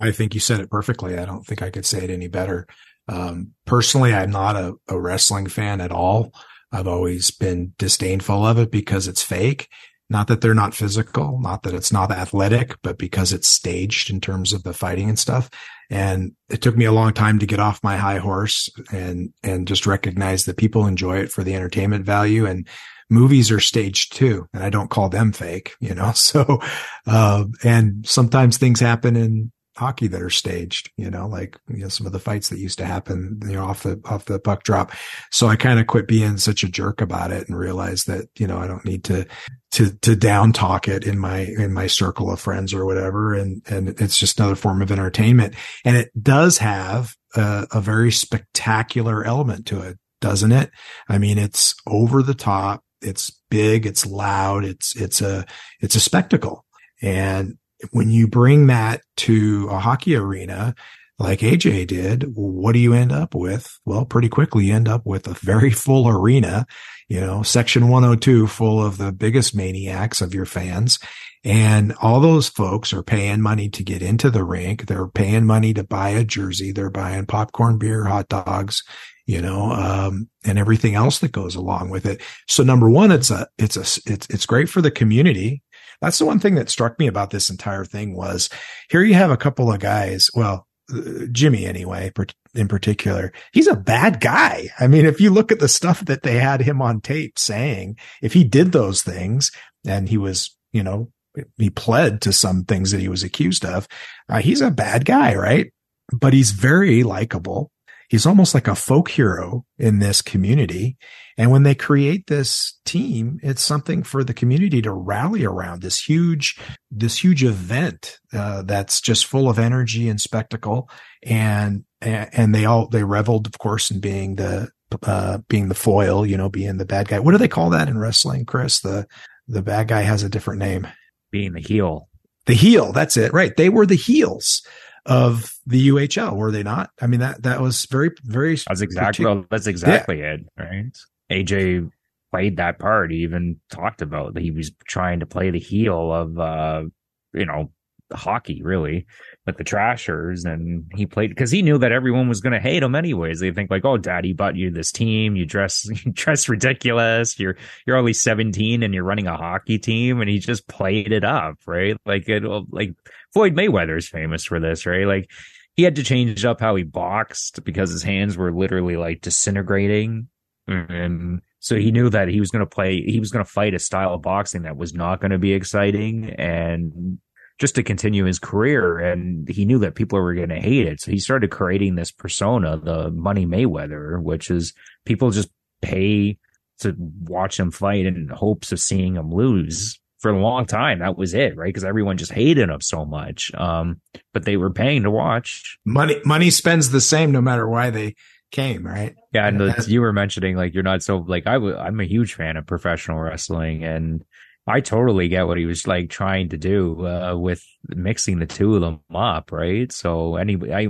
I 0.01 0.13
think 0.13 0.35
you 0.35 0.41
said 0.41 0.61
it 0.61 0.71
perfectly. 0.71 1.19
I 1.19 1.25
don't 1.25 1.45
think 1.45 1.63
I 1.63 1.71
could 1.71 1.87
say 1.87 2.05
it 2.05 2.11
any 2.11 2.29
better. 2.29 2.67
Um, 3.09 3.53
personally, 3.67 4.15
I'm 4.15 4.31
not 4.31 4.55
a, 4.55 4.75
a 4.89 5.01
wrestling 5.01 5.49
fan 5.49 5.81
at 5.81 5.91
all. 5.91 6.33
I've 6.71 6.87
always 6.87 7.31
been 7.31 7.75
disdainful 7.79 8.47
of 8.47 8.59
it 8.59 8.71
because 8.71 9.09
it's 9.09 9.23
fake 9.23 9.69
not 10.13 10.29
that 10.29 10.43
they're 10.43 10.55
not 10.55 10.75
physical, 10.75 11.41
not 11.41 11.63
that 11.63 11.75
it's 11.75 11.93
not 11.93 12.13
athletic, 12.13 12.77
but 12.83 12.99
because 12.99 13.33
it's 13.33 13.49
staged 13.49 14.11
in 14.11 14.21
terms 14.21 14.53
of 14.53 14.63
the 14.63 14.75
fighting 14.75 15.09
and 15.09 15.19
stuff. 15.19 15.51
And 15.91 16.33
it 16.51 16.63
took 16.63 16.77
me 16.77 16.85
a 16.85 16.93
long 16.93 17.13
time 17.13 17.39
to 17.39 17.47
get 17.47 17.59
off 17.59 17.83
my 17.83 17.97
high 17.97 18.19
horse 18.19 18.71
and, 18.93 19.33
and 19.43 19.67
just 19.67 19.87
recognize 19.87 20.45
that 20.45 20.59
people 20.59 20.87
enjoy 20.87 21.19
it 21.19 21.33
for 21.33 21.43
the 21.43 21.55
entertainment 21.55 22.05
value 22.05 22.47
and 22.47 22.69
movies 23.11 23.51
are 23.51 23.61
staged 23.61 24.15
too. 24.15 24.47
And 24.53 24.63
I 24.63 24.71
don't 24.71 24.91
call 24.91 25.09
them 25.09 25.33
fake, 25.33 25.75
you 25.81 25.95
know? 25.95 26.13
So, 26.23 26.61
uh, 27.07 27.45
and 27.65 28.07
sometimes 28.07 28.59
things 28.59 28.81
happen 28.81 29.17
in 29.17 29.51
hockey 29.77 30.07
that 30.07 30.23
are 30.23 30.31
staged, 30.31 30.91
you 30.97 31.11
know, 31.11 31.27
like, 31.27 31.59
you 31.69 31.79
know, 31.79 31.89
some 31.89 32.07
of 32.07 32.13
the 32.13 32.19
fights 32.19 32.51
that 32.51 32.59
used 32.59 32.79
to 32.79 32.85
happen, 32.85 33.41
you 33.45 33.55
know, 33.55 33.65
off 33.65 33.83
the, 33.83 34.01
off 34.05 34.27
the 34.27 34.39
puck 34.39 34.65
drop. 34.65 34.93
So 35.31 35.47
I 35.47 35.57
kind 35.57 35.81
of 35.81 35.87
quit 35.87 36.07
being 36.07 36.37
such 36.37 36.63
a 36.63 36.69
jerk 36.69 37.01
about 37.01 37.31
it 37.31 37.49
and 37.49 37.59
realized 37.59 38.07
that, 38.07 38.27
you 38.39 38.47
know, 38.47 38.59
I 38.59 38.67
don't 38.67 38.85
need 38.85 39.05
to, 39.05 39.27
to, 39.73 39.91
to 40.01 40.15
down 40.15 40.53
talk 40.53 40.89
it 40.89 41.05
in 41.05 41.19
my, 41.19 41.39
in 41.39 41.73
my 41.73 41.87
circle 41.87 42.31
of 42.31 42.41
friends 42.41 42.75
or 42.75 42.85
whatever. 42.85 43.35
And, 43.35 43.63
and 43.69 43.89
it's 44.01 44.19
just 44.19 44.39
another 44.39 44.57
form 44.57 44.83
of 44.83 44.93
entertainment. 44.93 45.55
And 45.85 45.97
it 45.97 46.11
does 46.23 46.59
have 46.59 47.17
a, 47.35 47.67
a 47.73 47.81
very 47.81 48.13
spectacular 48.13 49.25
element 49.25 49.67
to 49.67 49.81
it, 49.81 49.99
doesn't 50.21 50.53
it? 50.53 50.71
I 51.09 51.17
mean, 51.17 51.39
it's 51.39 51.75
over 51.87 52.23
the 52.23 52.35
top. 52.35 52.85
It's 53.01 53.33
big. 53.51 53.87
It's 53.87 54.07
loud. 54.07 54.65
It's, 54.65 54.95
it's 54.95 55.23
a, 55.23 55.47
it's 55.81 55.97
a 55.97 56.01
spectacle. 56.01 56.67
And 57.01 57.57
when 57.91 58.11
you 58.11 58.29
bring 58.29 58.69
that 58.69 59.03
to 59.19 59.69
a 59.71 59.79
hockey 59.79 60.17
arena, 60.17 60.75
like 61.19 61.41
AJ 61.41 61.87
did, 61.87 62.25
what 62.35 62.73
do 62.73 62.79
you 62.79 62.95
end 62.95 63.13
up 63.13 63.35
with? 63.35 63.79
Well, 63.85 64.05
pretty 64.05 64.29
quickly 64.29 64.67
you 64.67 64.75
end 64.75 64.89
up 64.89 65.03
with 65.05 65.27
a 65.27 65.35
very 65.35 65.71
full 65.71 66.09
arena, 66.09 66.67
you 67.09 67.21
know, 67.21 67.43
section 67.43 67.89
102 67.89 68.47
full 68.47 68.85
of 68.85 68.99
the 68.99 69.13
biggest 69.13 69.55
maniacs 69.55 70.21
of 70.21 70.35
your 70.35 70.47
fans. 70.47 70.99
And 71.45 71.93
all 72.01 72.21
those 72.21 72.49
folks 72.49 72.93
are 72.93 73.03
paying 73.03 73.41
money 73.41 73.69
to 73.71 73.83
get 73.83 74.01
into 74.01 74.31
the 74.31 74.45
rink. 74.45 74.87
They're 74.87 75.09
paying 75.09 75.45
money 75.45 75.75
to 75.75 75.85
buy 75.85 76.11
a 76.11 76.25
jersey. 76.25 76.71
They're 76.73 76.91
buying 76.91 77.27
popcorn, 77.27 77.79
beer, 77.79 78.05
hot 78.05 78.29
dogs, 78.29 78.85
you 79.27 79.41
know, 79.41 79.73
um, 79.73 80.29
and 80.45 80.59
everything 80.59 80.95
else 80.95 81.19
that 81.19 81.33
goes 81.33 81.57
along 81.57 81.91
with 81.91 82.07
it. 82.07 82.21
So 82.49 82.63
number 82.63 82.89
one, 82.89 83.11
it's 83.11 83.31
a, 83.31 83.49
it's 83.59 83.77
a, 83.77 83.81
it's, 84.11 84.27
it's 84.31 84.47
great 84.47 84.69
for 84.69 84.81
the 84.81 84.91
community 84.91 85.63
that's 86.03 86.19
the 86.19 86.27
one 86.27 86.41
thing 86.41 86.57
that 86.57 86.69
struck 86.69 86.99
me 86.99 87.07
about 87.07 87.31
this 87.31 87.49
entire 87.49 87.85
thing 87.85 88.15
was 88.15 88.51
here 88.91 89.03
you 89.03 89.15
have 89.15 89.31
a 89.31 89.37
couple 89.37 89.73
of 89.73 89.81
guys. 89.81 90.29
Well, 90.35 90.67
uh, 90.93 91.27
Jimmy 91.31 91.65
anyway, 91.65 92.13
in 92.55 92.69
particular, 92.69 93.33
he's 93.53 93.69
a 93.69 93.77
bad 93.77 94.21
guy. 94.21 94.69
I 94.79 94.89
mean, 94.89 95.07
if 95.07 95.21
you 95.21 95.31
look 95.31 95.51
at 95.51 95.61
the 95.61 95.69
stuff 95.69 96.05
that 96.05 96.23
they 96.23 96.39
had 96.39 96.61
him 96.61 96.83
on 96.83 97.01
tape 97.01 97.39
saying, 97.39 97.97
if 98.21 98.35
he 98.35 98.45
did 98.45 98.73
those 98.73 99.03
things 99.03 99.51
and 99.87 100.09
he 100.09 100.19
was, 100.19 100.55
you 100.73 100.83
know, 100.83 101.11
he 101.57 101.71
pled 101.71 102.21
to 102.23 102.33
some 102.33 102.65
things 102.65 102.91
that 102.91 103.01
he 103.01 103.09
was 103.09 103.23
accused 103.23 103.65
of, 103.65 103.89
uh, 104.29 104.41
he's 104.41 104.61
a 104.61 104.71
bad 104.71 105.07
guy, 105.07 105.35
right? 105.35 105.73
But 106.13 106.35
he's 106.35 106.51
very 106.51 107.05
likable 107.05 107.71
he's 108.13 108.27
almost 108.27 108.53
like 108.53 108.69
a 108.69 108.75
folk 108.75 109.11
hero 109.11 109.65
in 109.79 109.99
this 109.99 110.21
community. 110.21 110.99
And 111.39 111.51
when 111.51 111.63
they 111.63 111.75
create 111.75 112.27
this 112.27 112.79
team, 112.85 113.41
it's 113.43 113.63
something 113.63 114.03
for 114.03 114.23
the 114.23 114.35
community 114.35 114.83
to 114.83 114.93
rally 114.93 115.47
around 115.47 115.81
this 115.81 115.99
huge, 115.99 116.61
this 116.91 117.25
huge 117.25 117.43
event, 117.43 118.19
uh, 118.35 118.65
that's 118.65 119.01
just 119.01 119.25
full 119.25 119.49
of 119.49 119.59
energy 119.59 120.11
and 120.11 120.21
spectacle. 120.21 120.91
And, 121.23 121.85
and 122.03 122.55
they 122.55 122.67
all, 122.67 122.87
they 122.89 123.03
reveled, 123.03 123.47
of 123.47 123.59
course, 123.59 123.91
in 123.91 123.99
being 124.01 124.37
the, 124.37 124.69
uh, 125.05 125.39
being 125.49 125.71
the 125.71 125.75
foil, 125.75 126.27
you 126.27 126.37
know, 126.37 126.51
being 126.51 126.77
the 126.77 126.85
bad 126.85 127.09
guy. 127.09 127.19
What 127.19 127.33
do 127.33 127.39
they 127.39 127.49
call 127.49 127.71
that 127.71 127.89
in 127.89 127.97
wrestling, 127.97 128.45
Chris? 128.45 128.81
The, 128.81 129.07
the 129.49 129.63
bad 129.63 129.89
guy 129.89 130.03
has 130.03 130.23
a 130.23 130.29
different 130.29 130.61
name. 130.61 130.87
Being 131.31 131.55
the 131.55 131.61
heel. 131.61 132.11
The 132.45 132.53
heel. 132.53 132.93
That's 132.93 133.17
it. 133.17 133.33
Right. 133.33 133.57
They 133.57 133.71
were 133.71 133.87
the 133.87 133.95
heels 133.95 134.63
of 135.07 135.53
the 135.67 135.89
UHL, 135.89 136.37
were 136.37 136.53
they 136.53 136.63
not? 136.63 136.91
I 137.01 137.07
mean 137.07 137.21
that 137.21 137.43
that 137.43 137.61
was 137.61 137.87
very 137.87 138.11
very. 138.23 138.57
That's 138.57 138.81
exactly 138.81 139.25
well, 139.25 139.45
that's 139.51 139.67
exactly 139.67 140.21
yeah. 140.21 140.35
it, 140.35 140.41
right? 140.59 140.97
AJ 141.31 141.91
played 142.33 142.57
that 142.57 142.79
part. 142.79 143.11
He 143.11 143.19
even 143.19 143.61
talked 143.71 144.03
about 144.03 144.35
that 144.35 144.43
he 144.43 144.51
was 144.51 144.71
trying 144.87 145.21
to 145.21 145.27
play 145.27 145.51
the 145.51 145.59
heel 145.59 146.13
of 146.13 146.39
uh, 146.39 146.85
you 147.33 147.47
know 147.47 147.71
hockey, 148.15 148.63
really 148.63 149.07
with 149.47 149.57
the 149.57 149.65
Trashers, 149.65 150.45
and 150.45 150.91
he 150.95 151.07
played 151.07 151.31
because 151.31 151.51
he 151.51 151.63
knew 151.63 151.79
that 151.79 151.93
everyone 151.93 152.29
was 152.29 152.41
going 152.41 152.53
to 152.53 152.61
hate 152.61 152.83
him 152.83 152.95
anyways. 152.95 153.41
They 153.41 153.53
think 153.53 153.71
like, 153.71 153.85
"Oh, 153.85 153.99
Daddy 153.99 154.33
bought 154.33 154.57
you 154.57 154.71
this 154.71 154.93
team. 154.93 155.37
You 155.37 155.47
dress 155.47 155.85
you 156.05 156.13
dress 156.13 156.49
ridiculous. 156.49 157.39
You're 157.39 157.57
you're 157.87 157.97
only 157.97 158.13
17 158.13 158.83
and 158.83 158.95
you're 158.95 159.05
running 159.05 159.27
a 159.27 159.37
hockey 159.37 159.79
team." 159.79 160.21
And 160.21 160.31
he 160.31 160.39
just 160.39 160.69
played 160.69 161.13
it 161.13 161.25
up, 161.25 161.57
right? 161.67 161.97
Like 162.07 162.29
it, 162.29 162.43
like 162.71 162.93
Floyd 163.33 163.55
Mayweather 163.55 163.97
is 163.97 164.09
famous 164.09 164.45
for 164.45 164.61
this, 164.61 164.87
right? 164.87 165.07
Like 165.07 165.31
he 165.75 165.83
had 165.83 165.97
to 165.97 166.03
change 166.03 166.45
up 166.45 166.61
how 166.61 166.75
he 166.75 166.83
boxed 166.83 167.65
because 167.65 167.91
his 167.91 168.03
hands 168.03 168.37
were 168.37 168.53
literally 168.53 168.97
like 168.97 169.23
disintegrating. 169.23 170.29
And 170.67 171.41
so 171.61 171.77
he 171.77 171.91
knew 171.91 172.11
that 172.11 172.29
he 172.29 172.41
was 172.41 172.51
going 172.51 172.65
to 172.65 172.67
play, 172.67 173.03
he 173.03 173.21
was 173.21 173.31
going 173.31 173.45
to 173.45 173.51
fight 173.51 173.75
a 173.75 173.79
style 173.79 174.15
of 174.15 174.23
boxing 174.23 174.63
that 174.63 174.77
was 174.77 174.95
not 174.95 175.21
going 175.21 175.31
to 175.31 175.39
be 175.39 175.53
exciting 175.53 176.31
and 176.31 177.19
just 177.59 177.75
to 177.77 177.83
continue 177.83 178.25
his 178.25 178.39
career. 178.39 178.99
And 178.99 179.49
he 179.49 179.65
knew 179.65 179.79
that 179.79 179.95
people 179.95 180.21
were 180.21 180.35
going 180.35 180.51
to 180.51 180.61
hate 180.61 180.87
it. 180.87 181.01
So 181.01 181.11
he 181.11 181.19
started 181.19 181.51
creating 181.51 181.95
this 181.95 182.11
persona, 182.11 182.77
the 182.77 183.11
Money 183.11 183.47
Mayweather, 183.47 184.23
which 184.23 184.51
is 184.51 184.75
people 185.05 185.31
just 185.31 185.51
pay 185.81 186.39
to 186.81 186.95
watch 186.99 187.59
him 187.59 187.71
fight 187.71 188.07
in 188.07 188.29
hopes 188.29 188.73
of 188.73 188.81
seeing 188.81 189.15
him 189.17 189.33
lose 189.33 189.99
for 190.23 190.31
a 190.31 190.39
long 190.39 190.65
time. 190.65 191.01
That 191.01 191.19
was 191.19 191.35
it, 191.35 191.57
right? 191.57 191.67
Because 191.67 191.85
everyone 191.85 192.17
just 192.17 192.33
hated 192.33 192.71
him 192.71 192.81
so 192.81 193.05
much. 193.05 193.53
Um, 193.55 194.01
but 194.33 194.45
they 194.45 194.57
were 194.57 194.71
paying 194.71 195.03
to 195.03 195.11
watch. 195.11 195.79
Money, 195.85 196.21
money 196.25 196.49
spends 196.49 196.91
the 196.91 197.01
same 197.01 197.33
no 197.33 197.41
matter 197.41 197.69
why 197.69 197.91
they 197.91 198.15
came, 198.53 198.87
right? 198.87 199.17
Yeah, 199.33 199.49
and 199.49 199.61
the, 199.61 199.85
you 199.89 200.01
were 200.01 200.13
mentioning 200.13 200.57
like 200.57 200.75
you're 200.75 200.85
not 200.85 201.03
so 201.03 201.19
like 201.19 201.47
I 201.47 201.55
w- 201.55 201.77
I'm 201.77 202.01
a 202.01 202.05
huge 202.05 202.35
fan 202.35 202.57
of 202.57 202.67
professional 202.67 203.19
wrestling, 203.19 203.83
and 203.83 204.25
I 204.67 204.81
totally 204.81 205.29
get 205.29 205.49
what 205.49 205.59
he 205.59 205.67
was 205.67 205.87
like 205.87 206.09
trying 206.09 206.51
to 206.51 206.57
do 206.57 207.05
uh, 207.05 207.37
with 207.37 207.65
mixing 207.89 208.39
the 208.39 208.47
two 208.47 208.77
of 208.77 208.81
them 208.81 209.01
up, 209.13 209.51
right? 209.51 209.91
So 209.91 210.37
anyway, 210.37 210.73
I 210.73 210.89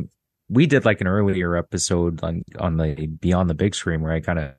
we 0.51 0.67
did 0.67 0.85
like 0.85 1.01
an 1.01 1.07
earlier 1.07 1.57
episode 1.57 2.23
on 2.23 2.43
on 2.59 2.77
the 2.77 3.07
Beyond 3.07 3.49
the 3.49 3.55
Big 3.55 3.75
Screen 3.75 4.03
where 4.03 4.13
I 4.13 4.21
kind 4.21 4.39
of 4.39 4.53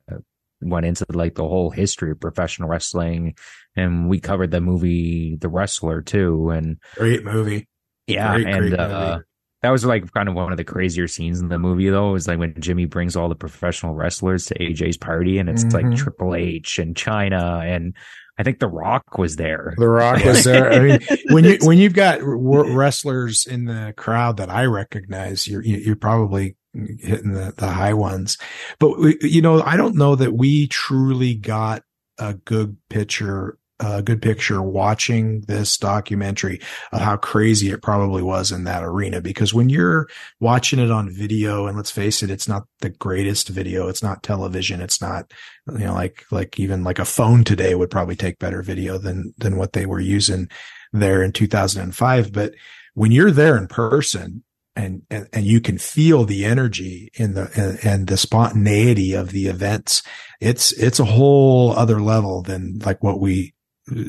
went 0.60 0.86
into 0.86 1.04
like 1.10 1.34
the 1.34 1.46
whole 1.46 1.70
history 1.70 2.10
of 2.10 2.20
professional 2.20 2.68
wrestling 2.68 3.36
and 3.76 4.08
we 4.08 4.20
covered 4.20 4.50
the 4.50 4.60
movie 4.60 5.36
The 5.40 5.48
Wrestler 5.48 6.02
too 6.02 6.50
and 6.50 6.78
great 6.96 7.24
movie. 7.24 7.68
Yeah, 8.06 8.34
great, 8.34 8.46
and 8.46 8.58
great 8.58 8.78
uh, 8.78 9.20
that 9.62 9.70
was 9.70 9.84
like 9.84 10.12
kind 10.12 10.28
of 10.28 10.34
one 10.34 10.52
of 10.52 10.58
the 10.58 10.64
crazier 10.64 11.08
scenes 11.08 11.40
in 11.40 11.48
the 11.48 11.58
movie 11.58 11.88
though. 11.88 12.14
Is 12.14 12.28
like 12.28 12.38
when 12.38 12.54
Jimmy 12.60 12.84
brings 12.84 13.16
all 13.16 13.28
the 13.28 13.34
professional 13.34 13.94
wrestlers 13.94 14.44
to 14.46 14.58
AJ's 14.58 14.98
party 14.98 15.38
and 15.38 15.48
it's 15.48 15.64
mm-hmm. 15.64 15.88
like 15.88 15.98
Triple 15.98 16.34
H 16.34 16.78
and 16.78 16.94
Chyna 16.94 17.64
and 17.64 17.94
I 18.36 18.42
think 18.42 18.58
The 18.58 18.68
Rock 18.68 19.16
was 19.16 19.36
there. 19.36 19.74
The 19.78 19.88
Rock 19.88 20.24
was 20.24 20.44
there. 20.44 20.72
I 20.72 20.80
mean, 20.80 21.00
when 21.30 21.44
you 21.44 21.58
when 21.62 21.78
you've 21.78 21.94
got 21.94 22.18
wrestlers 22.22 23.46
in 23.46 23.64
the 23.64 23.94
crowd 23.96 24.38
that 24.38 24.50
I 24.50 24.64
recognize, 24.64 25.46
you're 25.46 25.62
you're 25.62 25.96
probably 25.96 26.56
hitting 26.74 27.32
the, 27.32 27.54
the 27.56 27.68
high 27.68 27.94
ones. 27.94 28.36
But 28.78 28.98
we, 28.98 29.16
you 29.22 29.40
know, 29.40 29.62
I 29.62 29.76
don't 29.76 29.96
know 29.96 30.16
that 30.16 30.32
we 30.32 30.66
truly 30.66 31.34
got 31.34 31.82
a 32.18 32.34
good 32.34 32.76
picture 32.90 33.58
a 33.84 34.02
good 34.02 34.22
picture 34.22 34.62
watching 34.62 35.42
this 35.42 35.76
documentary 35.76 36.60
of 36.92 37.00
how 37.00 37.16
crazy 37.16 37.70
it 37.70 37.82
probably 37.82 38.22
was 38.22 38.50
in 38.50 38.64
that 38.64 38.82
arena. 38.82 39.20
Because 39.20 39.52
when 39.52 39.68
you're 39.68 40.08
watching 40.40 40.78
it 40.78 40.90
on 40.90 41.10
video, 41.10 41.66
and 41.66 41.76
let's 41.76 41.90
face 41.90 42.22
it, 42.22 42.30
it's 42.30 42.48
not 42.48 42.64
the 42.80 42.90
greatest 42.90 43.48
video. 43.48 43.88
It's 43.88 44.02
not 44.02 44.22
television. 44.22 44.80
It's 44.80 45.00
not, 45.00 45.32
you 45.68 45.78
know, 45.78 45.94
like, 45.94 46.24
like 46.30 46.58
even 46.58 46.82
like 46.82 46.98
a 46.98 47.04
phone 47.04 47.44
today 47.44 47.74
would 47.74 47.90
probably 47.90 48.16
take 48.16 48.38
better 48.38 48.62
video 48.62 48.98
than, 48.98 49.34
than 49.38 49.56
what 49.56 49.72
they 49.74 49.86
were 49.86 50.00
using 50.00 50.48
there 50.92 51.22
in 51.22 51.32
2005. 51.32 52.32
But 52.32 52.54
when 52.94 53.12
you're 53.12 53.30
there 53.30 53.56
in 53.56 53.66
person, 53.66 54.44
and, 54.76 55.02
and, 55.08 55.28
and 55.32 55.44
you 55.46 55.60
can 55.60 55.78
feel 55.78 56.24
the 56.24 56.44
energy 56.44 57.10
in 57.14 57.34
the 57.34 57.48
and, 57.54 57.78
and, 57.84 58.06
the 58.08 58.16
spontaneity 58.16 59.14
of 59.14 59.30
the 59.30 59.46
events. 59.46 60.02
It's 60.40 60.72
it's 60.72 60.98
a 60.98 61.04
whole 61.04 61.70
other 61.70 62.00
level 62.00 62.42
than 62.42 62.80
like 62.80 63.00
what 63.00 63.20
we 63.20 63.53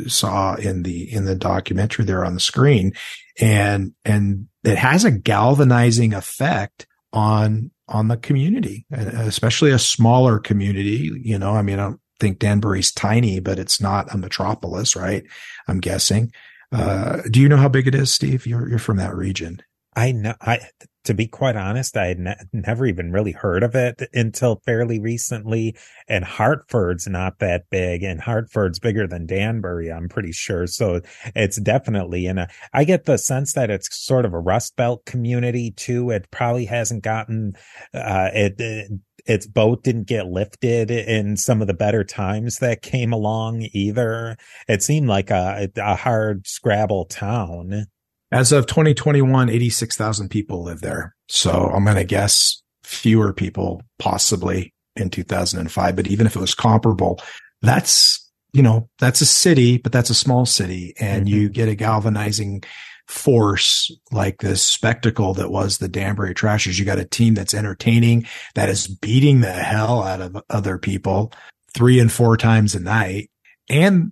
saw 0.07 0.55
in 0.55 0.83
the 0.83 1.11
in 1.11 1.25
the 1.25 1.35
documentary 1.35 2.05
there 2.05 2.25
on 2.25 2.33
the 2.33 2.39
screen, 2.39 2.93
and 3.39 3.93
and 4.03 4.47
it 4.63 4.77
has 4.77 5.05
a 5.05 5.11
galvanizing 5.11 6.13
effect 6.13 6.87
on 7.13 7.71
on 7.87 8.07
the 8.07 8.17
community, 8.17 8.85
especially 8.91 9.71
a 9.71 9.79
smaller 9.79 10.39
community. 10.39 11.11
You 11.21 11.37
know, 11.37 11.51
I 11.51 11.61
mean, 11.61 11.79
I 11.79 11.83
don't 11.83 12.01
think 12.19 12.39
Danbury's 12.39 12.91
tiny, 12.91 13.39
but 13.39 13.59
it's 13.59 13.81
not 13.81 14.13
a 14.13 14.17
metropolis, 14.17 14.95
right? 14.95 15.23
I'm 15.67 15.79
guessing. 15.79 16.31
Uh, 16.71 17.21
do 17.29 17.39
you 17.39 17.47
know 17.47 17.57
how 17.57 17.69
big 17.69 17.87
it 17.87 17.95
is, 17.95 18.13
Steve? 18.13 18.47
You're 18.47 18.67
you're 18.69 18.79
from 18.79 18.97
that 18.97 19.15
region. 19.15 19.61
I 19.95 20.11
know. 20.11 20.35
I 20.41 20.59
to 21.05 21.13
be 21.13 21.27
quite 21.27 21.55
honest, 21.55 21.95
I 21.95 22.07
had 22.07 22.19
ne- 22.19 22.35
never 22.51 22.85
even 22.85 23.11
really 23.11 23.31
heard 23.31 23.63
of 23.63 23.75
it 23.75 24.01
until 24.13 24.61
fairly 24.65 24.99
recently. 24.99 25.75
And 26.07 26.25
Hartford's 26.25 27.07
not 27.07 27.39
that 27.39 27.69
big, 27.69 28.03
and 28.03 28.21
Hartford's 28.21 28.79
bigger 28.79 29.07
than 29.07 29.25
Danbury, 29.25 29.91
I'm 29.91 30.09
pretty 30.09 30.31
sure. 30.31 30.67
So 30.67 31.01
it's 31.35 31.59
definitely 31.59 32.25
in 32.25 32.37
a. 32.37 32.47
I 32.73 32.83
get 32.83 33.05
the 33.05 33.17
sense 33.17 33.53
that 33.53 33.69
it's 33.69 33.89
sort 33.95 34.25
of 34.25 34.33
a 34.33 34.39
Rust 34.39 34.75
Belt 34.75 35.05
community 35.05 35.71
too. 35.71 36.09
It 36.09 36.29
probably 36.31 36.65
hasn't 36.65 37.03
gotten 37.03 37.53
uh, 37.93 38.29
it, 38.33 38.55
it 38.59 38.91
its 39.25 39.47
boat 39.47 39.83
didn't 39.83 40.07
get 40.07 40.27
lifted 40.27 40.91
in 40.91 41.35
some 41.35 41.61
of 41.61 41.67
the 41.67 41.73
better 41.73 42.03
times 42.03 42.59
that 42.59 42.81
came 42.81 43.11
along 43.11 43.67
either. 43.73 44.37
It 44.67 44.83
seemed 44.83 45.07
like 45.07 45.31
a, 45.31 45.69
a 45.77 45.95
hard 45.95 46.47
scrabble 46.47 47.05
town. 47.05 47.87
As 48.31 48.51
of 48.51 48.67
2021, 48.67 49.49
86,000 49.49 50.29
people 50.29 50.63
live 50.63 50.81
there. 50.81 51.15
So 51.27 51.51
I'm 51.51 51.83
going 51.83 51.97
to 51.97 52.03
guess 52.03 52.61
fewer 52.83 53.33
people 53.33 53.81
possibly 53.99 54.73
in 54.95 55.09
2005. 55.09 55.95
But 55.95 56.07
even 56.07 56.25
if 56.25 56.35
it 56.35 56.39
was 56.39 56.55
comparable, 56.55 57.21
that's, 57.61 58.29
you 58.53 58.61
know, 58.61 58.89
that's 58.99 59.21
a 59.21 59.25
city, 59.25 59.77
but 59.77 59.91
that's 59.91 60.09
a 60.09 60.15
small 60.15 60.45
city 60.45 60.93
and 60.99 61.25
mm-hmm. 61.25 61.35
you 61.35 61.49
get 61.49 61.69
a 61.69 61.75
galvanizing 61.75 62.63
force 63.07 63.91
like 64.11 64.39
this 64.39 64.63
spectacle 64.63 65.33
that 65.35 65.51
was 65.51 65.77
the 65.77 65.87
Danbury 65.87 66.33
Trashers. 66.33 66.79
You 66.79 66.85
got 66.85 66.99
a 66.99 67.05
team 67.05 67.35
that's 67.35 67.53
entertaining, 67.53 68.25
that 68.55 68.69
is 68.69 68.87
beating 68.87 69.41
the 69.41 69.51
hell 69.51 70.03
out 70.03 70.21
of 70.21 70.37
other 70.49 70.77
people 70.77 71.31
three 71.73 71.99
and 71.99 72.11
four 72.11 72.37
times 72.37 72.73
a 72.73 72.79
night. 72.79 73.29
And 73.69 74.11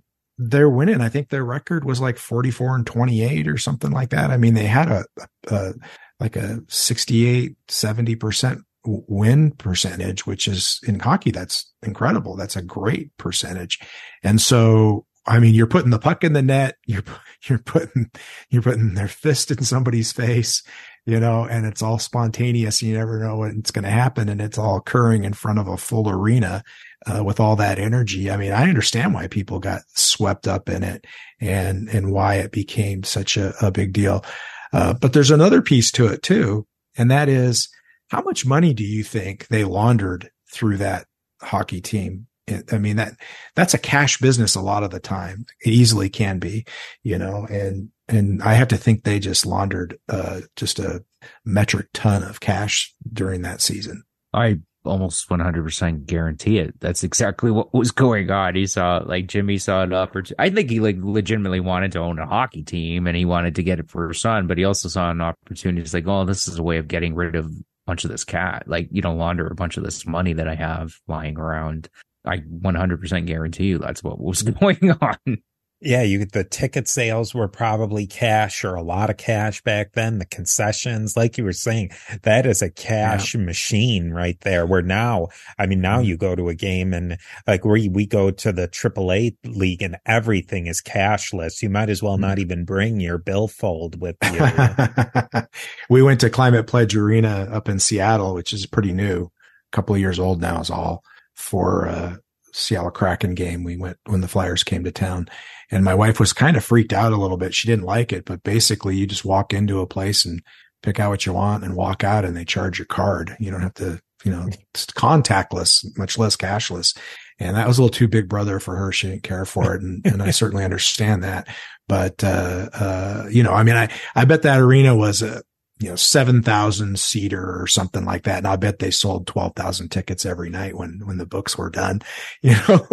they're 0.50 0.70
winning. 0.70 1.02
I 1.02 1.10
think 1.10 1.30
their 1.30 1.46
record 1.46 1.86
was 1.86 2.02
like 2.02 2.18
44 2.18 2.76
and 2.76 2.88
28 2.88 3.48
or 3.48 3.58
something 3.58 3.92
like 3.92 4.10
that. 4.10 4.32
I 4.32 4.38
mean, 4.38 4.54
they 4.54 4.66
had 4.66 4.90
a, 4.90 5.06
a 5.48 5.74
like 6.20 6.36
a 6.36 6.60
68, 6.68 7.56
70% 7.68 8.62
win 8.86 9.52
percentage, 9.52 10.26
which 10.26 10.48
is 10.48 10.80
in 10.86 11.00
hockey, 11.00 11.32
that's 11.32 11.72
incredible. 11.82 12.36
That's 12.36 12.56
a 12.56 12.62
great 12.62 13.16
percentage. 13.18 13.80
And 14.24 14.42
so, 14.42 15.06
I 15.26 15.40
mean, 15.40 15.54
you're 15.54 15.68
putting 15.68 15.92
the 15.92 16.00
puck 16.00 16.24
in 16.24 16.34
the 16.34 16.42
net. 16.42 16.76
You're, 16.86 17.04
you're 17.48 17.60
putting, 17.60 18.10
you're 18.50 18.62
putting 18.62 18.94
their 18.94 19.08
fist 19.08 19.52
in 19.52 19.64
somebody's 19.64 20.14
face, 20.14 20.64
you 21.06 21.20
know, 21.20 21.44
and 21.44 21.66
it's 21.66 21.82
all 21.82 22.00
spontaneous. 22.00 22.82
You 22.82 22.98
never 22.98 23.20
know 23.20 23.38
what's 23.38 23.72
going 23.72 23.84
to 23.84 23.92
happen. 23.92 24.30
And 24.30 24.40
it's 24.40 24.58
all 24.58 24.78
occurring 24.78 25.26
in 25.26 25.34
front 25.34 25.60
of 25.60 25.68
a 25.68 25.76
full 25.76 26.10
arena 26.10 26.64
uh, 27.06 27.24
with 27.24 27.40
all 27.40 27.56
that 27.56 27.80
energy. 27.80 28.30
I 28.32 28.38
mean, 28.38 28.52
I 28.52 28.70
understand 28.70 29.14
why 29.14 29.28
people 29.28 29.60
got 29.60 29.82
swept 29.96 30.48
up 30.48 30.70
in 30.70 30.84
it 30.84 31.06
and, 31.40 31.90
and 31.90 32.12
why 32.12 32.36
it 32.36 32.52
became 32.52 33.04
such 33.04 33.38
a, 33.38 33.54
a 33.62 33.72
big 33.72 33.94
deal. 33.94 34.24
Uh, 34.72 34.94
but 34.94 35.14
there's 35.14 35.32
another 35.32 35.62
piece 35.62 35.92
to 35.92 36.08
it 36.08 36.24
too. 36.24 36.66
And 36.98 37.12
that 37.12 37.30
is 37.30 37.70
how 38.10 38.22
much 38.22 38.46
money 38.46 38.74
do 38.74 38.84
you 38.84 39.04
think 39.04 39.48
they 39.48 39.64
laundered 39.64 40.30
through 40.52 40.78
that 40.78 41.08
hockey 41.42 41.82
team? 41.82 42.28
I 42.72 42.78
mean, 42.78 42.98
that, 42.98 43.14
that's 43.56 43.74
a 43.74 43.80
cash 43.80 44.18
business 44.18 44.56
a 44.56 44.62
lot 44.62 44.84
of 44.84 44.92
the 44.92 45.00
time. 45.00 45.46
It 45.62 45.70
easily 45.70 46.10
can 46.10 46.40
be, 46.40 46.66
you 47.02 47.18
know, 47.18 47.48
and, 47.50 47.90
and 48.10 48.44
I 48.44 48.54
have 48.54 48.68
to 48.70 48.78
think 48.78 49.04
they 49.04 49.20
just 49.20 49.46
laundered, 49.46 49.98
uh, 50.10 50.42
just 50.56 50.78
a 50.78 51.06
metric 51.46 51.88
ton 51.94 52.22
of 52.22 52.42
cash 52.42 52.94
during 53.12 53.44
that 53.44 53.62
season. 53.62 54.04
I 54.34 54.60
almost 54.86 55.30
100% 55.30 56.06
guarantee 56.06 56.60
it. 56.60 56.80
That's 56.80 57.04
exactly 57.04 57.52
what 57.52 57.74
was 57.74 57.92
going 57.92 58.30
on. 58.32 58.56
He 58.56 58.68
saw 58.68 59.02
like 59.06 59.28
Jimmy 59.28 59.58
saw 59.58 59.84
an 59.84 59.94
opportunity. 59.94 60.36
I 60.40 60.50
think 60.50 60.70
he 60.70 60.80
like 60.80 60.98
legitimately 61.00 61.60
wanted 61.60 61.92
to 61.94 62.00
own 62.00 62.20
a 62.20 62.26
hockey 62.26 62.64
team 62.64 63.08
and 63.08 63.16
he 63.16 63.26
wanted 63.26 63.56
to 63.56 63.64
get 63.64 63.80
it 63.80 63.90
for 63.90 64.10
his 64.10 64.22
son, 64.22 64.48
but 64.48 64.58
he 64.58 64.66
also 64.66 64.90
saw 64.90 65.12
an 65.12 65.22
opportunity. 65.22 65.82
He's 65.82 65.94
like, 65.94 66.08
oh, 66.08 66.26
this 66.26 66.48
is 66.48 66.60
a 66.60 66.64
way 66.64 66.78
of 66.78 66.88
getting 66.88 67.16
rid 67.16 67.36
of 67.36 67.46
a 67.46 67.64
bunch 67.86 68.04
of 68.04 68.12
this 68.12 68.24
cat. 68.24 68.64
Like, 68.68 68.90
you 68.92 69.02
don't 69.02 69.18
launder 69.18 69.48
a 69.48 69.56
bunch 69.56 69.78
of 69.78 69.84
this 69.84 70.06
money 70.06 70.34
that 70.34 70.48
I 70.48 70.56
have 70.56 71.00
lying 71.08 71.38
around. 71.38 71.90
I 72.26 72.38
100% 72.38 73.26
guarantee 73.26 73.66
you 73.66 73.78
that's 73.80 74.04
what 74.04 74.20
was 74.20 74.42
going 74.60 74.92
on. 75.02 75.38
Yeah, 75.86 76.02
you 76.04 76.24
the 76.24 76.46
ticket 76.46 76.88
sales 76.88 77.36
were 77.36 77.50
probably 77.50 78.08
cash 78.08 78.64
or 78.64 78.74
a 78.76 78.82
lot 78.82 79.10
of 79.10 79.18
cash 79.18 79.62
back 79.64 79.92
then. 79.92 80.18
The 80.18 80.26
concessions, 80.26 81.18
like 81.18 81.38
you 81.38 81.44
were 81.44 81.52
saying, 81.52 81.92
that 82.22 82.46
is 82.46 82.62
a 82.62 82.70
cash 82.70 83.36
yeah. 83.36 83.42
machine 83.42 84.12
right 84.12 84.40
there. 84.42 84.66
Where 84.66 84.82
now, 84.82 85.28
I 85.60 85.66
mean, 85.66 85.82
now 85.82 85.98
mm-hmm. 85.98 86.06
you 86.06 86.18
go 86.18 86.36
to 86.36 86.48
a 86.48 86.56
game 86.56 86.94
and 86.94 87.18
like 87.48 87.66
we 87.66 87.90
we 87.90 88.06
go 88.06 88.32
to 88.32 88.54
the 88.54 88.70
AAA 88.70 89.36
league 89.44 89.82
and 89.82 89.98
everything 90.06 90.68
is 90.68 90.82
cashless. 90.82 91.62
You 91.62 91.70
might 91.70 91.90
as 91.90 92.02
well 92.02 92.18
not 92.18 92.38
mm-hmm. 92.38 92.42
even 92.42 92.66
bring 92.66 93.02
your 93.02 93.18
billfold 93.18 94.00
with 94.00 94.16
you. 94.32 95.42
we 95.90 96.02
went 96.02 96.22
to 96.22 96.30
Climate 96.30 96.66
Pledge 96.66 96.96
Arena 96.96 97.50
up 97.52 97.68
in 97.68 97.80
Seattle, 97.80 98.36
which 98.36 98.54
is 98.54 98.66
pretty 98.66 98.94
new, 98.94 99.26
a 99.26 99.32
couple 99.74 99.96
of 99.96 100.00
years 100.00 100.18
old 100.18 100.40
now 100.40 100.62
is 100.62 100.70
all 100.70 101.04
for 101.36 101.90
uh, 101.90 102.16
Seattle 102.54 102.92
Kraken 102.92 103.34
game. 103.34 103.66
We 103.66 103.76
went 103.76 103.98
when 104.06 104.22
the 104.22 104.30
Flyers 104.30 104.64
came 104.64 104.86
to 104.86 104.92
town 104.92 105.28
and 105.74 105.84
my 105.84 105.96
wife 105.96 106.20
was 106.20 106.34
kind 106.34 106.56
of 106.56 106.64
freaked 106.64 106.94
out 106.94 107.14
a 107.14 107.18
little 107.18 107.38
bit. 107.38 107.56
She 107.56 107.68
didn't 107.68 107.86
like 107.86 108.14
it, 108.14 108.26
but 108.26 108.44
basically 108.44 108.96
you 108.96 109.08
just 109.08 109.26
walk 109.26 109.54
into 109.54 109.82
a 109.82 109.88
place 109.88 110.24
and 110.24 110.44
pick 110.84 111.00
out 111.00 111.10
what 111.10 111.26
you 111.26 111.34
want 111.34 111.64
and 111.64 111.76
walk 111.76 112.04
out 112.04 112.26
and 112.26 112.38
they 112.38 112.46
charge 112.46 112.78
your 112.78 112.86
card. 112.86 113.36
You 113.40 113.50
don't 113.50 113.64
have 113.64 113.74
to, 113.76 114.00
you 114.24 114.32
know, 114.32 114.48
it's 114.48 114.86
contactless, 114.86 115.86
much 115.98 116.18
less 116.18 116.36
cashless. 116.36 116.96
And 117.40 117.58
that 117.58 117.68
was 117.68 117.80
a 117.80 117.82
little 117.82 117.94
too 117.94 118.08
big 118.08 118.30
brother 118.30 118.60
for 118.60 118.76
her. 118.76 118.92
She 118.92 119.08
didn't 119.08 119.24
care 119.24 119.46
for 119.46 119.74
it. 119.74 119.82
And, 119.82 120.06
and 120.06 120.22
I 120.22 120.30
certainly 120.32 120.64
understand 120.64 121.24
that. 121.24 121.48
But, 121.88 122.24
uh, 122.24 122.70
uh, 122.74 123.28
you 123.32 123.42
know, 123.42 123.52
I 123.52 123.64
mean, 123.64 123.76
I, 123.76 123.90
I 124.16 124.26
bet 124.26 124.44
that 124.44 124.60
arena 124.60 124.96
was 124.96 125.24
a, 125.24 125.42
you 125.84 125.90
know, 125.90 125.96
7,000 125.98 126.98
seater 126.98 127.62
or 127.62 127.68
something 127.68 128.06
like 128.06 128.24
that. 128.24 128.38
And 128.38 128.48
I 128.48 128.56
bet 128.56 128.80
they 128.80 128.90
sold 128.90 129.28
12,000 129.28 129.90
tickets 129.90 130.26
every 130.26 130.50
night 130.50 130.78
when, 130.78 131.02
when 131.04 131.18
the 131.18 131.26
books 131.26 131.58
were 131.58 131.70
done, 131.70 132.02
you 132.42 132.56
know, 132.68 132.88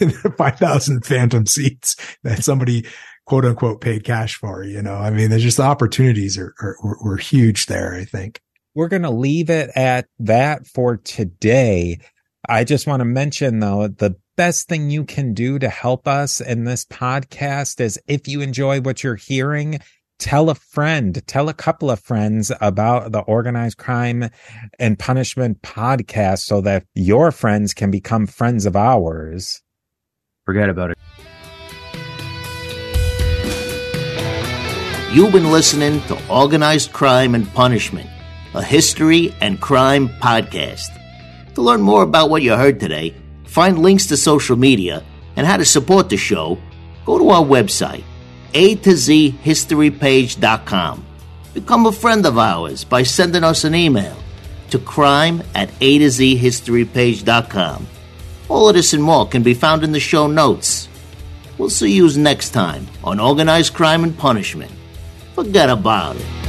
5,000 0.38 1.04
phantom 1.04 1.44
seats 1.44 1.96
that 2.22 2.42
somebody 2.42 2.86
quote 3.26 3.44
unquote 3.44 3.82
paid 3.82 4.04
cash 4.04 4.36
for, 4.36 4.64
you 4.64 4.80
know, 4.80 4.94
I 4.94 5.10
mean, 5.10 5.28
there's 5.28 5.42
just 5.42 5.58
the 5.58 5.64
opportunities 5.64 6.38
are, 6.38 6.54
are 6.60 6.76
were, 6.82 7.18
huge 7.18 7.66
there, 7.66 7.94
I 7.94 8.04
think. 8.04 8.40
We're 8.74 8.88
going 8.88 9.02
to 9.02 9.10
leave 9.10 9.50
it 9.50 9.70
at 9.76 10.06
that 10.20 10.66
for 10.66 10.96
today. 10.96 12.00
I 12.48 12.64
just 12.64 12.86
want 12.86 13.00
to 13.00 13.04
mention 13.04 13.60
though, 13.60 13.86
the 13.88 14.16
best 14.38 14.66
thing 14.66 14.88
you 14.88 15.04
can 15.04 15.34
do 15.34 15.58
to 15.58 15.68
help 15.68 16.08
us 16.08 16.40
in 16.40 16.64
this 16.64 16.86
podcast 16.86 17.80
is 17.80 18.00
if 18.06 18.26
you 18.26 18.40
enjoy 18.40 18.80
what 18.80 19.04
you're 19.04 19.16
hearing, 19.16 19.80
tell 20.20 20.50
a 20.50 20.54
friend, 20.54 21.26
tell 21.26 21.48
a 21.48 21.54
couple 21.54 21.90
of 21.90 21.98
friends 21.98 22.52
about 22.60 23.10
the 23.10 23.20
organized 23.20 23.78
crime 23.78 24.28
and 24.78 24.98
punishment 24.98 25.62
podcast 25.62 26.40
so 26.40 26.60
that 26.60 26.84
your 26.94 27.32
friends 27.32 27.74
can 27.74 27.90
become 27.90 28.26
friends 28.26 28.66
of 28.66 28.76
ours. 28.76 29.62
Forget 30.44 30.68
about 30.68 30.90
it. 30.90 30.98
You've 35.12 35.32
been 35.32 35.50
listening 35.50 36.00
to 36.02 36.16
Organized 36.28 36.92
Crime 36.92 37.34
and 37.34 37.52
Punishment, 37.52 38.08
a 38.54 38.62
history 38.62 39.34
and 39.40 39.60
crime 39.60 40.08
podcast. 40.08 40.96
To 41.54 41.62
learn 41.62 41.80
more 41.80 42.04
about 42.04 42.30
what 42.30 42.42
you 42.42 42.54
heard 42.54 42.78
today, 42.78 43.16
find 43.44 43.80
links 43.80 44.06
to 44.06 44.16
social 44.16 44.56
media, 44.56 45.02
and 45.34 45.46
how 45.46 45.56
to 45.56 45.64
support 45.64 46.10
the 46.10 46.16
show, 46.16 46.58
go 47.04 47.18
to 47.18 47.28
our 47.30 47.44
website, 47.44 48.04
a 48.54 48.74
to 48.76 48.96
z 48.96 49.30
History 49.30 49.90
historypage.com. 49.90 51.04
Become 51.54 51.86
a 51.86 51.92
friend 51.92 52.26
of 52.26 52.38
ours 52.38 52.84
by 52.84 53.02
sending 53.02 53.44
us 53.44 53.64
an 53.64 53.74
email 53.74 54.16
to 54.70 54.78
crime 54.78 55.42
at 55.54 55.70
a 55.80 55.98
to 55.98 56.10
z 56.10 56.36
History 56.36 56.84
historypage.com. 56.84 57.86
All 58.48 58.68
of 58.68 58.74
this 58.74 58.92
and 58.92 59.02
more 59.02 59.28
can 59.28 59.42
be 59.42 59.54
found 59.54 59.84
in 59.84 59.92
the 59.92 60.00
show 60.00 60.26
notes. 60.26 60.88
We'll 61.58 61.70
see 61.70 61.92
you 61.92 62.10
next 62.16 62.50
time 62.50 62.86
on 63.04 63.20
Organized 63.20 63.74
Crime 63.74 64.02
and 64.02 64.16
Punishment. 64.16 64.72
Forget 65.34 65.70
about 65.70 66.16
it. 66.16 66.39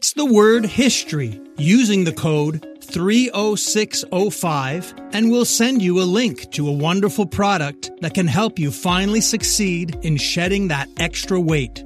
Text 0.00 0.16
the 0.16 0.24
word 0.24 0.64
history 0.64 1.38
using 1.58 2.04
the 2.04 2.12
code 2.14 2.66
30605 2.84 4.94
and 5.12 5.30
we'll 5.30 5.44
send 5.44 5.82
you 5.82 6.00
a 6.00 6.08
link 6.08 6.50
to 6.52 6.66
a 6.66 6.72
wonderful 6.72 7.26
product 7.26 7.90
that 8.00 8.14
can 8.14 8.26
help 8.26 8.58
you 8.58 8.70
finally 8.70 9.20
succeed 9.20 9.98
in 10.00 10.16
shedding 10.16 10.68
that 10.68 10.88
extra 10.96 11.38
weight. 11.38 11.84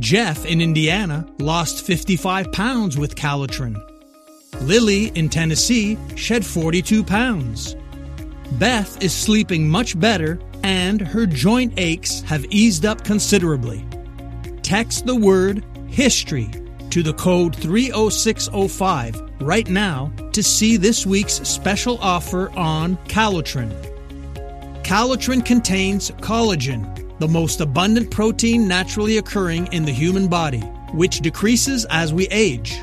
Jeff 0.00 0.44
in 0.44 0.60
Indiana 0.60 1.24
lost 1.38 1.86
55 1.86 2.50
pounds 2.50 2.98
with 2.98 3.14
Calotren. 3.14 3.80
Lily 4.62 5.12
in 5.14 5.28
Tennessee 5.28 5.96
shed 6.16 6.44
42 6.44 7.04
pounds. 7.04 7.76
Beth 8.58 9.00
is 9.00 9.14
sleeping 9.14 9.68
much 9.68 9.96
better 10.00 10.40
and 10.64 11.00
her 11.00 11.26
joint 11.26 11.74
aches 11.76 12.22
have 12.22 12.44
eased 12.46 12.84
up 12.84 13.04
considerably. 13.04 13.86
Text 14.62 15.06
the 15.06 15.14
word 15.14 15.64
history 15.86 16.50
to 16.90 17.02
the 17.02 17.14
code 17.14 17.54
30605 17.56 19.22
right 19.40 19.68
now 19.68 20.12
to 20.32 20.42
see 20.42 20.76
this 20.76 21.06
week's 21.06 21.34
special 21.48 21.98
offer 21.98 22.50
on 22.58 22.96
Calotren. 23.08 23.70
Calotren 24.82 25.44
contains 25.44 26.10
collagen, 26.12 27.18
the 27.20 27.28
most 27.28 27.60
abundant 27.60 28.10
protein 28.10 28.66
naturally 28.66 29.18
occurring 29.18 29.72
in 29.72 29.84
the 29.84 29.92
human 29.92 30.26
body, 30.26 30.60
which 30.92 31.20
decreases 31.20 31.86
as 31.90 32.12
we 32.12 32.26
age. 32.28 32.82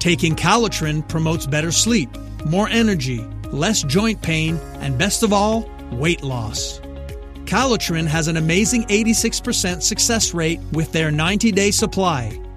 Taking 0.00 0.34
Calotren 0.34 1.06
promotes 1.08 1.46
better 1.46 1.70
sleep, 1.70 2.10
more 2.44 2.68
energy, 2.68 3.24
less 3.52 3.82
joint 3.82 4.20
pain, 4.22 4.56
and 4.80 4.98
best 4.98 5.22
of 5.22 5.32
all, 5.32 5.70
weight 5.92 6.22
loss. 6.22 6.80
Calotren 7.44 8.08
has 8.08 8.26
an 8.26 8.36
amazing 8.36 8.82
86% 8.84 9.82
success 9.82 10.34
rate 10.34 10.60
with 10.72 10.90
their 10.90 11.12
90 11.12 11.52
day 11.52 11.70
supply. 11.70 12.40